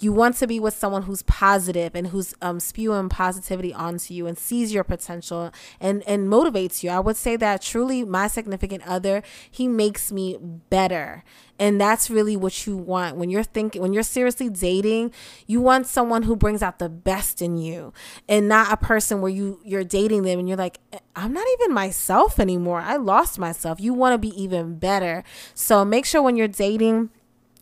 [0.00, 4.26] You want to be with someone who's positive and who's um, spewing positivity onto you
[4.26, 6.90] and sees your potential and, and motivates you.
[6.90, 11.22] I would say that truly, my significant other, he makes me better.
[11.58, 13.16] And that's really what you want.
[13.16, 15.12] When you're thinking when you're seriously dating
[15.46, 17.92] you want someone who brings out the best in you
[18.28, 20.78] and not a person where you you're dating them and you're like
[21.14, 22.80] i'm not even myself anymore.
[22.80, 23.78] I lost myself.
[23.80, 25.22] You want to be even better.
[25.54, 27.10] So make sure when you're dating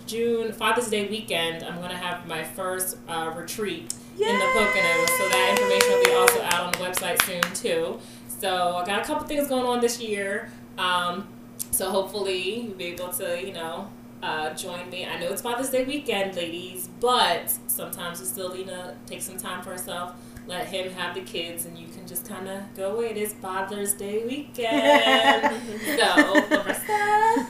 [0.06, 4.28] June Father's Day weekend, I'm gonna have my first uh, retreat Yay!
[4.28, 5.09] in the Poconos.
[5.18, 7.98] So that information will be also out on the website soon too.
[8.43, 10.51] So I got a couple things going on this year.
[10.77, 11.28] Um,
[11.70, 13.89] so hopefully you'll be able to, you know,
[14.20, 15.06] uh, join me.
[15.06, 19.36] I know it's Father's Day weekend, ladies, but sometimes you still need to take some
[19.36, 20.16] time for yourself.
[20.48, 23.10] Let him have the kids, and you can just kind of go away.
[23.10, 25.43] It is Father's Day weekend.
[26.01, 27.47] so, Lorisa.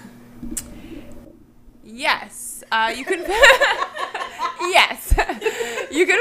[1.93, 3.21] Yes, uh, you can.
[4.61, 5.15] yes,
[5.93, 6.19] you can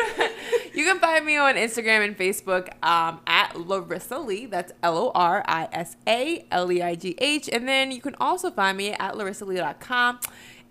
[0.74, 4.46] You can find me on Instagram and Facebook um, at Lorisa Leigh.
[4.48, 7.50] That's L O R I S A L E I G H.
[7.50, 10.20] And then you can also find me at lorisaleigh.com.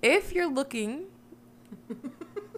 [0.02, 1.04] If you're looking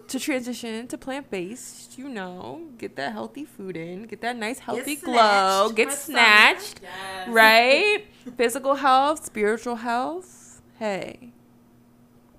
[0.07, 4.59] to transition to plant based, you know, get that healthy food in, get that nice
[4.59, 6.17] healthy glow, get for summer.
[6.19, 6.81] snatched,
[7.27, 8.05] right?
[8.37, 10.61] Physical health, spiritual health.
[10.79, 11.33] Hey,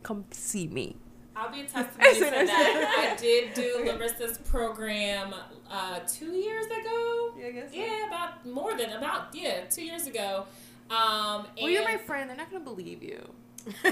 [0.05, 0.95] come see me.
[1.35, 3.17] I'll be a testimony to that.
[3.17, 5.35] I did do Lorisa's program
[5.69, 7.35] uh, two years ago.
[7.37, 7.77] Yeah, I guess so.
[7.77, 10.47] Yeah, about more than about yeah, two years ago.
[10.91, 12.31] Um, Well, you're my friend.
[12.31, 13.29] They're not gonna believe you.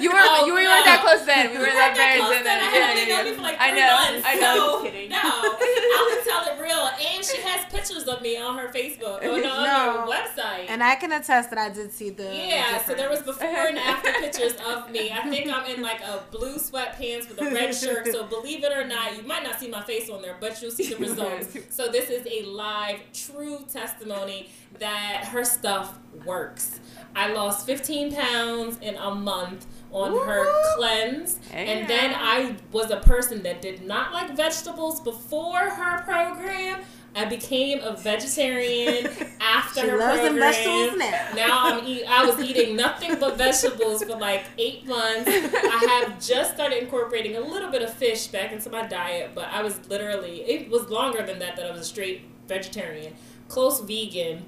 [0.01, 0.85] You were Oh, you were no.
[0.85, 1.51] that close then.
[1.51, 2.45] We were We that weren't very close then.
[2.45, 2.61] then.
[2.61, 3.33] I Yeah, had only yeah, known yeah.
[3.37, 3.97] for like I three know.
[3.97, 4.27] months.
[4.27, 4.55] I know.
[4.57, 5.09] So, I'm kidding.
[5.11, 6.91] No, I would tell it real.
[7.17, 10.67] And she has pictures of me on her Facebook, or no, on her website.
[10.69, 13.79] And I can attest that I did see the Yeah, so there was before and
[13.79, 15.11] after pictures of me.
[15.11, 18.09] I think I'm in like a blue sweatpants with a red shirt.
[18.09, 20.71] So believe it or not, you might not see my face on there, but you'll
[20.71, 21.57] see the results.
[21.71, 26.81] So this is a live, true testimony that her stuff works.
[27.15, 30.53] I lost 15 pounds in a month on her Woo!
[30.77, 31.39] cleanse.
[31.53, 36.81] And then I was a person that did not like vegetables before her program.
[37.15, 39.07] I became a vegetarian
[39.43, 40.39] after She her loves program.
[40.39, 41.29] vegetables now.
[41.35, 45.29] Now I'm eat, I was eating nothing but vegetables for like eight months.
[45.29, 49.49] I have just started incorporating a little bit of fish back into my diet, but
[49.53, 53.13] I was literally it was longer than that that I was a straight vegetarian,
[53.49, 54.47] close vegan.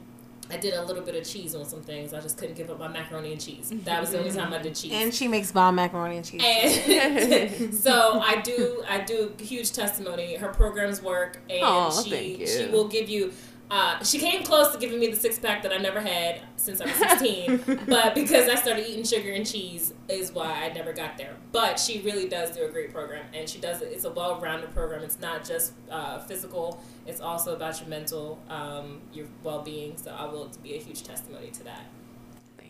[0.51, 2.13] I did a little bit of cheese on some things.
[2.13, 3.73] I just couldn't give up my macaroni and cheese.
[3.85, 4.93] That was the only time I did cheese.
[4.93, 6.43] And she makes bomb macaroni and cheese.
[6.45, 10.37] And so I do I do huge testimony.
[10.37, 13.33] Her programs work and Aw, she she will give you
[13.75, 16.81] uh, she came close to giving me the six pack that I never had since
[16.81, 20.93] I was 16, but because I started eating sugar and cheese is why I never
[20.93, 21.35] got there.
[21.51, 23.89] But she really does do a great program, and she does it.
[23.91, 25.03] It's a well-rounded program.
[25.03, 29.97] It's not just uh, physical; it's also about your mental, um, your well-being.
[29.97, 31.85] So I will be a huge testimony to that.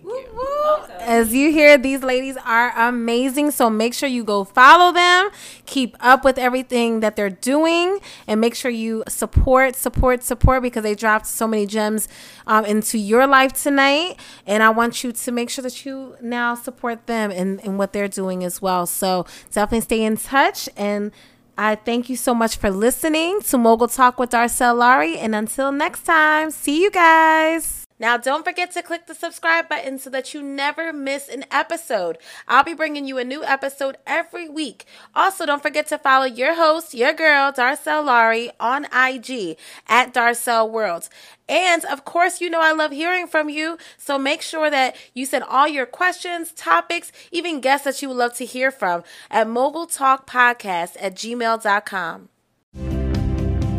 [0.05, 0.35] Thank you.
[0.35, 0.87] woo.
[1.01, 3.51] As you hear, these ladies are amazing.
[3.51, 5.31] So make sure you go follow them,
[5.67, 10.83] keep up with everything that they're doing, and make sure you support, support, support because
[10.83, 12.09] they dropped so many gems
[12.47, 14.19] um, into your life tonight.
[14.47, 17.93] And I want you to make sure that you now support them and, in what
[17.93, 18.87] they're doing as well.
[18.87, 20.69] So definitely stay in touch.
[20.77, 21.13] And
[21.57, 25.19] I thank you so much for listening to Mogul Talk with Darcel Lari.
[25.19, 27.84] And until next time, see you guys.
[27.99, 32.19] Now, don't forget to click the subscribe button so that you never miss an episode.
[32.49, 34.85] I'll be bringing you a new episode every week.
[35.15, 39.57] Also, don't forget to follow your host, your girl, Darcel Lari, on IG
[39.87, 41.09] at Darcel World.
[41.49, 43.79] And of course, you know I love hearing from you.
[43.97, 48.17] So make sure that you send all your questions, topics, even guests that you would
[48.17, 52.29] love to hear from at Mogul Talk Podcast at gmail.com.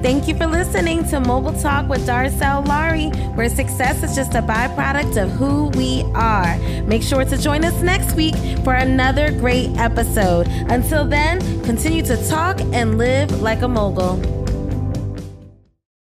[0.06, 4.42] Thank you for listening to Mogul Talk with Darcel Lari, where success is just a
[4.44, 6.60] byproduct of who we are.
[6.84, 10.48] Make sure to join us next week for another great episode.
[10.70, 14.45] Until then, continue to talk and live like a mogul.